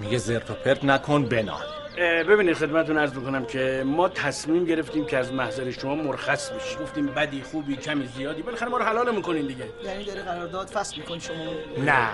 میگه 0.00 0.18
زرت 0.18 0.50
و 0.50 0.54
پرت 0.54 0.84
نکن 0.84 1.24
بنال. 1.24 1.64
ببینید 1.98 2.56
خدمتتون 2.56 2.98
عرض 2.98 3.14
می‌کنم 3.14 3.44
که 3.44 3.82
ما 3.86 4.08
تصمیم 4.08 4.64
گرفتیم 4.64 5.06
که 5.06 5.16
از 5.18 5.32
محضر 5.32 5.70
شما 5.70 5.94
مرخص 5.94 6.50
بشیم. 6.50 6.78
گفتیم 6.78 7.06
بدی 7.06 7.42
خوبی 7.42 7.76
کمی 7.76 8.08
زیادی. 8.16 8.42
بالاخره 8.42 8.68
ما 8.68 8.76
رو 8.76 8.84
حلال 8.84 9.14
می‌کنین 9.14 9.46
دیگه. 9.46 9.66
یعنی 9.84 10.04
داری 10.04 10.20
قرارداد 10.20 10.66
فصل 10.68 10.96
می‌کنی 10.96 11.20
شما؟ 11.20 11.34
نه 11.84 12.08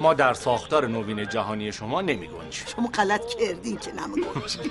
ما 0.00 0.14
در 0.14 0.34
ساختار 0.34 0.86
نوین 0.86 1.28
جهانی 1.28 1.72
شما 1.72 2.00
نمیگنجیم. 2.00 2.64
شما 2.76 2.88
غلط 2.94 3.34
کردین 3.34 3.76
که 3.76 3.90
نمیگنجی 3.92 4.58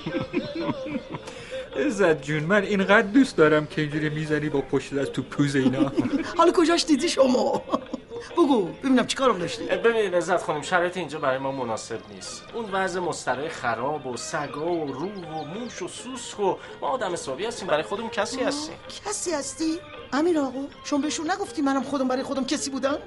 عزت 1.76 2.22
جون 2.22 2.44
من 2.44 2.64
اینقدر 2.64 3.08
دوست 3.08 3.38
دارم 3.38 3.66
که 3.66 3.82
اینجوری 3.82 4.10
می‌زنی 4.10 4.50
با 4.50 4.62
پشت 4.62 4.94
از 4.94 5.12
تو 5.12 5.22
پوز 5.22 5.56
اینا. 5.56 5.92
حالا 6.38 6.52
کجاش 6.52 6.86
دیدی 6.86 7.10
شما؟ 7.10 7.64
بگو 8.32 8.66
ببینم 8.66 9.08
چیکارم 9.08 9.40
داشتی. 9.40 9.64
ببینید 9.64 10.16
عزت 10.16 10.44
خانم 10.44 10.62
شرایط 10.62 10.98
اینجا 10.98 11.20
برای 11.20 11.38
ما 11.38 11.52
مناسب 11.52 12.00
نیست. 12.16 12.44
اون 12.54 12.66
وضع 12.72 13.00
مسترای 13.00 13.50
خراب 13.50 14.08
و 14.08 14.18
سگا 14.18 14.72
و 14.72 14.92
روح 14.94 15.12
و 15.12 15.44
موش 15.44 15.82
و 15.82 15.88
سوسک 15.88 16.40
و 16.40 16.56
ما 16.82 16.88
آدم 16.88 17.14
حسابی 17.14 17.46
هستیم 17.46 17.68
برای 17.68 17.84
خودمون 17.84 18.10
کسی 18.10 18.44
هستیم. 18.44 18.76
کسی 19.06 19.32
هستی؟ 19.32 19.80
امیر 20.14 20.40
آقا 20.40 20.60
شما 20.84 21.00
بهشون 21.00 21.32
نگفتی 21.32 21.62
منم 21.62 21.84
خودم 21.84 22.08
برای 22.08 22.24
خودم 22.24 22.46
کسی 22.46 22.70
بودم؟ 22.70 22.98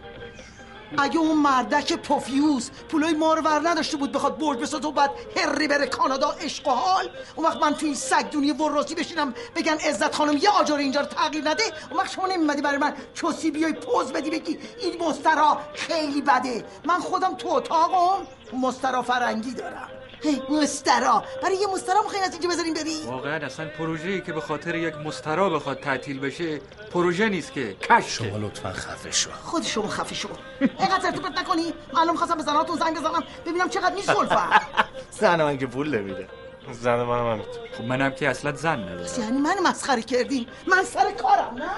اگه 0.99 1.19
اون 1.19 1.39
مردک 1.39 1.93
پوفیوز 1.93 2.71
پولای 2.89 3.15
ما 3.15 3.35
رو 3.35 3.43
ور 3.43 3.69
نداشته 3.69 3.97
بود 3.97 4.13
بخواد 4.13 4.39
برج 4.39 4.59
بسازه 4.59 4.89
و 4.89 4.93
بعد 4.93 5.11
هری 5.37 5.69
بره 5.69 5.87
کانادا 5.87 6.31
عشق 6.31 6.69
و 6.69 6.71
حال 6.71 7.11
اون 7.37 7.47
وقت 7.47 7.63
من 7.63 7.75
توی 7.75 7.89
این 7.89 7.97
سگ 7.97 8.31
دونی 8.31 8.53
وراسی 8.53 8.95
بشینم 8.95 9.35
بگن 9.57 9.73
عزت 9.75 10.15
خانم 10.15 10.37
یه 10.37 10.51
آجر 10.51 10.75
اینجا 10.75 11.01
رو 11.01 11.07
تغییر 11.07 11.49
نده 11.49 11.63
اون 11.91 12.01
وقت 12.01 12.11
شما 12.11 12.27
نمیمدی 12.27 12.63
برای 12.63 12.79
من 12.79 12.95
چوسی 13.15 13.51
بیای 13.51 13.73
پوز 13.73 14.13
بدی 14.13 14.31
بگی 14.31 14.59
این 14.81 15.03
مسترا 15.03 15.59
خیلی 15.75 16.21
بده. 16.23 16.65
من 16.85 17.01
خودم 17.01 17.35
تو 17.35 17.49
اتاقم 17.49 18.27
مسترا 18.63 19.03
فرنگی 19.03 19.53
دارم. 19.53 20.02
مسترا. 20.51 21.25
برای 21.43 21.57
یه 21.57 21.67
مسترا 21.75 22.03
می‌خواین 22.03 22.25
از 22.25 22.33
اینجا 22.33 22.49
بذاریم 22.49 22.75
بری؟ 22.75 23.03
واقعا 23.07 23.47
اصلا 23.47 23.69
پروژه‌ای 23.79 24.21
که 24.21 24.33
به 24.33 24.41
خاطر 24.41 24.75
یک 24.75 24.95
مسترا 24.97 25.51
بخواد 25.51 25.81
تعطیل 25.81 26.21
بشه 26.21 26.61
پروژه 26.93 27.29
نیست 27.29 27.53
که. 27.53 27.77
کش 27.91 28.05
شما 28.19 28.37
لطفا 28.37 28.73
خفه 28.73 29.11
شو. 29.11 29.31
خود 29.45 29.63
شما 29.63 29.89
خفه 29.89 30.15
شو. 30.15 30.29
اینقدر 30.61 31.07
ارتباط 31.07 31.39
نکنی. 31.39 31.75
الان 31.97 32.17
خواستم 32.17 32.37
به 32.37 32.43
زناتون 32.43 32.79
زنگ 32.79 32.97
بزنم 32.99 33.25
ببینم 33.47 33.69
چقدر 33.69 33.95
میسولفن 33.95 34.49
زن 35.21 35.43
من 35.43 35.59
که 35.59 35.67
پول 35.67 35.99
نمیده. 35.99 36.29
زن 36.73 37.03
منم 37.03 37.31
همینطور 37.33 37.63
خب 37.79 37.85
منم 37.85 38.11
که 38.11 38.29
اصلا 38.29 38.53
زن 38.53 38.79
ندارم. 38.79 39.21
یعنی 39.23 39.39
من 39.39 39.55
مسخره 39.65 40.03
کردین 40.03 40.47
من 40.67 40.85
سر 40.85 41.11
کارم 41.13 41.55
نه؟ 41.59 41.71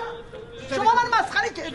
شما 0.71 0.93
من 0.95 1.19
مسخره 1.19 1.49
کردین 1.49 1.75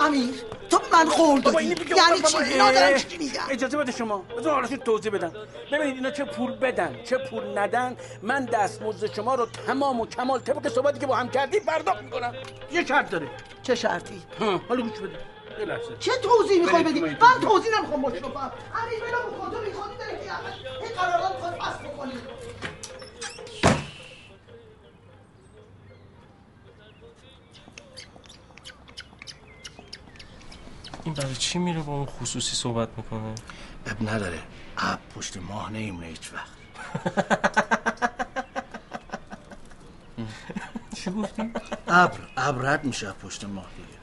امیر 0.00 0.34
تو 0.70 0.78
به 0.78 0.84
من 0.92 1.08
قول 1.08 1.40
دادی. 1.40 1.64
یعنی 1.64 2.22
چی؟ 2.22 2.36
اینا 2.36 2.72
دارم 2.72 2.98
چی 2.98 3.18
میگم 3.18 3.40
اجازه 3.50 3.76
بده 3.76 3.92
شما. 3.92 4.18
بذار 4.18 4.54
حالشون 4.54 4.76
توضیح 4.76 5.12
بدم 5.12 5.32
ببینید 5.72 5.94
اینا 5.94 6.10
چه 6.10 6.24
پول 6.24 6.52
بدن 6.52 7.02
چه 7.04 7.18
پول 7.18 7.58
ندن. 7.58 7.96
من 8.22 8.44
دستمزد 8.44 9.14
شما 9.14 9.34
رو 9.34 9.46
تمام 9.46 10.00
و 10.00 10.06
کمال 10.06 10.40
طبق 10.40 10.68
صحبتی 10.68 10.98
که 10.98 11.06
با 11.06 11.16
هم 11.16 11.28
کردی 11.28 11.60
پرداخت 11.60 12.02
می‌کنم. 12.02 12.34
یه 12.70 12.86
شرط 12.86 13.10
داره. 13.10 13.30
چه 13.62 13.74
شرطی؟ 13.74 14.22
حالا 14.68 14.82
گوش 14.82 14.98
بده. 14.98 15.18
چه 16.00 16.10
توضیح 16.22 16.60
می‌خوای 16.60 16.82
بدی؟ 16.82 17.00
من 17.00 17.16
توضیح 17.42 17.78
نمی‌خوام 17.78 18.02
با 18.02 18.08
شما. 18.08 18.28
امیر 18.28 19.00
بلا 19.00 19.18
بکن 19.18 19.50
تو 19.50 19.60
میخوادی 19.60 19.96
داره 19.98 20.12
که 20.12 20.32
این 20.82 20.92
قرارات 20.96 21.34
می‌خواد 21.34 21.54
پس 21.54 21.74
بکنی. 21.74 22.12
این 31.06 31.14
برای 31.14 31.34
چی 31.34 31.58
میره 31.58 31.82
با 31.82 31.92
اون 31.92 32.06
خصوصی 32.06 32.56
صحبت 32.56 32.88
می‌کنه؟ 32.96 33.34
اب 33.86 34.08
نداره. 34.10 34.38
اب 34.78 34.98
پشت 35.16 35.36
ماه 35.36 35.72
نمیمونه 35.72 36.06
هیچ 36.06 36.30
وقت. 36.32 36.56
چی 40.96 41.10
گفتی؟ 41.10 41.52
ابر 41.88 42.18
ابر 42.36 42.62
رد 42.62 42.84
میشه 42.84 43.08
از 43.08 43.14
پشت 43.14 43.44
ماه 43.44 43.66
دیگه. 43.76 43.96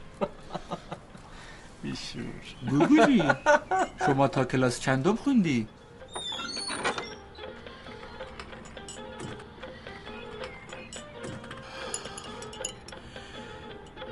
گوگولی 2.70 3.24
شما 4.06 4.28
تا 4.28 4.46
کلاس 4.46 4.80
چندم 4.80 5.16
خوندی؟ 5.16 5.68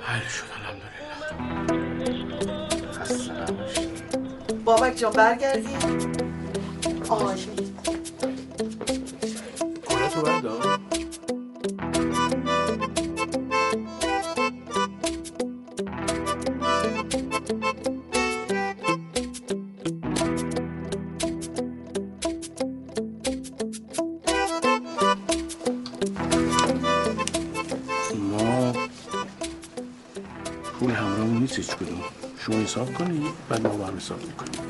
حل 0.01 0.27
شد 0.27 0.43
الحمدلله. 0.55 1.80
بابک 4.71 4.95
جان 4.97 5.11
برگردی. 5.11 5.67
حالا 7.09 7.35
تو 10.13 10.21
بردار 10.21 10.79
پول 30.79 30.91
همراهمون 30.91 31.41
نیست 31.41 31.57
هیچ 31.57 31.75
کدوم. 31.75 32.20
شما 32.45 32.55
حساب 32.55 32.93
کنی 32.93 33.25
بعد 33.49 33.67
ما 33.67 33.69
با 33.69 33.85
هم 33.85 33.97
حساب 33.97 34.21
می‌کنیم. 34.27 34.61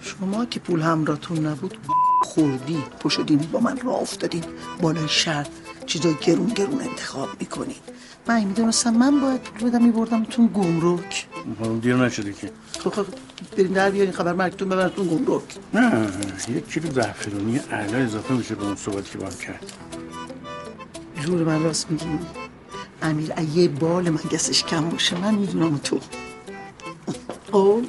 شما 0.00 0.44
که 0.44 0.60
پول 0.60 0.80
همراهتون 0.80 1.46
نبود 1.46 1.78
خوردی 2.22 2.82
پشت 3.00 3.20
دینی 3.20 3.46
با 3.46 3.60
من 3.60 3.78
راه 3.80 4.00
افتادین 4.00 4.44
بالای 4.80 5.08
شهر 5.08 5.46
چیزای 5.86 6.14
گرون 6.14 6.46
گرون 6.46 6.80
انتخاب 6.80 7.28
می‌کنی 7.40 7.76
من 8.26 8.44
می‌دونستم 8.44 8.94
من 8.94 9.20
باید 9.20 9.40
پول 9.40 9.70
بدم 9.70 9.82
میبردمتون 9.82 10.46
گمرک. 10.54 11.26
ما 11.60 11.78
دیر 11.78 11.96
نشده 11.96 12.32
که. 12.32 12.50
خب 12.80 12.90
خب 12.90 13.06
بریم 13.56 13.72
در 13.72 13.90
بیارین 13.90 14.12
خبر 14.12 14.32
مرگتون 14.32 14.68
ببرتون 14.68 15.06
گمرک. 15.06 15.56
نه 15.74 16.08
یک 16.48 16.68
کیلو 16.70 16.92
زعفرونی 16.92 17.60
اعلا 17.70 17.98
اضافه 17.98 18.34
میشه 18.34 18.54
به 18.54 18.64
اون 18.64 18.76
صحبتی 18.76 19.10
که 19.10 19.18
با 19.18 19.30
کرد. 19.30 19.72
جور 21.20 21.44
من 21.44 21.62
راست 21.62 21.90
میگی. 21.90 22.18
امیر 23.04 23.32
یه 23.54 23.68
بال 23.68 24.10
من 24.10 24.20
گسش 24.32 24.64
کم 24.64 24.88
باشه 24.88 25.18
من 25.20 25.34
می‌دونم 25.34 25.78
تو. 25.78 26.00
خب 27.52 27.82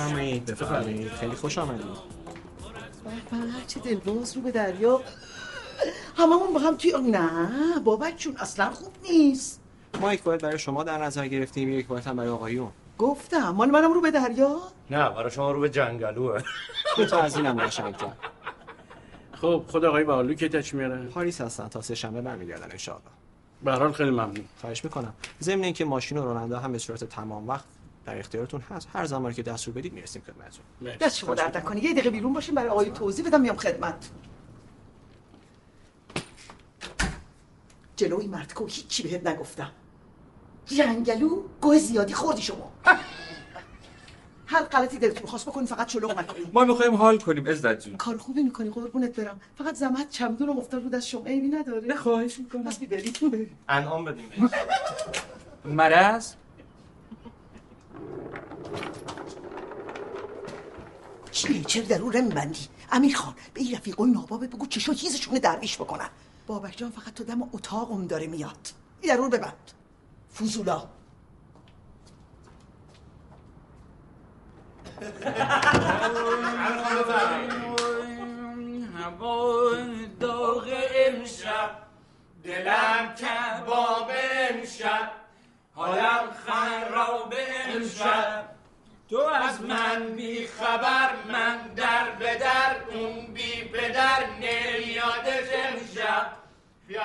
بفرمایید 0.00 0.46
بفرمایید. 0.46 1.08
خیلی 1.08 1.34
خوش 1.34 1.58
آمدید. 1.58 1.86
من 3.32 3.52
چه 3.66 3.80
دلباز 3.80 4.36
رو 4.36 4.42
به 4.42 4.50
دریا. 4.50 5.00
هممون 6.16 6.54
با 6.54 6.60
هم 6.60 6.76
توی 6.76 6.92
نه 7.10 7.80
بابک 7.84 8.16
جون 8.16 8.36
اصلا 8.36 8.70
خوب 8.70 8.92
نیست. 9.02 9.60
ما 10.00 10.14
یک 10.14 10.22
باید 10.22 10.40
برای 10.40 10.58
شما 10.58 10.84
در 10.84 10.98
نظر 10.98 11.28
گرفتیم 11.28 11.72
یک 11.72 11.86
باید 11.86 12.06
هم 12.06 12.16
برای 12.16 12.28
آقایون. 12.28 12.70
گفتم 12.98 13.50
مال 13.50 13.70
منم 13.70 13.92
رو 13.92 14.00
به 14.00 14.10
دریا؟ 14.10 14.56
نه 14.90 15.10
برای 15.10 15.30
شما 15.30 15.52
رو 15.52 15.60
به 15.60 15.70
جنگلوه. 15.70 16.42
تا 17.10 17.20
از 17.20 17.36
اینم 17.36 17.66
قشنگتر. 17.66 18.12
خب 19.32 19.64
خدا 19.68 19.88
آقای 19.88 20.04
بهالو 20.04 20.34
که 20.34 20.48
تچ 20.48 20.74
میارن 20.74 21.06
پاریس 21.06 21.40
هستن 21.40 21.68
تا 21.68 21.80
سه 21.80 21.94
شنبه 21.94 22.20
برمیگردن 22.20 22.70
انشاءالله. 22.70 23.10
به 23.64 23.72
هر 23.72 23.78
حال 23.78 23.92
خیلی 23.92 24.10
ممنون. 24.10 24.44
خواهش 24.60 24.84
می‌کنم. 24.84 25.14
ضمن 25.42 25.64
اینکه 25.64 25.84
ماشین 25.84 26.18
و 26.18 26.24
راننده 26.24 26.58
هم 26.58 26.72
به 26.72 26.78
صورت 26.78 27.04
تمام 27.04 27.48
وقت 27.48 27.64
در 28.04 28.18
اختیارتون 28.18 28.60
هست. 28.60 28.88
هر 28.92 29.04
زمانی 29.04 29.34
که 29.34 29.42
دستور 29.42 29.74
بدید 29.74 29.92
می‌رسیم 29.92 30.22
خدمتتون. 30.22 30.96
دست 31.00 31.16
شما 31.16 31.34
درد 31.34 31.56
نکنه. 31.56 31.84
یه 31.84 31.92
دقیقه 31.92 32.10
بیرون 32.10 32.32
باشیم 32.32 32.54
برای 32.54 32.70
آقای 32.70 32.90
توضیح 32.90 33.26
بدم 33.26 33.40
میام 33.40 33.56
خدمت 33.56 34.10
جلوی 37.96 38.26
مرد 38.26 38.54
کو 38.54 38.66
هیچی 38.66 39.02
بهت 39.02 39.26
نگفتم. 39.26 39.70
جنگلو 40.66 41.42
گوه 41.60 41.78
زیادی 41.78 42.14
خوردی 42.14 42.42
شما. 42.42 42.72
هر 44.46 44.62
غلطی 44.62 44.98
دلتون 44.98 45.26
خواست 45.26 45.46
بکنین 45.46 45.66
فقط 45.66 45.88
شلوغ 45.88 46.18
نکنین 46.18 46.50
ما 46.52 46.64
می‌خوایم 46.64 46.94
حال 46.94 47.18
کنیم 47.18 47.48
عزت 47.48 47.80
جون. 47.84 47.96
کار 47.96 48.16
خوبی 48.16 48.42
می‌کنی 48.42 48.70
قربونت 48.70 49.20
برم. 49.20 49.40
فقط 49.58 49.74
زحمت 49.74 50.10
چمدون 50.10 50.48
رو 50.48 50.58
افتاد 50.58 50.82
رو 50.82 50.88
دست 50.88 51.06
شما. 51.06 51.24
عیبی 51.24 51.48
نداره. 51.48 51.86
نه 51.86 51.96
خواهش 51.96 52.38
می‌کنم. 52.38 52.64
پس 52.64 52.78
بیبرید 52.78 53.50
انعام 53.68 54.04
بدیم 54.04 54.50
مرض؟ 55.64 56.32
چی؟ 61.30 61.64
چرا 61.64 61.84
در 61.84 62.02
اون 62.02 62.20
میبندی 62.20 62.68
امیر 62.92 63.16
خان 63.16 63.34
به 63.54 63.60
این 63.60 63.74
رفیق 63.74 64.00
نابابه 64.00 64.46
بگو 64.46 64.66
چه 64.66 64.80
شو 64.80 64.94
چیزشونه 64.94 65.38
درویش 65.38 65.76
بکنن. 65.76 66.08
بابک 66.46 66.76
جان 66.76 66.90
فقط 66.90 67.14
تو 67.14 67.24
دم 67.24 67.42
اتاقم 67.42 68.06
داره 68.06 68.26
میاد. 68.26 68.68
این 69.00 69.14
در 69.14 69.20
اون 69.20 69.30
ببند. 69.30 69.72
فوزولا. 70.30 70.88
داغ 80.20 80.68
امشب 80.96 81.70
دلم 82.44 83.14
حالم 85.74 86.30
خراب 86.46 87.34
امشب. 87.66 88.44
تو 89.10 89.18
از 89.20 89.62
من 89.62 90.12
بی 90.16 90.46
خبر 90.46 91.10
من 91.28 91.58
در 91.76 92.10
به 92.10 92.34
در 92.34 92.76
اون 92.90 93.26
بی 93.26 93.64
پدر 93.64 94.26
نمیادش 94.40 95.48
امشب. 95.54 96.40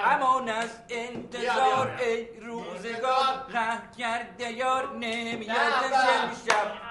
امان 0.05 0.49
از 0.49 0.79
انتظار 0.89 1.97
ای 2.01 2.39
روزگار 2.39 3.45
ره 3.49 3.81
کرده 3.97 4.51
یار 4.51 4.95
نمیادش 4.95 5.93
امشب. 6.23 6.85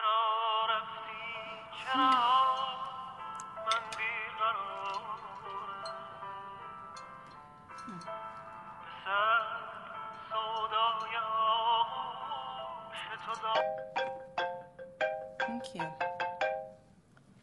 Thank 15.39 15.75
you. 15.75 15.87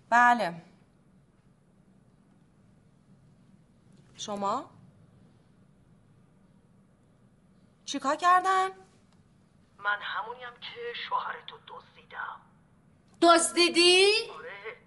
بله 0.10 0.62
شما 4.16 4.70
چیکار 7.86 8.16
کردن؟ 8.16 8.70
من 9.78 10.00
همونیم 10.02 10.54
که 10.62 10.94
شوهرتو 11.10 11.58
دزدیدم 11.68 12.42
دزدیدی؟ 13.22 14.06
آره 14.38 14.78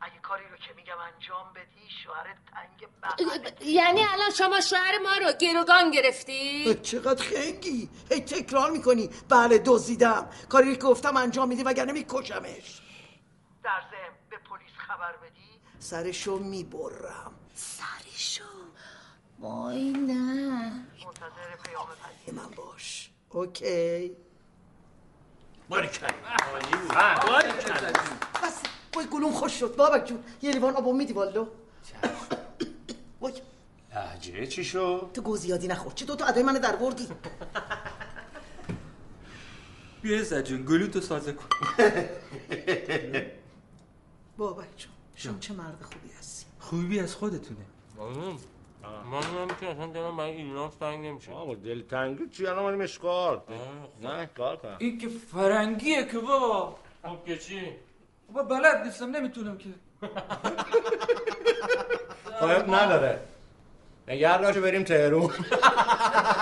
اگه 0.00 0.18
کاری 0.18 0.48
رو 0.48 0.55
میگم 0.86 0.98
انجام 0.98 1.52
بدی 1.52 1.88
شوهرت 2.04 2.36
تنگ 2.52 2.88
یعنی 3.60 4.00
الان 4.00 4.30
شما 4.30 4.60
شوهر 4.60 4.98
ما 4.98 5.16
رو 5.16 5.32
گروگان 5.40 5.90
گرفتی؟ 5.90 6.74
چقدر 6.74 7.22
خنگی. 7.22 7.90
هی 8.10 8.20
تکرار 8.20 8.70
می‌کنی. 8.70 9.10
بله 9.28 9.58
دزدیدم. 9.58 10.30
کاری 10.48 10.68
رو 10.68 10.74
که 10.74 10.82
گفتم 10.82 11.16
انجام 11.16 11.48
میدی 11.48 11.62
وگرنه 11.62 11.92
میکشمش. 11.92 12.80
در 13.62 13.82
ضمن 13.90 14.14
به 14.30 14.36
پلیس 14.36 14.72
خبر 14.88 15.16
بدی؟ 15.16 15.60
سرشو 15.78 16.38
می‌برم. 16.38 17.34
سرشو؟ 17.54 18.44
وای 19.38 19.90
نه. 19.90 20.70
منتظر 21.06 21.56
پیام 21.64 21.86
من 22.32 22.54
باش. 22.56 23.10
OK. 23.28 24.16
باریکلا 25.68 26.08
بس. 28.42 28.62
وای 28.96 29.06
گلوم 29.06 29.32
خشک 29.32 29.52
شد. 29.52 29.76
بابک 29.76 30.06
جون 30.06 30.24
یه 30.42 30.50
لیوان 30.50 30.76
آبو 30.76 30.92
میدی 30.92 31.12
والو؟ 31.12 31.46
وای. 33.20 33.32
لهجه 33.94 34.46
چی 34.46 34.64
شد؟ 34.64 35.10
تو 35.14 35.22
گه 35.22 35.36
زیادی 35.36 35.68
نخور. 35.68 35.92
چه 35.92 36.04
دو 36.04 36.16
تا 36.16 36.24
ادای 36.24 36.42
منو 36.42 36.58
در 36.58 36.76
بردی 36.76 37.08
بیا 40.02 40.18
عزت 40.18 40.44
جون 40.44 40.64
گلو 40.64 40.86
تو 40.86 41.00
سازه 41.00 41.32
کن. 41.32 41.46
بابک 44.38 44.66
جون 44.76 44.92
شما 45.14 45.38
چه 45.38 45.54
مرد 45.54 45.82
خوبی 45.82 46.12
هستی. 46.18 46.46
خوبی 46.58 47.00
از 47.00 47.14
خودتونه. 47.14 47.60
من 49.10 49.20
من 49.34 49.48
که 49.60 49.66
اصلا 49.66 49.86
دلم 49.86 50.16
برای 50.16 50.32
ایران 50.32 50.70
تنگ 50.80 51.06
نمیشه. 51.06 51.32
آقا 51.32 51.54
دلتنگی 51.54 52.28
چی؟ 52.28 52.46
الان 52.46 52.62
مالی 52.62 52.76
مشکار 52.76 53.44
نه 54.02 54.26
کار 54.26 54.56
کنم. 54.56 54.76
این 54.78 54.98
که 54.98 55.08
فرنگیه 55.08 56.04
که 56.04 56.18
بابا. 56.18 56.76
خب 57.02 57.24
که 57.26 57.38
چی؟ 57.38 57.60
بابا 58.28 58.42
بلد 58.56 58.84
نیستم 58.84 59.16
نمی‌تونم 59.16 59.58
که 59.58 59.68
خب 62.40 62.74
نداره 62.74 63.20
نگرداشو 64.08 64.60
بریم 64.60 64.84
تهرون 64.84 65.30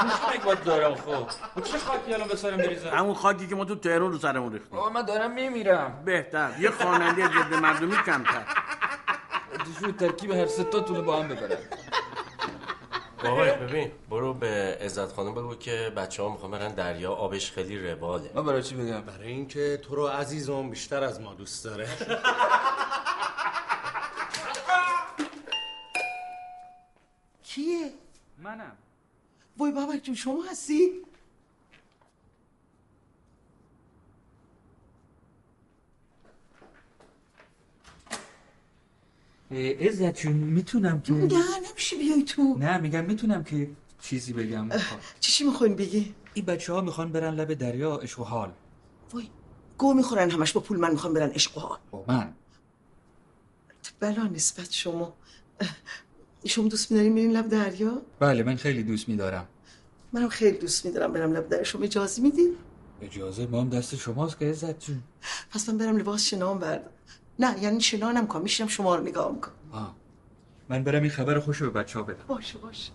میشه 0.05 0.45
باید 0.45 0.63
دارم 0.65 0.95
خب 0.95 1.63
چه 1.65 1.79
خاکی 1.79 2.15
الان 2.15 2.29
به 2.29 2.37
سرم 2.37 2.57
بریزم 2.57 2.89
همون 2.89 3.15
خاکی 3.15 3.47
که 3.47 3.55
ما 3.55 3.65
تو 3.65 3.75
تهران 3.75 4.13
رو 4.13 4.19
سرمون 4.19 4.53
ریختیم 4.53 4.79
بابا 4.79 4.91
من 4.91 5.03
دارم 5.03 5.35
میمیرم 5.35 6.03
بهتر 6.05 6.51
یه 6.59 6.71
خواننده 6.71 7.27
ضد 7.27 7.55
مردمی 7.55 7.97
کمتر 7.97 8.45
شو 9.81 9.93
ترکیب 9.93 10.31
هر 10.31 10.47
ستاتون 10.47 11.05
با 11.05 11.17
هم 11.17 11.29
ببرم 11.29 11.59
بابا 13.23 13.45
ببین 13.45 13.91
برو 14.11 14.35
به 14.35 14.79
عزت 14.81 15.13
خانم 15.13 15.35
بگو 15.35 15.55
که 15.55 15.93
بچه 15.97 16.23
ها 16.23 16.29
می‌خوان 16.29 16.51
برن 16.51 16.75
دریا 16.75 17.13
آبش 17.13 17.53
خیلی 17.53 17.79
رواله 17.91 18.31
من 18.35 18.45
برای 18.45 18.63
چی 18.63 18.75
بگم؟ 18.75 19.01
برای 19.01 19.29
اینکه 19.29 19.77
تو 19.83 19.95
رو 19.95 20.07
عزیزم 20.07 20.71
بیشتر 20.71 21.05
از 21.05 21.21
ما 21.21 21.35
دوست 21.35 21.65
داره. 21.65 21.89
کیه؟ 27.45 27.93
منم. 28.39 28.77
وای 29.59 29.73
بابک 29.73 30.03
جون 30.03 30.15
شما 30.15 30.43
هستی؟ 30.51 30.91
عزت 39.57 40.21
جون 40.21 40.33
می‌تونم 40.33 41.01
که 41.01 41.13
نه 41.13 41.27
نمیشه 41.71 41.97
بیای 41.97 42.23
تو. 42.23 42.57
نه 42.59 42.79
میگم 42.79 43.05
می‌تونم 43.05 43.45
که 43.45 43.71
چیزی 44.01 44.33
بگم. 44.33 44.69
چی 45.21 45.33
چی 45.33 45.45
می‌خواین 45.45 45.77
بگی؟ 45.77 46.15
این 46.35 46.45
بچه 46.45 46.73
ها 46.73 46.81
می‌خوان 46.81 47.13
برن 47.13 47.35
لب 47.35 47.55
دریا 47.55 47.97
عشق 47.97 48.21
و 48.21 48.25
حال. 48.25 48.53
وای 49.13 49.29
گو 49.79 49.95
می‌خورن 49.95 50.31
همش 50.31 50.53
با 50.53 50.61
پول 50.61 50.79
من 50.79 50.91
می‌خوام 50.91 51.15
برن 51.15 51.31
عشق 51.31 51.59
و 51.59 51.61
حال. 51.61 51.79
با 51.91 52.05
من؟ 52.09 52.33
بلا 54.01 54.27
نسبت 54.27 54.73
شما. 54.73 55.17
شما 56.47 56.69
دوست 56.69 56.91
میدارین 56.91 57.13
میرین 57.13 57.33
لب 57.33 57.49
دریا؟ 57.49 58.03
بله 58.19 58.43
من 58.43 58.57
خیلی 58.57 58.83
دوست 58.83 59.09
میدارم. 59.09 59.49
منم 60.13 60.29
خیلی 60.29 60.59
دوست 60.59 60.87
میدارم 60.87 61.13
برم 61.13 61.33
لب 61.33 61.49
دریا. 61.49 61.65
شما 61.65 61.83
اجازه 61.83 62.23
میدین؟ 62.23 62.57
اجازه 63.03 63.47
ما 63.47 63.61
هم 63.61 63.69
دست 63.69 63.97
شماست 63.97 64.39
که 64.39 64.45
عزت 64.45 64.81
جون 64.81 65.03
پس 65.51 65.69
من 65.69 65.79
برم 65.79 65.97
لباس 65.97 66.25
شنام 66.25 66.59
بردم 66.59 66.91
نه 67.39 67.63
یعنی 67.63 67.81
شنانم 67.81 68.27
کنم. 68.27 68.43
میشینم 68.43 68.69
شما 68.69 68.95
رو 68.95 69.03
نگاه 69.03 69.33
می‌کنم. 69.33 69.55
آه. 69.73 69.95
من 70.69 70.85
برم 70.85 71.03
این 71.03 71.11
خبر 71.11 71.39
خوش 71.39 71.57
رو 71.57 71.71
به 71.71 71.81
بچه 71.83 71.99
ها 71.99 72.05
بدم. 72.05 72.25
باشه 72.29 72.59
باشه. 72.59 72.93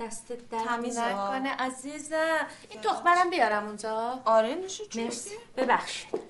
دستت 0.00 0.48
در 0.50 0.58
تمیز 0.64 0.98
نکنه 0.98 1.48
عزیزم. 1.48 2.46
این 2.70 2.80
دخترم 2.80 3.30
بیارم 3.30 3.66
اونجا. 3.66 4.20
آره 4.24 4.54
نوشو 4.54 4.84
مرسی. 4.94 5.30
ببخشید. 5.56 6.20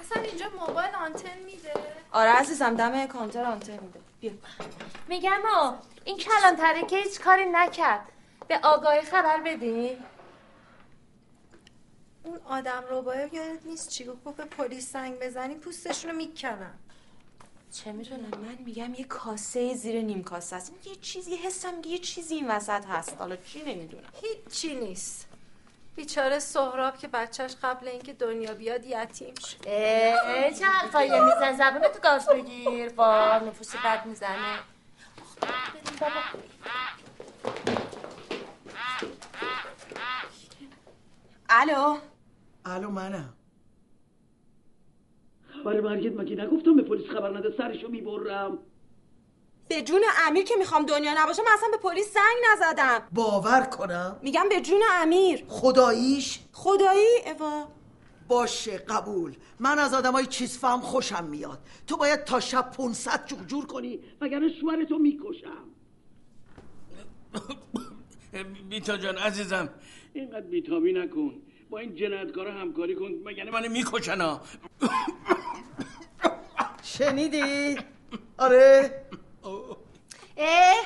اصلا 0.00 0.22
اینجا 0.22 0.46
موبایل 0.60 0.94
آنتن 0.94 1.38
میده. 1.46 1.72
آره 2.12 2.30
عزیزم 2.30 2.76
دم 2.76 3.06
کانتر 3.06 3.44
آنتن 3.44 3.72
میده. 3.72 4.00
بیا. 4.20 4.32
میگم 5.08 5.40
آه 5.54 5.78
این 6.04 6.16
کلانتره 6.18 6.82
که 6.86 6.96
هیچ 6.96 7.20
کاری 7.20 7.44
نکرد. 7.52 8.08
به 8.48 8.60
آگاهی 8.62 9.02
خبر 9.02 9.40
بدین 9.40 10.04
اون 12.24 12.40
آدم 12.44 12.84
روبایا 12.90 13.26
یادت 13.26 13.66
نیست 13.66 13.88
چی 13.88 14.04
گفت؟ 14.04 14.36
به 14.36 14.44
پلیس 14.44 14.92
زنگ 14.92 15.18
بزنی 15.18 15.54
پوستشون 15.54 16.10
رو 16.10 16.16
می‌کنم 16.16 16.78
چه 17.72 17.92
می‌دونم 17.92 18.30
من 18.30 18.58
میگم 18.64 18.94
یه 18.94 19.04
کاسه 19.04 19.74
زیر 19.74 20.02
نیم 20.02 20.22
کاسه 20.22 20.56
است. 20.56 20.72
یه 20.84 20.94
چیزی 20.96 21.36
حسم 21.36 21.74
میگه 21.74 21.88
یه 21.88 21.98
چیزی 21.98 22.34
این 22.34 22.50
وسط 22.50 22.86
هست. 22.86 23.16
حالا 23.18 23.36
چی 23.36 23.62
نمی‌دونم. 23.62 24.08
هیچی 24.22 24.74
نیست. 24.74 25.26
بیچاره 25.96 26.38
سهراب 26.38 26.98
که 26.98 27.08
بچهش 27.08 27.56
قبل 27.62 27.88
اینکه 27.88 28.12
دنیا 28.12 28.54
بیاد 28.54 28.84
یتیم 28.84 29.34
شد. 29.34 29.56
اه 29.66 30.50
چه 30.54 30.64
حرفایی 30.64 31.10
میزن 31.10 31.56
زبونه 31.56 31.88
تو 31.88 31.98
گاز 32.02 32.28
بگیر. 32.28 32.88
با 32.88 33.38
نفوس 33.38 33.76
بد 33.76 34.06
می‌زنه. 34.06 34.58
الو. 41.48 41.98
الو 42.64 42.90
منم. 42.90 43.34
خبر 45.64 45.80
مرگت 45.80 46.12
مگه 46.12 46.36
نگفتم 46.36 46.76
به 46.76 46.82
پلیس 46.82 47.06
خبر 47.06 47.38
نده 47.38 47.54
سرشو 47.56 47.88
می‌برم. 47.88 48.58
به 49.68 49.82
جون 49.82 50.02
امیر 50.26 50.44
که 50.44 50.54
می‌خوام 50.58 50.86
دنیا 50.86 51.14
نباشه 51.16 51.42
من 51.42 51.52
اصلا 51.54 51.68
به 51.70 51.76
پلیس 51.76 52.14
زنگ 52.14 52.36
نزدم. 52.52 53.08
باور 53.12 53.60
کنم. 53.60 54.16
میگم 54.22 54.46
به 54.48 54.60
جون 54.60 54.80
امیر. 55.02 55.44
خداییش؟ 55.48 56.40
خدایی؟ 56.52 57.06
اوا 57.26 57.68
باشه 58.28 58.78
قبول. 58.78 59.36
من 59.60 59.78
از 59.78 59.94
آدمای 59.94 60.26
چیز 60.26 60.58
فهم 60.58 60.80
خوشم 60.80 61.24
میاد. 61.24 61.58
تو 61.86 61.96
باید 61.96 62.24
تا 62.24 62.40
شب 62.40 62.70
500 62.70 63.26
جور 63.26 63.44
جور 63.46 63.66
کنی 63.66 64.00
وگرنه 64.20 64.48
شوهرتو 64.60 64.98
می‌کشم. 64.98 65.64
بیتا 68.68 68.96
جان 68.96 69.18
عزیزم. 69.18 69.68
اینقدر 70.12 70.40
بیتابی 70.40 70.92
نکن. 70.92 71.42
با 71.70 71.78
این 71.78 71.94
جنایتکارا 71.94 72.52
همکاری 72.52 72.94
کن. 72.94 73.10
مگه 73.24 73.44
منو 73.44 73.68
می‌کشن 73.68 74.20
ها؟ 74.20 74.40
شنیدی؟ 76.82 77.78
آره. 78.38 79.04
اه 80.36 80.76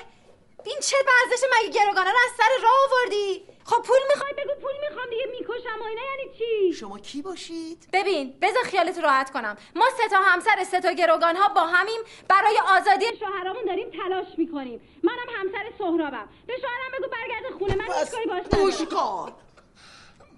این 0.65 0.77
چه 0.83 0.97
ورزش 1.07 1.45
مگه 1.45 1.81
گروگانه 1.81 2.11
رو 2.11 2.17
از 2.25 2.31
سر 2.37 2.63
راه 2.63 2.73
آوردی؟ 2.91 3.43
خب 3.65 3.83
پول 3.83 3.97
می‌خوای 4.09 4.33
بگو 4.33 4.61
پول 4.61 4.73
می‌خوام 4.89 5.07
دیگه 5.11 5.25
می‌کشم 5.31 5.81
و 5.81 5.85
اینا 5.85 6.03
یعنی 6.03 6.39
چی؟ 6.39 6.73
شما 6.73 6.99
کی 6.99 7.23
باشید؟ 7.23 7.89
ببین 7.93 8.35
بذار 8.43 8.63
خیالت 8.63 8.99
راحت 8.99 9.31
کنم. 9.31 9.57
ما 9.77 9.85
سه 9.97 10.09
تا 10.09 10.17
همسر 10.17 10.65
سه 10.65 10.81
تا 10.81 10.93
گروگان 10.93 11.37
ها 11.37 11.49
با 11.49 11.61
همیم. 11.61 12.01
برای 12.29 12.59
آزادی 12.69 13.05
شوهرامون 13.19 13.65
داریم 13.67 13.91
تلاش 13.91 14.27
می‌کنیم. 14.39 14.81
منم 15.03 15.29
همسر 15.39 15.71
سهرابم. 15.79 16.29
به 16.47 16.55
شوهرم 16.61 16.93
بگو 16.99 17.09
برگرده 17.09 17.51
خونه 17.59 17.75
من 17.75 17.85
هیچ 17.85 18.11
کاری 18.11 18.27
باش 18.27 18.45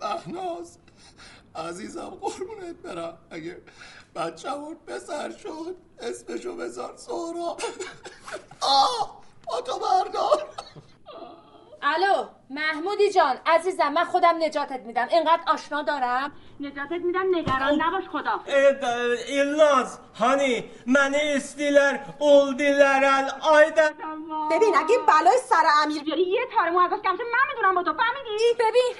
مهناز. 0.01 0.79
عزیزم 1.55 2.11
قربونت 2.11 2.77
برم. 2.77 3.19
اگه 3.31 3.63
بچه‌مون 4.15 4.77
پسر 4.87 5.31
شد 5.31 5.77
اسمشو 5.99 6.57
بذار 6.57 6.97
سهراب. 6.97 7.61
آه 8.61 9.23
با 9.47 9.61
تو 9.61 9.79
بردار. 9.79 10.49
الو 11.95 12.29
محمودی 12.51 13.13
جان 13.13 13.37
عزیزم 13.47 13.89
من 13.89 14.05
خودم 14.05 14.37
نجاتت 14.41 14.81
میدم. 14.81 15.09
اینقدر 15.11 15.43
آشنا 15.47 15.83
دارم؟ 15.83 16.33
نجاتت 16.61 16.93
میدم 17.05 17.27
نگران 17.37 17.83
نباش 17.83 18.05
خدا. 18.13 18.41
İllaz 19.41 19.91
hani 20.23 20.53
məni 20.97 21.23
istəyirlər, 21.39 21.95
oldular 22.31 23.03
ayda 23.57 23.87
ببین 24.53 24.75
اگه 24.83 24.97
بلای 25.11 25.39
سر 25.51 25.67
امیر 25.83 26.03
بیاری 26.07 26.23
یه 26.37 26.45
تاره 26.55 26.71
مو 26.71 26.81
ازش 26.87 27.01
کمشه 27.07 27.25
من 27.35 27.45
می‌دونم 27.51 27.75
با 27.75 27.83
تو 27.83 27.93
فهمیدی؟ 28.01 28.49
ببین 28.63 28.93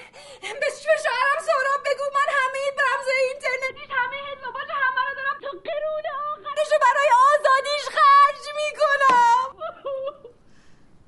به 0.61 0.67
چه 0.83 0.93
شوهرم 1.03 1.39
سهراب 1.47 1.81
بگو 1.87 2.05
من 2.17 2.29
همه 2.39 2.57
این 2.65 2.75
رمز 2.85 3.07
اینترنتیش 3.29 3.89
همه 3.99 4.17
حساباش 4.29 4.69
همه 4.83 5.01
رو 5.07 5.13
دارم 5.19 5.37
تو 5.43 5.49
قرون 5.67 6.05
آخرش 6.31 6.71
برای 6.85 7.09
آزادیش 7.31 7.83
خرج 7.97 8.43
می‌کنم. 8.61 9.47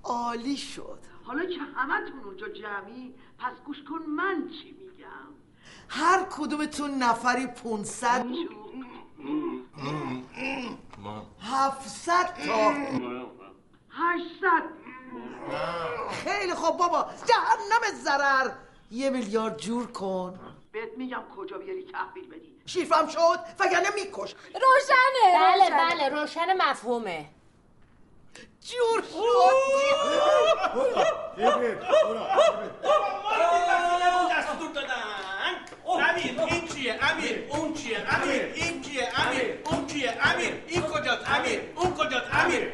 عالی 0.03 0.57
شد. 0.57 1.08
حالا 1.29 1.45
که 1.45 1.59
همتون 1.75 2.19
اونجا 2.25 2.47
جمعی 2.49 3.13
پس 3.39 3.61
گوش 3.65 3.77
کن 3.83 4.05
من 4.07 4.49
چی 4.49 4.71
میگم. 4.71 5.29
هر 5.89 6.25
کدومتون 6.31 6.91
نفری 6.91 7.47
500 7.47 8.25
700 11.41 12.25
تا. 12.45 12.71
800 13.91 14.63
خیلی 16.11 16.53
خوب 16.53 16.77
بابا 16.77 17.09
جهنم 17.25 17.97
ضرر. 18.03 18.51
یه 18.91 19.09
میلیارد 19.09 19.57
جور 19.57 19.91
کن. 19.91 20.39
بهت 20.71 20.97
میگم 20.97 21.23
کجا 21.37 21.57
بیاری 21.57 21.91
تحویل 21.91 22.29
بدی. 22.29 22.55
شیفم 22.65 23.07
شد 23.07 23.39
وگرنه 23.59 23.89
میکش. 23.95 24.35
روشنه. 24.53 25.33
بله. 25.33 25.69
بله 25.69 26.09
روشن 26.09 26.57
مفهومه. 26.69 27.29
جور 28.61 29.03
شد 29.11 29.19
امیر 35.99 36.41
این 36.41 36.67
چیه 36.67 36.99
امیر 37.01 37.45
اون 37.49 37.73
چیه 37.73 37.97
امیر 38.13 38.41
این 38.55 38.81
چیه 38.81 39.07
امیر 39.15 39.59
اون 39.65 39.87
چیه 39.87 40.17
امیر 40.21 40.63
این 40.67 40.81
کجاست 40.81 41.29
امیر 41.29 41.59
اون 41.75 41.93
کجاست 41.93 42.33
امیر 42.33 42.71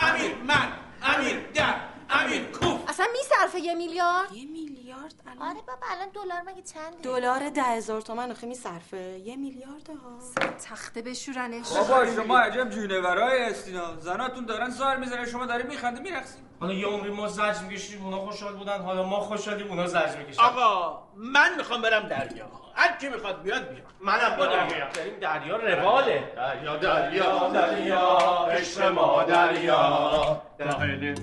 امیر 0.00 0.34
من 0.34 0.72
امیر 1.02 1.40
در 1.54 1.74
امیر 2.10 2.44
کوف 2.44 2.80
اصلا 2.88 3.06
میصرفه 3.12 3.60
یه 3.60 3.74
میلیارد 3.74 4.32
یه 4.32 4.46
میلیارد 4.46 4.79
الان؟ 4.92 5.48
آره 5.48 5.60
بابا 5.66 5.86
الان 5.90 6.08
دلار 6.08 6.42
مگه 6.46 6.62
چنده؟ 6.62 6.96
دلار 7.02 7.48
ده 7.48 7.62
هزار 7.62 8.00
تومن 8.00 8.30
آخه 8.30 8.46
میصرفه 8.46 8.96
یه 8.96 9.36
میلیارد 9.36 9.90
ها. 9.90 10.46
تخته 10.68 11.02
بشورنش. 11.02 11.68
بابا 11.68 12.06
شما 12.06 12.38
عجب 12.38 12.70
جونورای 12.70 13.42
هستینا 13.42 13.96
زناتون 13.96 14.44
دارن 14.44 14.70
زار 14.70 14.96
می‌زنن 14.96 15.26
شما 15.26 15.46
داری 15.46 15.62
میخنده 15.62 16.00
میرقصین. 16.00 16.42
حالا 16.60 16.72
یه 16.72 16.86
عمری 16.86 17.10
ما 17.10 17.28
زجر 17.28 17.62
می‌کشیم 17.68 18.04
اونا 18.04 18.18
خوشحال 18.18 18.54
بودن. 18.56 18.82
حالا 18.82 19.02
ما 19.02 19.20
خوشحالیم 19.20 19.68
اونا 19.68 19.86
زجر 19.86 20.16
می‌کشن. 20.18 20.42
آقا 20.42 21.02
من 21.16 21.56
می‌خوام 21.56 21.82
برم 21.82 22.08
دریا. 22.08 22.50
هر 22.74 22.96
کی 22.96 23.08
می‌خواد 23.08 23.42
بیاد 23.42 23.68
بیاد. 23.68 23.86
منم 24.00 24.36
برم. 24.36 24.68
بریم 24.68 25.18
دریا 25.20 25.56
رواله. 25.56 26.32
دریا 26.36 26.76
دریا 26.76 27.48
دریا. 27.48 28.18
عشق 28.50 28.82
ما 28.82 29.22
دریا. 29.24 30.42
دهنه 30.58 31.14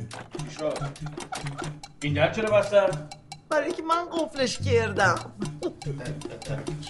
این 2.01 2.13
در 2.13 2.31
چرا 2.31 2.57
بستن؟ 2.57 3.09
برای 3.49 3.65
اینکه 3.67 3.83
من 3.83 4.05
قفلش 4.09 4.57
کردم. 4.57 5.31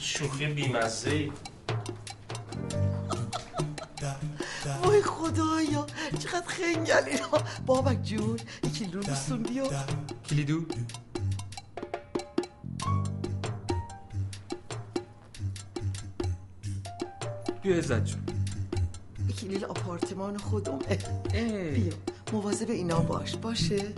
شوخی 0.02 0.46
بیمزه 0.46 1.10
ای. 1.10 1.32
وای 4.84 5.02
خدایا 5.02 5.88
چقدر 6.20 6.48
خنگلی 6.48 7.20
بابک 7.66 8.04
جون 8.04 8.40
یکی 8.64 8.86
لولوسون 8.86 9.44
بیا. 9.44 9.70
کلیدو. 10.30 10.62
بیا 17.62 17.76
عزت 17.76 18.06
جون. 18.06 18.24
کلیل 19.42 19.66
آپارتمان 19.66 20.38
خودمه. 20.38 20.98
بیا 21.74 21.94
مواظب 22.34 22.70
اینا 22.70 23.00
باش. 23.00 23.36
باشه؟ 23.36 23.94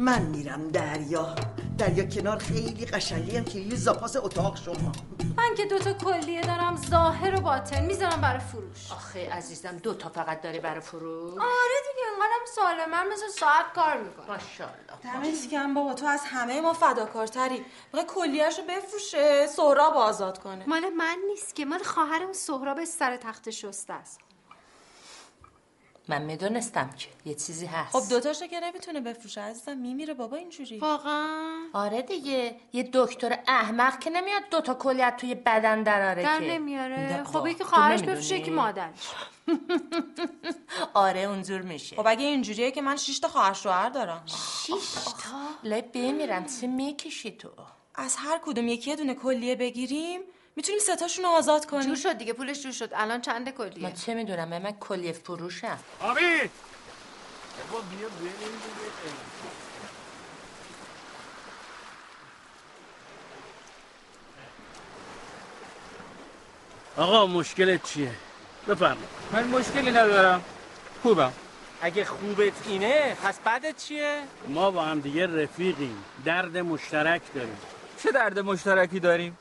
من 0.00 0.22
میرم 0.22 0.68
دریا. 0.68 1.34
دریا 1.78 2.04
کنار 2.04 2.38
خیلی 2.38 2.86
قشنگی 2.86 3.36
هم 3.36 3.44
کلیل 3.44 3.76
زاپاس 3.76 4.16
اتاق 4.16 4.56
شما. 4.56 4.92
من 5.36 5.54
که 5.56 5.64
دوتا 5.64 5.92
کلیه 5.92 6.40
دارم 6.40 6.76
ظاهر 6.90 7.38
و 7.38 7.40
باطن 7.40 7.84
می‌ذارم 7.84 8.20
برای 8.20 8.40
فروش. 8.40 8.92
آخه 8.92 9.32
عزیزم 9.32 9.76
دو 9.76 9.94
تا 9.94 10.08
فقط 10.08 10.42
داری 10.42 10.58
برای 10.58 10.80
فروش؟ 10.80 11.32
آره 11.40 11.78
دیگه 11.88 12.06
انقدرم 12.12 12.46
سالمن 12.54 13.12
مثل 13.12 13.28
ساعت 13.28 13.72
کار 13.74 13.96
می‌کنم 13.98 14.26
ماشاءالله. 14.28 15.24
دمت 15.24 15.50
گرم 15.50 15.74
بابا 15.74 15.94
تو 15.94 16.06
از 16.06 16.20
همه 16.24 16.60
ما 16.60 16.72
فداکارتری. 16.72 17.64
می‌خوای 17.92 18.04
کلیهش 18.08 18.58
رو 18.58 18.64
بفروشه 18.64 19.46
سهراب 19.46 19.96
آزاد 19.96 20.38
کنه. 20.38 20.64
مال 20.66 20.88
من 20.88 21.16
نیست 21.28 21.54
که 21.54 21.64
مال 21.64 21.82
خواهرم 21.82 22.32
سهراب 22.32 22.84
سر 22.84 23.16
تخت 23.16 23.50
شسته 23.50 23.92
است. 23.92 24.20
من 26.10 26.22
می‌دونستم 26.22 26.90
که 26.98 27.08
یه 27.24 27.34
چیزی 27.34 27.66
هست. 27.66 27.96
خب 27.96 28.08
دوتاشو 28.08 28.46
که 28.46 28.60
نمی‌تونه 28.60 29.00
بفروشه 29.00 29.40
عزیزم. 29.40 29.76
میمیره 29.78 30.14
بابا 30.14 30.36
اینجوری. 30.36 30.78
واقعا؟ 30.78 31.58
آره 31.72 32.02
دیگه. 32.02 32.56
یه 32.72 32.90
دکتر 32.92 33.38
احمق 33.48 33.98
که 33.98 34.10
نمیاد 34.10 34.42
دوتا 34.50 34.74
کلیت 34.74 35.16
توی 35.16 35.34
بدن 35.34 35.82
دراره 35.82 36.22
در 36.22 36.38
که. 36.40 36.44
نمیاره. 36.46 37.24
خب 37.24 37.46
یکی 37.46 37.58
تو 37.58 37.64
خواهرش؟ 37.64 38.02
بفروشه 38.02 38.36
یکی 38.38 38.50
مادرش. 38.50 39.14
آره 40.94 41.20
اونجور 41.20 41.62
میشه. 41.62 41.96
خب 41.96 42.06
اگه 42.06 42.26
اینجوریه 42.26 42.70
که 42.70 42.82
من 42.82 42.96
شش 42.96 43.18
تا 43.18 43.28
خواهر 43.28 43.52
شوهر 43.52 43.88
دارم 43.88 44.22
شیش 44.26 44.94
تا؟ 45.04 45.38
لای 45.64 45.82
بمیرم 45.82 46.46
چه 46.60 46.66
می‌کشی 46.66 47.30
تو؟ 47.30 47.48
از 47.94 48.16
هر 48.18 48.40
کدوم 48.44 48.68
یکی 48.68 48.90
یه 48.90 48.96
دونه 48.96 49.14
کلیه 49.14 49.56
بگیریم. 49.56 50.20
می‌تونیم 50.60 50.80
ستاشون 50.80 51.24
رو 51.24 51.30
آزاد 51.30 51.66
کنیم. 51.66 51.82
جور 51.82 51.96
شد 51.96 52.12
دیگه 52.12 52.32
پولش 52.32 52.62
جور 52.62 52.72
شد. 52.72 52.90
الان 52.94 53.20
چند 53.20 53.48
کلیه؟ 53.48 53.82
من 53.82 53.92
چه 53.92 54.14
می‌دونم 54.14 54.48
من 54.48 54.72
کلیه 54.72 55.12
فروشم. 55.12 55.78
آبی! 56.00 56.50
آقا 66.96 67.26
مشکلت 67.26 67.82
چیه؟ 67.82 68.12
بفرما 68.68 68.96
من 69.32 69.44
مشکلی 69.44 69.90
ندارم. 69.90 70.44
خوبم. 71.02 71.32
اگه 71.80 72.04
خوبت 72.04 72.52
اینه 72.66 73.16
پس 73.24 73.38
بعدت 73.44 73.76
چیه؟ 73.76 74.22
ما 74.48 74.70
با 74.70 74.82
هم 74.82 75.00
دیگه 75.00 75.42
رفیقیم. 75.42 76.04
درد 76.24 76.56
مشترک 76.56 77.22
داریم. 77.34 77.58
چه 78.02 78.12
درد 78.12 78.38
مشترکی 78.38 79.00
داریم؟ 79.00 79.38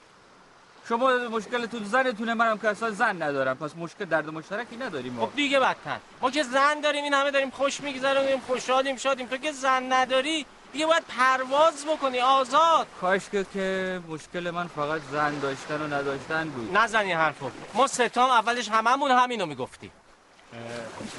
شما 0.89 1.09
مشکلتون 1.17 1.83
زنتونه 1.83 2.33
منم 2.33 2.57
که 2.57 2.69
اصلا 2.69 2.91
زن 2.91 3.21
ندارم. 3.21 3.57
پس 3.57 3.71
مشکل 3.77 4.05
درد 4.05 4.29
مشترکی 4.29 4.77
نداریم 4.77 5.13
ما. 5.13 5.25
خب 5.25 5.35
دیگه 5.35 5.59
بدتر. 5.59 5.97
ما 6.21 6.31
که 6.31 6.43
زن 6.43 6.81
داریم 6.81 7.03
این 7.03 7.13
همه 7.13 7.31
داریم 7.31 7.49
خوش 7.49 7.81
میگذرونیم 7.81 8.39
خوشحالیم 8.47 8.97
شادیم. 8.97 9.27
تو 9.27 9.37
که 9.37 9.51
زن 9.51 9.93
نداری 9.93 10.45
دیگه 10.73 10.85
باید 10.85 11.03
پرواز 11.17 11.85
بکنی 11.85 12.19
آزاد. 12.19 12.87
کاش 13.01 13.29
که 13.31 13.45
که 13.53 13.99
مشکل 14.07 14.49
من 14.49 14.67
فقط 14.67 15.01
زن 15.11 15.39
داشتن 15.39 15.81
و 15.81 15.87
نداشتن 15.87 16.49
بود. 16.49 16.77
نزن 16.77 16.99
این 16.99 17.17
حرفو. 17.17 17.51
ما 17.73 17.87
ستام 17.87 18.29
اولش 18.29 18.69
هممون 18.69 19.11
همینو 19.11 19.45
می‌گفتیم. 19.45 19.91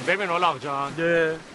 ببین 0.06 0.30
اولاق 0.30 0.58
جان. 0.58 0.92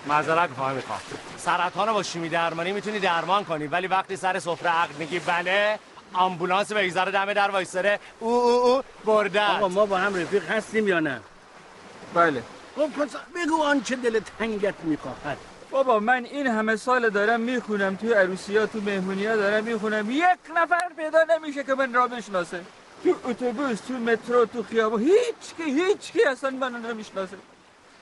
معذرت 0.06 0.50
می‌خوام 0.50 0.72
می‌خوام 0.72 1.00
سرطان 1.38 1.88
رو 1.88 1.94
با 1.94 2.04
شیمی 2.04 2.30
درمانی 2.30 2.72
می‌تونی 2.72 3.00
درمان 3.00 3.46
کنی 3.46 3.68
ولی 3.68 3.88
وقتی 3.88 4.16
سر 4.16 4.40
سفره 4.40 4.70
عقل 4.70 4.94
میگی 4.94 5.20
بله 5.20 5.80
آمبولانس 6.14 6.72
بگذاره 6.72 7.12
دم 7.12 7.34
در 7.34 7.52
وایسره 7.52 8.00
او 8.20 8.30
او 8.30 8.50
او 8.50 8.84
برده 9.06 9.42
آقا 9.42 9.68
ما 9.68 9.86
با 9.86 9.98
هم 9.98 10.16
رفیق 10.16 10.52
هستیم 10.52 10.88
یا 10.88 11.00
نه؟ 11.00 11.20
بله. 12.14 12.44
خب 12.76 12.90
پس 12.90 13.10
بگو 13.36 13.64
آنچه 13.64 13.96
دل 13.96 14.20
تنگت 14.40 14.76
می‌خواهد. 14.84 15.38
بابا 15.72 16.00
من 16.00 16.26
این 16.26 16.48
همه 16.48 16.76
سال 16.76 17.10
دارم 17.10 17.40
می‌خونم. 17.40 17.96
توی 17.96 18.14
عروسی 18.14 18.58
ها 18.58 18.66
تو 18.66 18.82
مهمونی 18.82 19.26
ها 19.26 19.36
دارم 19.36 19.64
می‌خونم. 19.64 20.12
یک 20.12 20.56
نفر 20.56 20.90
پیدا 20.98 21.20
نمیشه 21.24 21.64
که 21.64 21.74
من 21.74 21.94
را 21.94 22.08
بشناسه. 22.08 22.62
تو 23.04 23.16
اتوبوس 23.24 23.80
تو 23.80 23.94
مترو 23.94 24.46
تو 24.46 24.64
خیابان 24.64 25.02
هیچ 25.02 25.56
کی 25.58 25.64
هیچ 25.64 26.12
کی 26.12 26.24
اصلا 26.24 26.50
منو 26.50 26.78
نمی‌شناسه. 26.78 27.38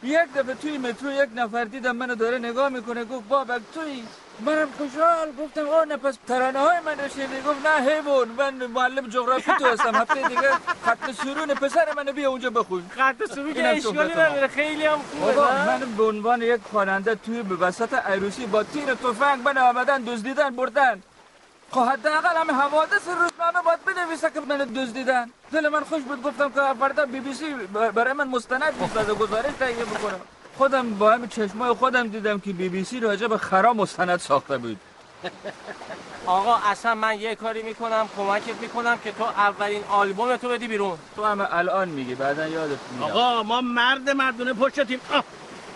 یک 0.04 0.34
دفعه 0.36 0.56
توی 0.56 0.78
مترو 0.78 1.12
یک 1.12 1.30
نفر 1.36 1.64
دیدم 1.64 1.96
منو 1.96 2.16
داره 2.16 2.38
نگاه 2.38 2.70
می‌کنه 2.70 3.06
گفت 3.06 3.28
بابک 3.28 3.62
توی 3.74 4.04
منم 4.39 4.69
خوشحال. 4.77 5.31
گفتم 5.39 5.69
آه 5.69 5.85
نه 5.85 5.97
پس 5.97 6.18
ترانه 6.27 6.60
های 6.60 6.80
من 6.85 6.99
رو 6.99 7.10
شنیدی؟ 7.10 7.41
گفت 7.41 7.65
نه 7.65 7.89
حیوان. 7.89 8.27
من 8.27 8.65
معلم 8.65 9.07
جغرافی 9.07 9.51
تو 9.60 9.65
هستم. 9.68 9.95
هفته 9.95 10.27
دیگه 10.27 10.51
خط 10.85 11.11
سرون 11.11 11.47
پسر 11.47 11.93
منو 11.97 12.11
بیا 12.11 12.30
اونجا 12.30 12.49
بخون. 12.49 12.89
خط 12.97 13.23
سرون 13.35 13.53
که 13.53 13.68
اشکالی. 13.68 14.11
نداره. 14.14 14.47
خیلی 14.47 14.85
هم 14.85 14.99
خوبه؟ 15.11 15.65
من 15.65 15.80
به 15.97 16.03
عنوان 16.03 16.41
یک 16.41 16.61
خواننده 16.72 17.15
توی 17.15 17.43
به 17.43 17.55
وسط 17.55 17.93
عروسی 17.93 18.45
با 18.45 18.64
تیر 18.64 18.93
تفنگ 18.93 19.41
من 19.45 19.57
آمدن 19.57 20.01
دزدیدن 20.01 20.55
بردن. 20.55 21.03
خب 21.72 21.81
حداقل 21.81 22.38
همه 22.38 22.53
حوادث 22.53 23.07
روزنامه 23.07 23.61
باید 23.65 23.80
بنویسه 23.85 24.30
که 24.30 24.39
من 24.39 24.57
دزدیدن. 24.57 25.31
دل 25.51 25.69
من 25.69 25.84
خوش 25.84 26.01
بود. 26.01 26.23
گفتم 26.23 26.49
که 26.49 26.61
فردا 26.80 27.05
بی 27.05 27.19
بی 27.19 27.34
سی 27.34 27.53
برای 27.93 28.14
من 28.14 28.27
مستند 28.27 28.80
بسازه 28.80 29.14
گزارش 29.14 29.53
تهیه 29.60 29.85
بکنم. 29.85 30.22
خودم 30.58 30.94
با 30.94 31.12
همین 31.12 31.28
چشمای 31.30 31.74
خودم 31.74 32.08
دیدم 32.08 32.40
که 32.40 32.54
بی 32.54 32.70
بی 32.70 32.84
سی 32.84 33.00
راجع 33.00 33.28
به 33.28 33.38
خرا 33.38 33.74
مستند 33.74 34.20
ساخته 34.20 34.58
بود. 34.58 34.78
آقا 36.26 36.56
اصلا 36.56 36.96
من 36.96 37.20
یه 37.20 37.36
کاری 37.36 37.64
می‌کنم 37.64 38.10
کمکت 38.18 38.56
می‌کنم 38.62 38.98
که 39.04 39.12
تو 39.12 39.24
اولین 39.24 39.84
آلبوم 39.90 40.38
تو 40.38 40.50
بدی 40.50 40.68
بیرون. 40.68 40.98
تو 41.16 41.24
همه 41.26 41.56
الان 41.56 41.90
میگی 41.90 42.16
بعدا 42.16 42.48
یادت 42.48 42.78
میاد. 42.98 43.12
آقا 43.12 43.44
ما 43.44 43.62
مرد 43.62 44.10
مردونه 44.10 44.54
پشتیم. 44.54 45.00
آه 45.14 45.24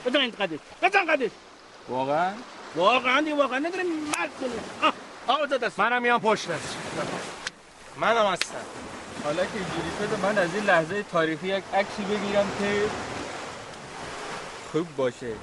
بزن 0.05 0.19
این 0.19 0.31
قدش 0.31 0.59
بزن 0.81 1.05
قدش 1.05 1.31
واقعا؟ 1.89 2.31
واقعا 2.75 3.21
دی 3.21 3.31
واقعا 3.31 3.59
نداریم 3.59 3.85
مرد 4.17 4.29
کنیم. 4.39 4.59
آه 4.83 4.93
آقا 5.27 5.45
تو 5.47 5.57
دست. 5.57 5.79
منم 5.79 6.01
میام 6.01 6.21
پشتت 6.21 6.59
منم 8.01 8.25
هستم. 8.25 8.55
حالا 9.23 9.45
که 9.45 9.49
اینجوری 9.53 9.91
شده 9.99 10.21
من 10.23 10.37
از 10.37 10.55
این 10.55 10.63
لحظه 10.63 11.03
تاریخی 11.03 11.47
یک 11.47 11.63
عکسی 11.73 12.03
بگیرم 12.03 12.45
که 12.59 12.81
خوب 14.77 14.95
باشه. 14.95 15.27
یک 15.27 15.35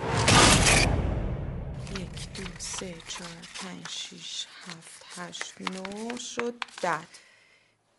دو 2.37 2.43
سه 2.59 2.95
چهار 3.09 3.31
پنج 3.61 3.89
شیش 3.89 4.47
هفت 4.67 5.05
هشت 5.17 5.55
نو 5.61 6.19
شد 6.19 6.55
ده. 6.83 6.99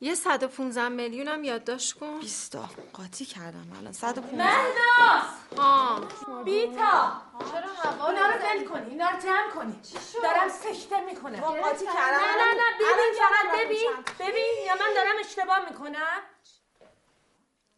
یه 0.02 0.16
115 0.16 0.90
میلیون 0.90 1.28
هم 1.28 1.44
یادداشت 1.44 1.94
کن. 1.94 2.20
بیستا 2.20 2.70
قاطی 2.94 3.26
کردم 3.26 3.68
الان. 3.80 3.94
صد 3.94 4.18
و 4.18 4.22
پونزده. 4.22 4.44
مهناز! 4.44 5.24
آه. 5.58 6.02
بیتا! 6.44 7.22
چرا 7.52 7.74
هوا 7.92 8.06
اونا 8.08 8.26
رو 8.28 8.34
ول 8.34 8.66
کنی 8.68 8.90
اینا 8.90 9.10
رو 9.10 9.20
جمع 9.20 9.50
کنی. 9.56 9.76
دارم 10.24 10.50
سکته 10.50 11.02
می‌کنم. 11.06 11.40
قاطی 11.40 11.86
نه 11.86 11.94
کردم. 11.94 12.18
نه 12.18 12.54
نه 12.54 12.64
ببین 12.80 12.88
الان 12.88 13.14
فقط 13.20 13.60
ببین. 13.66 13.92
ببین 14.20 14.54
یا 14.68 14.74
من 14.74 14.94
دارم 14.96 15.16
اشتباه 15.20 15.60
می‌کنم؟ 15.70 16.20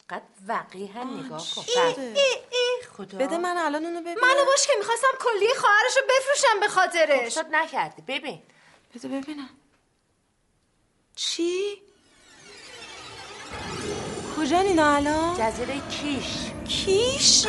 قد 0.10 0.22
وقیه 0.48 1.04
نگاه 1.04 1.46
کن. 1.56 1.64
ای 1.68 1.82
ای 1.98 2.36
ای. 2.52 2.82
خدا. 2.98 3.18
بده 3.18 3.38
من 3.38 3.58
الان 3.58 3.86
اونو 3.86 4.02
ببین 4.02 4.18
منو 4.22 4.46
باش 4.46 4.68
که 4.68 4.74
می‌خواستم 4.80 5.08
کلیه 5.20 5.54
خواهرشو 5.54 6.00
بفروشم 6.10 6.60
به 6.60 6.68
خاطرش. 6.68 7.36
شد 7.36 7.46
نکردی. 7.52 8.02
ببین. 8.02 8.42
بده 8.96 9.08
ببینم. 9.08 9.50
چی؟ 11.16 11.82
کجا 14.38 14.60
اینا 14.60 14.96
الان؟ 14.96 15.38
جزیره 15.38 15.82
کیش. 15.90 16.52
کیش؟ 16.68 17.48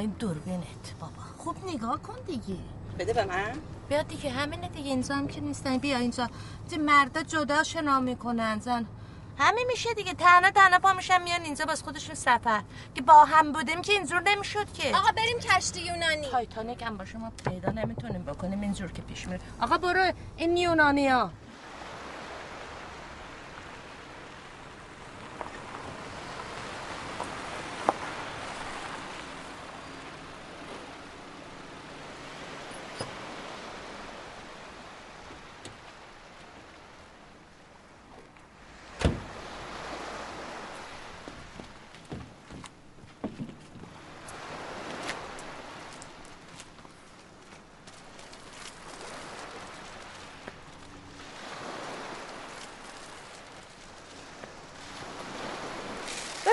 این 0.00 0.14
دوربینت 0.18 0.94
بابا. 1.00 1.22
خوب 1.38 1.56
نگاه 1.66 2.02
کن 2.02 2.14
دیگه. 2.26 2.60
بده 2.98 3.12
به 3.12 3.24
من. 3.24 3.52
بیا 3.88 4.02
دیگه 4.02 4.30
همینه 4.30 4.68
دیگه. 4.68 4.90
اینجا 4.90 5.14
هم 5.14 5.28
که 5.28 5.40
نیستن. 5.40 5.78
بیا 5.78 5.98
اینجا. 5.98 6.28
دی 6.68 6.76
مردا 6.76 7.22
جدا 7.22 7.62
شنا 7.62 8.00
می‌کنن 8.00 8.58
زن. 8.58 8.86
همین 9.38 9.66
میشه 9.68 9.94
دیگه. 9.94 10.14
تنها 10.14 10.50
تنها 10.50 10.78
پا 10.78 10.92
میشن 10.92 11.22
میان 11.22 11.42
اینجا 11.42 11.64
باز 11.64 11.82
خودشون 11.82 12.14
سفر. 12.14 12.62
که 12.94 13.02
با 13.02 13.24
هم 13.24 13.52
بودیم 13.52 13.82
که 13.82 13.92
اینجور 13.92 14.22
نمی‌شد 14.22 14.72
که. 14.72 14.96
آقا 14.96 15.12
بریم 15.16 15.38
کشتی 15.38 15.80
یونانی. 15.80 16.26
تایتانیک 16.30 16.82
هم 16.82 16.96
باشه 16.96 17.18
ما 17.18 17.32
پیدا 17.44 17.72
نمی‌تونیم 17.72 18.22
بکنیم. 18.22 18.60
اینجور 18.60 18.92
که 18.92 19.02
پیش 19.02 19.26
میره. 19.28 19.40
آقا 19.60 19.78
برو 19.78 20.12
این 20.36 20.56
یونانی 20.56 21.08
ها 21.08 21.30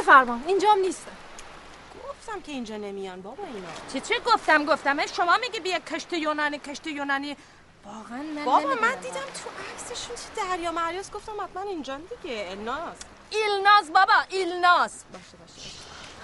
بفرما. 0.08 0.40
اینجام 0.48 0.80
نیست. 0.80 1.08
گفتم 2.10 2.42
که 2.42 2.52
اینجا 2.52 2.78
نمیان. 2.78 3.22
بابا 3.22 3.44
اینا. 3.44 3.68
چی 3.94 4.00
چی 4.00 4.14
گفتم؟ 4.26 4.66
گفتم. 4.66 5.06
شما 5.06 5.38
میگی 5.42 5.60
بیا 5.60 5.80
کشت 5.80 6.14
یونانی 6.14 6.60
کشت 6.60 6.88
یونانی. 6.88 7.38
واقعا 7.86 8.18
من 8.18 8.46
بابا. 8.46 8.70
من 8.82 8.96
دیدم 9.02 9.14
تو 9.14 9.50
عکسشون 9.74 10.16
چی 10.16 10.42
دریا 10.52 10.72
مریاس. 10.72 11.12
گفتم 11.12 11.32
حتما 11.42 11.62
اینجان 11.62 12.02
دیگه. 12.22 12.48
الناس. 12.52 12.98
ایلناز 13.30 13.94
بابا 13.94 14.14
ایلناز 14.30 15.04
باشه 15.14 15.38
باشه 15.38 15.70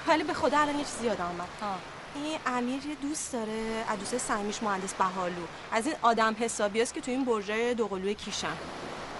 ولی 0.08 0.24
به 0.24 0.34
خدا 0.34 0.60
الان 0.60 0.80
یه 0.80 0.86
چیزی 0.86 1.06
یادم 1.06 1.26
اومد. 1.26 1.80
این 2.16 2.40
امیر 2.46 2.86
یه 2.86 2.96
دوست 2.96 3.34
داره 3.34 3.86
از 3.90 4.00
دوست 4.00 4.18
صمیمیش 4.18 4.64
مهندس 4.64 4.94
بهالو. 4.94 5.46
از 5.72 5.88
این 5.88 5.96
آدم 6.02 6.36
حسابی 6.40 6.82
است 6.82 6.94
که 6.94 7.02
تو 7.02 7.12
این 7.12 7.26
برجای 7.26 7.74
دوقلوی 7.74 8.16
کیشن. 8.16 8.48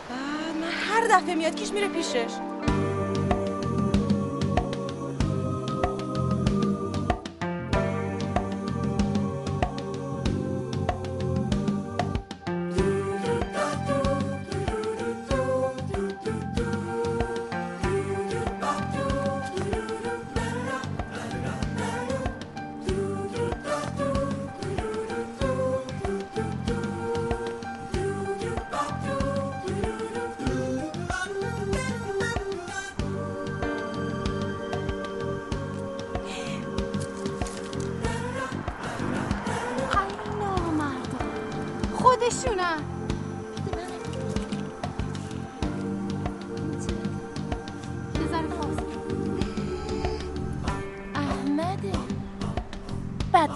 بعد 0.10 0.56
من 0.56 0.72
هر 0.72 1.08
دفعه 1.08 1.36
میاد 1.36 1.56
کیش 1.56 1.72
میره 1.72 1.88
پیشش. 1.88 2.53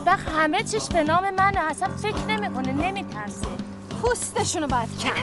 بدبخت 0.07 0.29
همه 0.29 0.63
چیش 0.63 0.89
به 0.89 1.03
نام 1.03 1.29
منه. 1.29 1.59
اصلا 1.59 1.97
فکر 1.97 2.25
نمی‌کنه 2.25 2.71
نمیترسه. 2.71 3.47
پوستشونو 4.01 4.67
باید 4.67 4.99
کرد. 4.99 5.15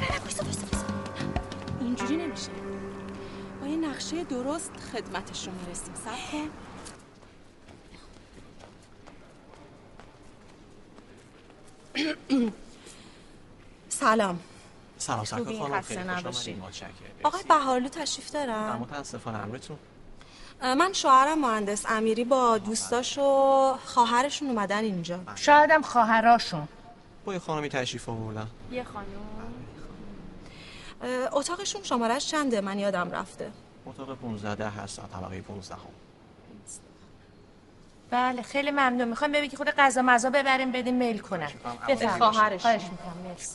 اینجوری 1.81 2.17
نمیشه. 2.17 2.51
با 3.61 3.67
یه 3.67 3.77
نقشه 3.77 4.25
درست 4.25 4.73
خدمتشون 4.93 5.55
می‌رسیم. 5.55 5.95
سب 5.95 6.33
کن. 6.33 6.51
سلام. 13.89 14.41
سلام 14.99 15.25
سرکار؟ 15.25 15.59
خانم 15.59 15.81
خیلی 15.81 16.03
خوش. 16.03 16.49
آمدید 16.49 16.63
آقای 17.25 17.43
بهارلو 17.43 17.89
تشریف 17.89 18.35
نه، 18.35 18.47
دارم 18.47 18.79
متاسفانه 18.79 19.39
امرتون 19.39 19.79
من 20.63 20.93
شوهرم 20.93 21.39
مهندس 21.39 21.87
امیری 21.89 22.25
با 22.25 22.59
دوستاش 22.59 23.19
و 23.19 23.75
خواهرشون 23.85 24.49
اومدن 24.49 24.85
اینجا. 24.85 25.21
شایدم 25.35 25.83
خواهراشون. 25.83 26.69
با 27.25 27.33
یه 27.33 27.39
خانمی 27.39 27.69
تشریف 27.69 28.09
آوردن. 28.09 28.47
یه 28.73 28.85
خانم. 28.85 29.07
اتاقشون 31.33 31.83
شمارش 31.83 32.31
چنده؟ 32.31 32.61
من 32.61 32.79
یادم 32.79 33.11
رفته. 33.11 33.51
اتاق 33.87 34.15
15 34.15 34.69
هست 34.69 35.01
طبقه 35.13 35.41
15 35.41 35.75
هم. 35.75 35.81
بله 38.11 38.43
خیلی 38.43 38.71
ممنون. 38.71 39.09
می‌خوام 39.09 39.33
ببینی 39.33 39.49
که 39.49 39.57
خود 39.57 39.71
غذا 39.71 40.03
مزا 40.03 40.31
ببریم 40.31 40.73
بدیم 40.73 40.95
میل 40.95 41.19
کنن. 41.19 41.51
بفرمایید. 41.89 42.19
خواهرش. 42.19 42.63
خواهش 42.63 42.83
می‌کنم. 42.83 43.17
مرسی. 43.29 43.55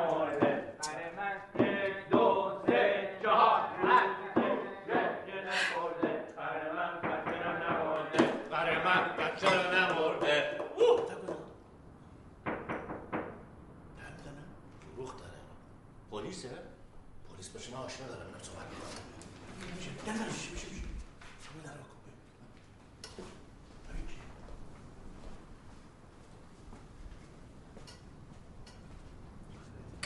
برای 8.51 8.77
من 8.83 9.17
بچه 9.17 9.47
رو 9.49 9.71
نمرده 9.75 10.59
دروغ 14.95 15.17
داره 15.17 15.39
پلیسه 16.11 16.49
پلیس 17.33 17.49
باشه 17.49 17.71
من 17.71 17.77
آشنا 17.77 18.07
دارم 18.07 18.25
اینم 18.27 18.43
صحبت 18.43 18.65
می‌کنم 18.69 19.01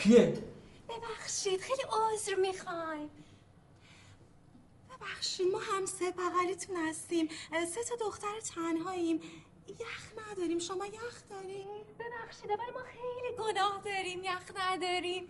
کیه؟ 0.05 0.43
ببخشید 0.89 1.61
خیلی 1.61 1.81
عذر 1.81 2.35
می‌خوایم. 2.35 3.09
ببخشید 4.89 5.47
ما 5.51 5.59
همسه 5.59 6.11
بغلیتون 6.11 6.75
هستیم. 6.89 7.29
سه 7.51 7.83
تا 7.83 7.95
دختر 8.05 8.39
تنهاییم. 8.39 9.19
یخ 9.67 10.29
نداریم 10.31 10.59
شما 10.59 10.85
یخ 10.85 11.29
داریم. 11.29 11.67
ببخشید 11.99 12.49
ولی 12.49 12.71
ما 12.73 12.79
خیلی 12.79 13.37
گناه 13.37 13.81
داریم 13.85 14.23
یخ 14.23 14.51
نداریم. 14.55 15.27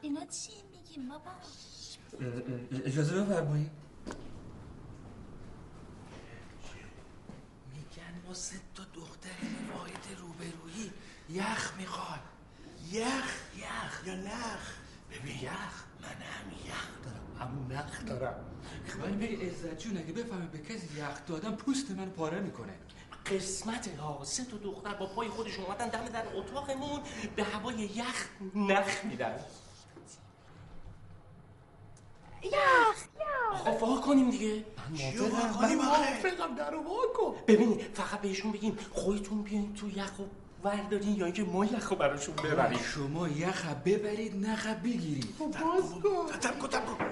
اینا 0.00 0.26
چی 0.26 0.52
میگیم 0.72 1.08
بابا؟ 1.08 1.30
اجازه 2.84 3.20
بفرمایید. 3.20 3.70
میگن 7.74 8.22
ما 8.26 8.34
سه 8.34 8.56
تا 8.74 8.82
دختر 8.94 9.30
واحد 9.72 10.06
روبرویی 10.18 10.92
یخ 11.30 11.76
می‌خواد 11.76 12.20
یخ. 12.92 13.40
یخ. 13.56 14.06
یا 14.06 14.14
نخ. 14.14 14.74
ببین 15.10 15.36
یخ. 15.36 15.84
من 16.02 16.08
هم 16.08 16.52
یخ 16.66 16.88
دارم. 17.04 17.50
همون 17.50 17.72
نخ 17.72 18.04
دارم. 18.06 18.44
ولی 19.02 19.16
بگی 19.16 19.46
عزت 19.46 19.78
جون 19.78 19.98
اگه 19.98 20.12
بفهمه 20.12 20.46
به 20.46 20.58
کسی 20.58 20.88
یخ 20.98 21.26
دادم 21.26 21.54
پوست 21.56 21.90
من 21.90 22.10
پاره 22.10 22.40
می‌کنه. 22.40 22.72
قسمت 23.26 23.98
ها 23.98 24.24
سه 24.24 24.44
تا 24.44 24.56
دختر 24.56 24.94
با 24.94 25.06
پای 25.06 25.28
خودشون 25.28 25.64
اومدن 25.64 25.88
دم 25.88 26.08
در 26.08 26.24
اتاقمون 26.36 27.00
به 27.36 27.44
هوای 27.44 27.74
یخ 27.74 28.26
نخ 28.54 29.04
میدن. 29.04 29.38
یخ 32.42 33.04
آقا 33.52 33.86
وا 33.86 34.00
کنیم 34.00 34.30
دیگه. 34.30 34.64
چیو 34.96 35.28
وا 35.28 35.52
کنیم 35.52 35.78
موافقم. 35.78 36.54
در 36.54 36.70
رو 36.70 36.82
وا 36.82 36.96
کن. 37.16 37.34
ببینید 37.46 37.80
فقط 37.94 38.20
بهشون 38.20 38.52
بگیم 38.52 38.78
خودتون 38.92 39.42
بیاین 39.42 39.74
تو 39.74 39.88
یخ 39.88 40.18
و 40.18 40.22
وردارین 40.64 41.16
یا 41.16 41.24
اینکه 41.24 41.42
ما 41.42 41.64
یخ 41.64 41.90
رو 41.90 41.96
براشون 41.96 42.34
ببریم. 42.34 42.78
شما 42.78 43.28
یخ 43.28 43.66
ببرید 43.84 44.46
نخ 44.46 44.66
بگیرید. 44.66 45.34
باز 45.38 45.52
کن. 46.02 46.38
تب 46.40 46.58
کن 46.58 46.68
تب 46.68 46.86
کن. 46.86 47.04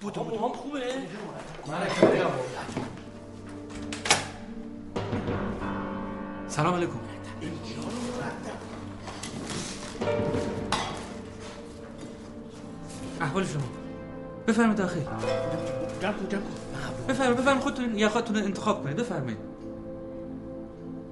بودو 0.00 0.24
بودو. 0.24 0.38
هم 0.38 0.52
خوبه؟ 0.52 0.92
سلام 6.48 6.74
علیکم. 6.74 7.00
احوال 13.20 13.44
شما. 13.44 13.62
بفرمایید 14.46 14.78
داخل 14.78 15.00
جمع 16.00 16.12
کن 16.12 16.26
بفرمایید 17.08 17.36
بفرمایید 17.36 17.62
خودتون 17.62 17.98
یخاتون 17.98 18.36
رو 18.36 18.44
انتخاب 18.44 18.82
کنید. 18.82 18.96
بفرمایید. 18.96 19.38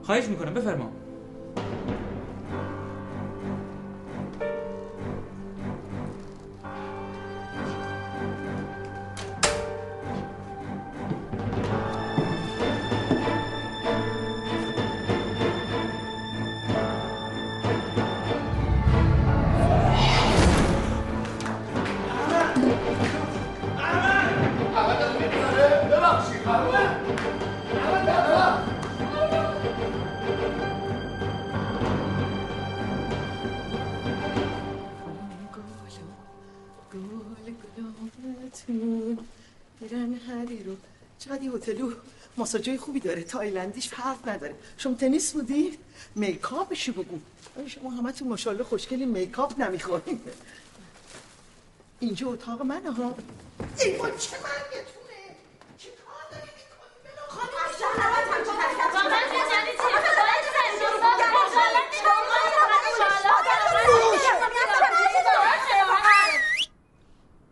خواهش 0.03 0.25
می‌کنم 0.25 0.55
بفرما. 0.55 0.93
هتلو 41.63 41.93
ماساژای 42.37 42.79
خوبی 42.79 43.01
داره 43.01 43.23
تایلندیش 43.23 43.89
فرق 43.89 44.29
نداره 44.29 44.55
شما 44.79 44.95
تنیس 44.95 45.33
بودی 45.33 45.79
میکاپشو 46.15 46.93
بگو 46.93 47.19
آره 47.57 47.69
شما 47.69 47.91
همه 47.91 48.13
تو 48.13 48.25
ماشاءالله 48.25 48.65
خوشگلی 48.65 49.07
میکاپ 49.07 49.61
نمی‌خورین 49.61 50.21
اینجا 52.01 52.29
اتاق 52.29 52.63
منه 52.63 52.93
ها 52.93 53.15
ای 53.79 53.97
با 53.97 54.11
چه 54.11 54.37
مرگتونه 54.37 55.37
چه 55.79 55.89
کار 55.91 56.23
داری 56.31 56.51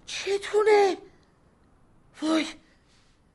چتونه 0.07 0.97
وای 2.23 2.47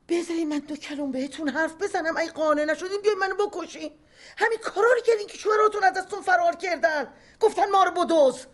بذاری 0.08 0.44
من 0.44 0.58
دو 0.58 0.76
کلم 0.76 1.12
بهتون 1.12 1.48
حرف 1.48 1.74
بزنم 1.74 2.16
ای 2.16 2.28
قانع 2.28 2.64
نشدین 2.64 3.00
بیای 3.02 3.14
منو 3.14 3.34
بکشین 3.34 3.90
همین 4.36 4.58
کارا 4.58 4.88
رو 4.92 5.00
کردین 5.06 5.26
که 5.26 5.38
شوهراتون 5.38 5.84
از 5.84 5.92
دستون 5.92 6.22
فرار 6.22 6.56
کردن 6.56 7.06
گفتن 7.40 7.70
ما 7.70 7.84
رو 7.84 7.90
بدوز 7.90 8.46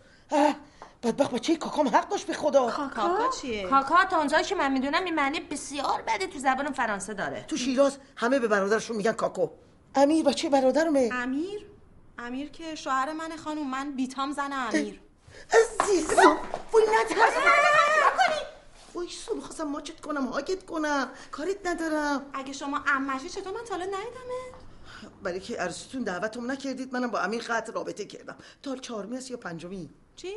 بدبخت 1.03 1.31
بچه 1.31 1.55
کاکام 1.55 1.87
حق 1.87 2.09
داشت 2.09 2.27
به 2.27 2.33
خدا 2.33 2.71
کاکا 2.71 3.29
چیه؟ 3.41 3.67
کاکا 3.67 4.05
تا 4.05 4.17
اونجایی 4.17 4.43
که 4.43 4.55
من 4.55 4.71
می‌دونم 4.71 5.03
این 5.03 5.15
معنی 5.15 5.39
بسیار 5.39 6.01
بده 6.07 6.27
تو 6.27 6.39
زبان 6.39 6.71
فرانسه 6.71 7.13
داره 7.13 7.45
تو 7.47 7.57
شیراز 7.57 7.97
همه 8.15 8.39
به 8.39 8.47
برادرشون 8.47 8.97
میگن 8.97 9.11
کاکو 9.11 9.49
امیر 9.95 10.25
بچه 10.25 10.49
برادرمه 10.49 11.09
امیر 11.13 11.65
امیر 12.19 12.49
که 12.49 12.75
شوهر 12.75 13.13
من 13.13 13.35
خانوم 13.35 13.69
من 13.69 13.91
بیتام 13.91 14.31
زن 14.31 14.53
امیر 14.53 14.99
عزیزم 15.81 16.37
وای 16.73 16.83
نترس 16.83 17.33
وای 18.93 19.09
سو 19.09 19.35
می‌خواستم 19.35 19.63
ماچت 19.63 20.01
کنم 20.01 20.25
هاگت 20.25 20.65
کنم. 20.65 21.11
کاریت 21.31 21.67
ندارم. 21.67 22.25
اگه 22.33 22.53
شما 22.53 22.83
امشی 22.87 23.29
چطور 23.29 23.53
من 23.53 23.63
تا 23.63 23.75
حالا 23.75 23.85
ندیدمه؟ 23.85 24.41
برای 25.23 25.39
که 25.39 25.57
عروسیتون 25.57 26.03
دعوتم 26.03 26.51
نکردید 26.51 26.93
منم 26.93 27.11
با 27.11 27.19
امیر 27.19 27.43
قطع 27.43 27.73
رابطه 27.73 28.05
کردم. 28.05 28.37
تا 28.63 28.75
چهارمی 28.75 29.17
است 29.17 29.31
یا 29.31 29.37
پنجمی؟ 29.37 29.89
چی؟ 30.15 30.35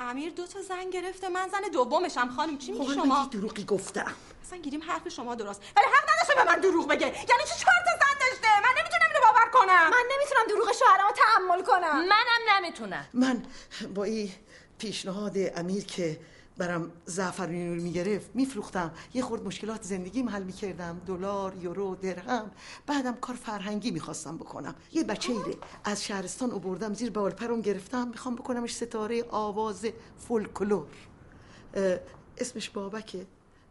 امیر 0.00 0.32
دو 0.32 0.46
تا 0.46 0.62
زن 0.62 0.90
گرفته 0.90 1.28
من 1.28 1.48
زن 1.48 1.60
دومشم 1.72 2.28
خانم 2.36 2.58
چی 2.58 2.72
میگی 2.72 2.94
شما؟ 2.94 3.04
من 3.04 3.28
دروغی 3.28 3.64
گفتم؟ 3.64 4.12
اصلا 4.44 4.58
گیریم 4.58 4.82
حرف 4.82 5.08
شما 5.08 5.34
درست. 5.34 5.60
ولی 5.76 5.86
حق 5.86 6.10
نداشته 6.14 6.34
به 6.34 6.44
من 6.44 6.60
دروغ 6.60 6.88
بگه. 6.88 7.06
یعنی 7.06 7.44
چی 7.48 7.64
چهار 7.64 7.80
تا 7.84 7.92
زن 8.00 8.18
داشته؟ 8.20 8.48
من 8.62 8.74
نمی‌تونم 8.78 9.08
اینو 9.08 9.20
باور 9.26 9.50
کنم. 9.52 9.90
من 9.90 10.04
نمی‌تونم 10.16 10.46
دروغ 10.48 10.72
شوهرمو 10.72 11.12
تحمل 11.16 11.62
کنم. 11.62 12.00
منم 12.00 12.56
نمی‌تونم. 12.56 13.06
من 13.12 13.46
با 13.94 14.04
این 14.04 14.32
پیشنهاد 14.78 15.36
امیر 15.56 15.84
که 15.84 16.20
برم 16.56 16.92
زعفرانی 17.04 17.68
رو 17.68 17.82
می‌گرفت 17.82 18.30
میفروختم. 18.34 18.94
یه 19.14 19.22
خورد 19.22 19.46
مشکلات 19.46 19.82
زندگیم 19.82 20.28
حل 20.28 20.42
می‌کردم. 20.42 21.00
دلار 21.06 21.54
یورو 21.60 21.94
درهم. 21.94 22.50
بعدم 22.86 23.14
کار 23.14 23.36
فرهنگی 23.36 23.90
می‌خواستم 23.90 24.36
بکنم. 24.36 24.74
یه 24.92 25.04
بچه 25.04 25.32
ایره 25.32 25.54
از 25.84 26.04
شهرستان 26.04 26.50
اووردم 26.50 26.94
زیر 26.94 27.10
بالپرم 27.10 27.60
گرفتم. 27.60 28.08
می‌خوام 28.08 28.34
بکنمش 28.34 28.74
ستاره 28.74 29.24
آواز 29.30 29.86
فولکلور. 30.18 30.86
اسمش 32.38 32.70
بابکه. 32.70 33.26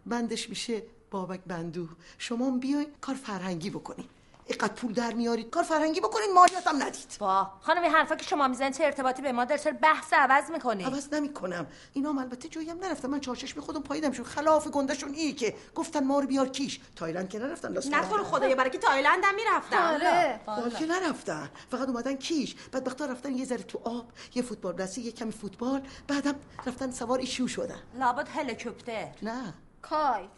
بندش 0.05 0.49
میشه 0.49 0.83
بابک 1.11 1.39
بندو. 1.47 1.87
شما 2.17 2.57
بیاین 2.57 2.87
کار 3.01 3.15
فرهنگی 3.15 3.69
بکنین. 3.69 4.05
اینقدر 4.47 4.73
پول 4.73 4.93
در 4.93 5.13
میارید؟ 5.13 5.49
کار 5.49 5.63
فرهنگی 5.63 5.99
بکنین 5.99 6.33
مالیات 6.33 6.67
هم 6.67 6.83
ندید. 6.83 7.15
با 7.19 7.51
خانم 7.61 7.83
این 7.83 7.91
حرفا 7.91 8.15
که 8.15 8.25
شما 8.25 8.47
می‌زنید 8.47 8.73
چه 8.73 8.83
ارتباطی 8.83 9.21
به 9.21 9.31
ما 9.31 9.45
داره؟ 9.45 9.61
چرا 9.61 9.73
بحث 9.81 10.13
عوض 10.13 10.51
می‌کنی؟ 10.51 10.83
عوض 10.83 11.13
نمی‌کنم. 11.13 11.67
اینا 11.93 12.09
هم 12.09 12.17
البته 12.17 12.47
جایی 12.47 12.69
هم 12.69 12.77
نرفتم 12.77 13.09
من 13.09 13.19
چهارشش 13.19 13.53
به 13.53 13.61
خودم 13.61 13.81
پاییدم 13.81 14.11
شد. 14.11 14.23
خلاف 14.23 14.67
گندهشون 14.67 15.13
اینه 15.13 15.33
که 15.33 15.55
گفتن 15.75 16.03
ما 16.03 16.19
رو 16.19 16.27
بیار 16.27 16.49
کیش. 16.49 16.79
تایلند 16.95 17.29
که 17.29 17.39
نرفتن 17.39 17.73
لاس 17.73 17.87
رو 17.93 18.23
خدایا 18.23 18.55
برای 18.55 18.69
که 18.69 18.77
تایلند 18.77 19.23
هم 19.23 19.35
می‌رفتم. 19.35 19.77
آره. 19.77 20.69
که 20.79 20.85
نرفتن. 20.85 21.49
فقط 21.71 21.87
اومدن 21.87 22.15
کیش. 22.15 22.55
بعد 22.71 22.87
وقتا 22.87 23.05
رفتن 23.05 23.37
یه 23.37 23.45
ذره 23.45 23.63
تو 23.63 23.79
آب 23.83 24.05
یه 24.35 24.41
فوتبال 24.41 24.73
دستی 24.73 25.01
یه 25.01 25.11
کمی 25.11 25.31
فوتبال. 25.31 25.81
بعدم 26.07 26.35
رفتن 26.65 26.91
سوار 26.91 27.19
ایشو 27.19 27.47
شدن. 27.47 27.79
لابد 27.99 28.27
هلیکوپتر. 28.29 29.07
نه. 29.21 29.53
کایت. 29.81 30.29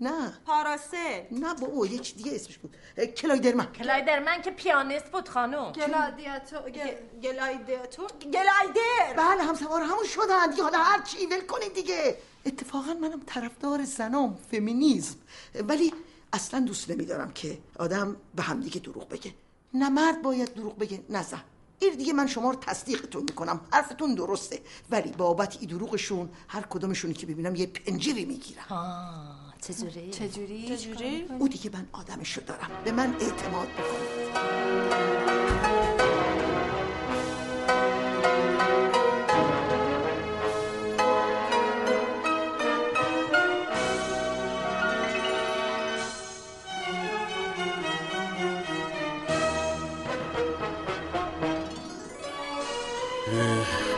نه. 0.00 0.32
پاراسه. 0.46 1.28
نه 1.30 1.54
بابا 1.54 1.86
یه 1.86 1.98
چی 1.98 2.16
دیگه 2.16 2.34
اسمش 2.34 2.58
بود. 2.58 2.76
کلایدرمن. 3.16 3.66
کلایدرمن 3.72 4.42
که 4.42 4.50
پیانیست 4.50 5.12
بود 5.12 5.28
خانم. 5.28 5.72
گلادیاتور 5.72 6.70
گلایداتور 7.22 8.10
گلایدر. 8.22 9.14
بله 9.16 9.42
هم 9.42 9.54
سوار 9.54 9.82
همون 9.82 10.04
شدن 10.04 10.50
دیگه. 10.50 10.62
حالا 10.62 10.78
هر 10.78 11.02
چی 11.02 11.26
ول 11.26 11.40
کنید 11.40 11.74
دیگه. 11.74 12.18
اتفاقا 12.46 12.94
منم 12.94 13.22
طرفدار 13.26 13.84
زنام 13.84 14.38
فمینیزم. 14.50 15.16
ولی 15.54 15.94
اصلا 16.32 16.60
دوست 16.60 16.90
نمیدارم 16.90 17.32
که 17.32 17.58
آدم 17.78 18.16
به 18.34 18.42
هم 18.42 18.60
دیگه 18.60 18.80
دروغ 18.80 19.08
بگه. 19.08 19.34
نه 19.74 19.88
مرد 19.88 20.22
باید 20.22 20.54
دروغ 20.54 20.78
بگه 20.78 21.00
نه 21.10 21.22
زن. 21.22 21.42
این 21.80 21.94
دیگه 21.94 22.12
من 22.12 22.26
شما 22.26 22.50
رو 22.50 22.56
تصدیقتون 22.56 23.22
می‌کنم. 23.22 23.60
حرفتون 23.72 24.14
درسته. 24.14 24.60
ولی 24.90 25.10
بابت 25.10 25.56
ای 25.60 25.66
دروغشون 25.66 26.30
هر 26.48 26.62
کدومشونی 26.62 27.14
که 27.14 27.26
ببینم 27.26 27.54
یه 27.54 27.66
پنجیری 27.66 28.24
می‌گیرم. 28.24 28.64
چجوری؟ 29.60 30.10
چجوری؟ 30.10 30.76
چجوری؟ 30.76 31.26
او 31.38 31.48
دیگه 31.48 31.70
من 31.72 31.86
آدمشو 31.92 32.40
دارم 32.40 32.70
به 32.84 32.92
من 32.92 33.14
اعتماد 33.20 33.68
بکنید 33.68 34.38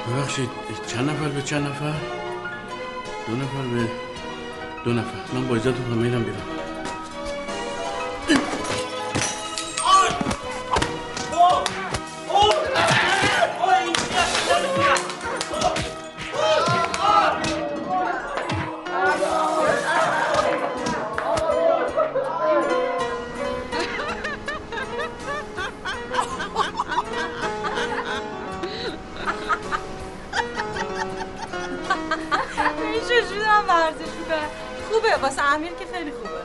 ببخشید 0.09 0.49
چند 0.87 1.11
نفر 1.11 1.29
به 1.29 1.43
چند 1.43 1.67
نفر 1.67 1.95
دو 3.27 3.37
نفر 3.37 3.63
به 3.63 4.10
دو 4.85 4.93
نفر. 4.93 5.35
من 5.35 5.49
با 5.49 5.57
اجازهتون 5.57 5.99
میرم 5.99 6.23
بیرون. 6.23 6.41
ورزش 33.69 34.13
می‌کنم. 34.19 34.70
خوبه 34.91 35.17
واسه 35.23 35.55
امیر 35.55 35.73
که 35.73 35.87
خیلی 35.93 36.13
خوبه. 36.13 36.41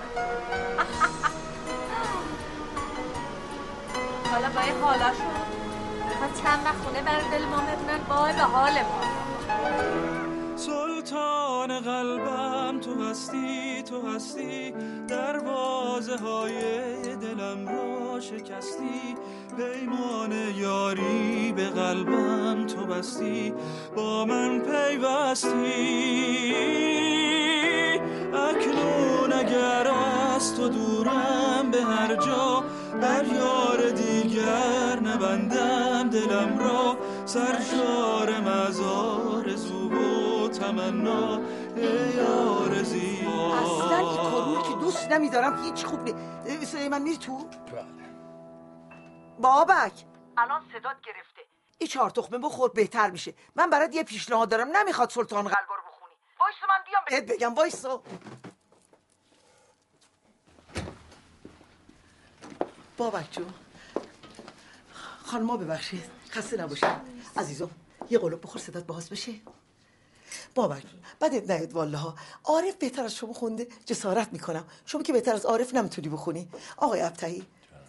حالا 4.31 4.49
با 4.49 4.61
این 4.61 4.81
حالاشون 4.81 5.35
می‌خواد 6.09 6.34
چند 6.43 6.65
وقت 6.65 6.77
خونه 6.77 7.01
برای 7.01 7.23
دل 7.31 7.45
ما 7.45 7.57
بمونن؟ 7.57 7.99
وای 8.09 8.34
به 8.34 8.41
حال 8.41 8.72
ما. 8.72 9.01
سلطان 10.55 11.80
قلبم 11.80 12.80
تو 12.80 13.03
هستی 13.09 13.84
تو 13.84 14.07
هستی. 14.07 14.73
دروازه 15.07 16.17
های 16.17 16.61
دلم 17.15 17.67
را 17.67 18.19
شکستی. 18.19 19.15
پیمان 19.57 20.31
یاری 20.55 21.53
به 21.55 21.69
قلبم 21.69 22.67
تو 22.67 22.85
بستی. 22.85 23.53
با 23.95 24.26
من 24.26 24.59
پیوستی. 24.59 25.76
اکنون 28.38 29.34
اگر 29.34 29.88
از 29.88 30.56
تو 30.56 30.70
دورم 30.70 31.72
به 31.72 31.82
هر 31.82 32.16
جا 32.16 32.64
بر 33.02 33.26
یار 33.26 33.90
دیگر 33.90 34.99
نبندم 34.99 36.10
دلم 36.10 36.60
را. 36.60 36.98
سرشارم 37.26 38.48
از 38.48 38.82
آرزو 38.82 39.90
و 39.90 40.48
تمنا 40.48 41.40
ای 41.76 42.20
آرزی 42.20 43.28
اصلا 43.64 43.98
این 44.45 44.62
که 44.62 44.76
دوست 44.80 45.12
نمیدارم 45.12 45.64
هیچ 45.64 45.86
خوب 45.86 45.99
نی 45.99 46.66
سلیمان 46.66 47.02
میری 47.02 47.18
تو؟ 47.18 47.49
بابک. 49.40 50.06
الان 50.38 50.62
صدات 50.74 50.95
گرفته. 51.06 51.41
این 51.78 51.88
چهار 51.90 52.10
تخمه 52.10 52.38
بخور 52.38 52.70
بهتر 52.70 53.10
میشه. 53.10 53.34
من 53.56 53.70
برات 53.70 53.95
یه 53.95 54.03
پیشنهاد 54.03 54.49
دارم. 54.49 54.78
نمی‌خواد 54.78 55.10
سلطان 55.10 55.44
قلبا 55.44 55.76
وایسا 56.45 56.67
من 56.69 56.84
بیام 56.85 57.03
بهت 57.09 57.31
بگم 57.31 57.53
وایسا 57.53 58.03
بابک 62.97 63.31
جون 63.31 63.53
خانما 65.26 65.57
ببخشید 65.57 66.03
خسته 66.30 66.57
نباشید. 66.57 66.89
عزیزم 67.38 67.69
یه 68.09 68.19
قلوب 68.19 68.41
بخور 68.41 68.61
صدات 68.61 68.84
باز 68.84 69.09
بشه. 69.09 69.34
بابک 70.55 70.84
بدت 71.22 71.49
نیاد 71.51 71.73
والا 71.73 71.97
ها. 71.97 72.15
عارف 72.43 72.76
بهتر 72.76 73.03
از 73.03 73.15
شما 73.15 73.34
خونده 73.34 73.67
جسارت 73.85 74.34
می‌کنم. 74.34 74.67
شما 74.85 75.03
که 75.03 75.13
بهتر 75.13 75.34
از 75.34 75.45
عارف 75.45 75.73
نمی‌تونی 75.73 76.09
بخونی. 76.09 76.49
آقای 76.77 77.01
ابتهی 77.01 77.45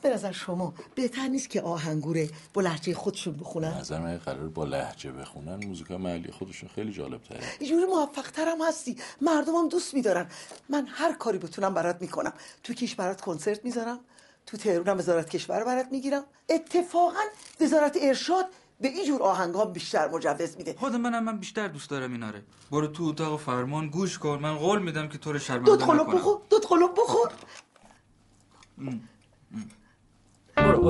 به 0.08 0.14
نظر 0.14 0.32
شما 0.32 0.74
بهتر 0.94 1.28
نیست 1.28 1.50
که 1.50 1.62
آهنگوره 1.62 2.30
با 2.54 2.62
لحجه 2.62 2.94
خودشون 2.94 3.36
بخونن؟ 3.36 3.74
نظر 3.74 4.00
من 4.00 4.16
قرار 4.16 4.48
با 4.48 4.64
لحجه 4.64 5.12
بخونن 5.12 5.66
موزیکا 5.66 5.98
محلی 5.98 6.32
خودشون 6.32 6.68
خیلی 6.74 6.92
جالب 6.92 7.22
تره 7.22 7.68
جوری 7.68 7.84
موفق 7.84 8.30
ترم 8.30 8.62
هستی. 8.62 8.96
مردمم 9.20 9.68
دوست 9.68 9.94
میدارن. 9.94 10.26
من 10.68 10.86
هر 10.86 11.12
کاری 11.12 11.38
بتونم 11.38 11.74
برات 11.74 12.02
می‌کنم. 12.02 12.32
تو 12.64 12.74
کیش 12.74 12.94
برات 12.94 13.20
کنسرت 13.20 13.64
می‌ذارم. 13.64 14.00
تو 14.46 14.56
تهرونم 14.56 14.98
وزارت 14.98 15.30
کشور 15.30 15.64
برات 15.64 15.86
می‌گیرم. 15.90 16.24
اتفاقا 16.48 17.20
وزارت 17.60 17.98
ارشاد 18.00 18.46
به 18.80 18.88
این 18.88 19.06
جور 19.06 19.22
آهنگ 19.22 19.72
بیشتر 19.72 20.08
مجوز 20.08 20.56
میده. 20.56 20.74
خود 20.78 20.94
منم 20.94 21.24
من 21.24 21.38
بیشتر 21.38 21.68
دوست 21.68 21.90
دارم 21.90 22.12
اینا 22.12 22.30
رو 22.30 22.38
برو 22.70 22.86
تو 22.86 23.04
اتاق 23.04 23.40
فرمان 23.40 23.88
گوش 23.88 24.18
کن. 24.18 24.38
من 24.38 24.58
قول 24.58 24.82
میدم 24.82 25.08
که 25.08 25.18
تو 25.18 25.32
رو 25.32 25.38
شرمنده 25.38 25.70
دوت 25.70 25.82
قلوب 25.82 26.08
نکنم. 26.08 26.18
بخور. 26.18 26.40
دوت 26.50 26.66
قلوب 26.66 26.90
بخور. 26.96 27.32
از 30.76 30.84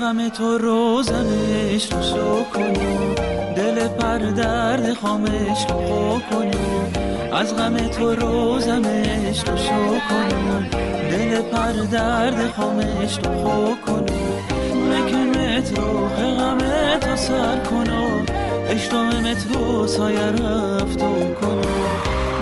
غم 0.00 0.28
تو 0.28 0.58
روزمش 0.58 1.92
رو 1.92 2.02
شو 2.02 2.44
کنم 2.44 3.14
دل 3.56 3.88
پر 3.88 4.18
درد 4.18 4.92
خامش 4.94 5.66
رو 5.70 5.76
خو 5.76 6.18
کنم 6.30 6.92
از 7.32 7.56
غم 7.56 7.76
تو 7.76 8.14
روزمش 8.14 9.48
رو 9.48 9.56
شو 9.56 9.98
کنم 10.08 10.66
دل 11.10 11.42
پر 11.42 11.72
درد 11.92 12.50
خامش 12.56 13.18
رو 13.24 13.32
خو 13.44 13.74
کنم 13.86 14.58
مکنت 14.90 15.78
رو 15.78 16.08
غمت 16.08 17.08
رو 17.08 17.16
سر 17.16 17.58
کنم 17.58 18.37
اشتامت 18.68 19.46
رو 19.54 19.86
سایه 19.86 20.20
رفتم 20.20 21.34
کنم. 21.40 21.60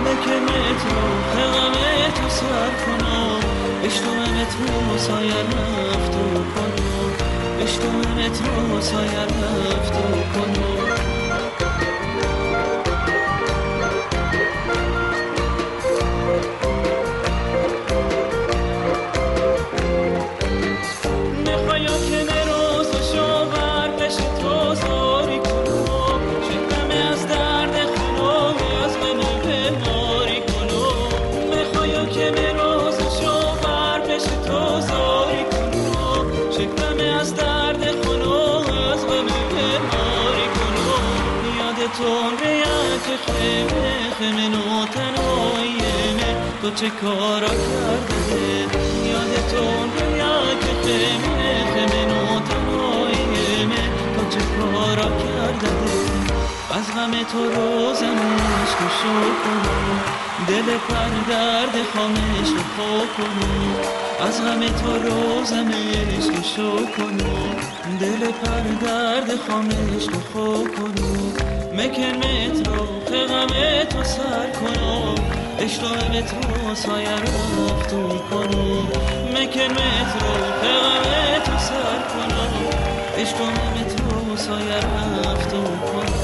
مکنت 0.05 0.81
رو 0.89 1.01
غمت 1.37 2.19
رو 2.23 2.29
سر 2.29 2.69
کنم. 2.85 3.39
اشتامت 3.83 4.53
رو 4.59 4.97
سایه 4.97 5.33
رفتم 5.33 6.33
کنم. 6.55 7.13
اشتامت 7.63 8.41
رو 8.45 8.81
سایه 8.81 9.21
رفتم 9.21 10.13
کنم. 10.33 10.86
خیمه 44.19 44.31
خیمه 44.31 44.49
نو 44.49 44.85
تنهاییمه 44.85 46.35
تو 46.61 46.71
چه 46.71 46.89
کارا 46.89 47.47
کرده؟ 47.47 48.39
یادتون 49.09 49.89
بیاد 49.89 50.59
که 50.59 50.87
خیمه 50.87 51.63
خیمه 51.73 52.05
نو 52.05 52.39
تنهاییمه 52.39 53.89
تو 54.15 54.29
چه 54.29 54.39
کارا 54.39 55.03
کرده؟ 55.03 55.67
از 56.71 56.95
غم 56.95 57.11
تو 57.31 57.45
روزمش 57.45 58.71
رو 58.79 58.87
شو 58.99 59.19
کنم 59.43 60.01
دل 60.47 60.77
پر 60.77 61.31
درد 61.33 61.75
خامش 61.93 62.49
رو 62.49 63.05
کنم 63.17 64.06
از 64.19 64.41
غم 64.41 64.59
تو 64.67 64.93
روزمش 64.93 66.25
رو 66.35 66.43
شو 66.55 66.85
کنم 66.85 67.55
دل 67.99 68.31
پر 68.31 68.85
درد 68.85 69.35
خامش 69.47 70.03
رو 70.13 70.19
خو 70.33 70.63
کنم 70.63 71.33
مکن 71.73 72.17
مترو 72.17 72.85
غمت 72.85 73.95
رو 73.95 74.03
سر 74.03 74.49
کنم 74.59 75.15
اشتامت 75.59 76.33
رو 76.33 76.75
سایه 76.75 77.09
رفتون 77.09 78.19
کنم 78.31 78.87
مکن 79.33 79.71
مترو 79.71 80.33
غمت 80.63 81.49
رو 81.49 81.59
سر 81.59 81.99
کنم 82.13 82.53
اشتامت 83.17 84.01
رو 84.01 84.37
سایه 84.37 84.77
رفتون 84.77 85.79
کنم 85.93 86.16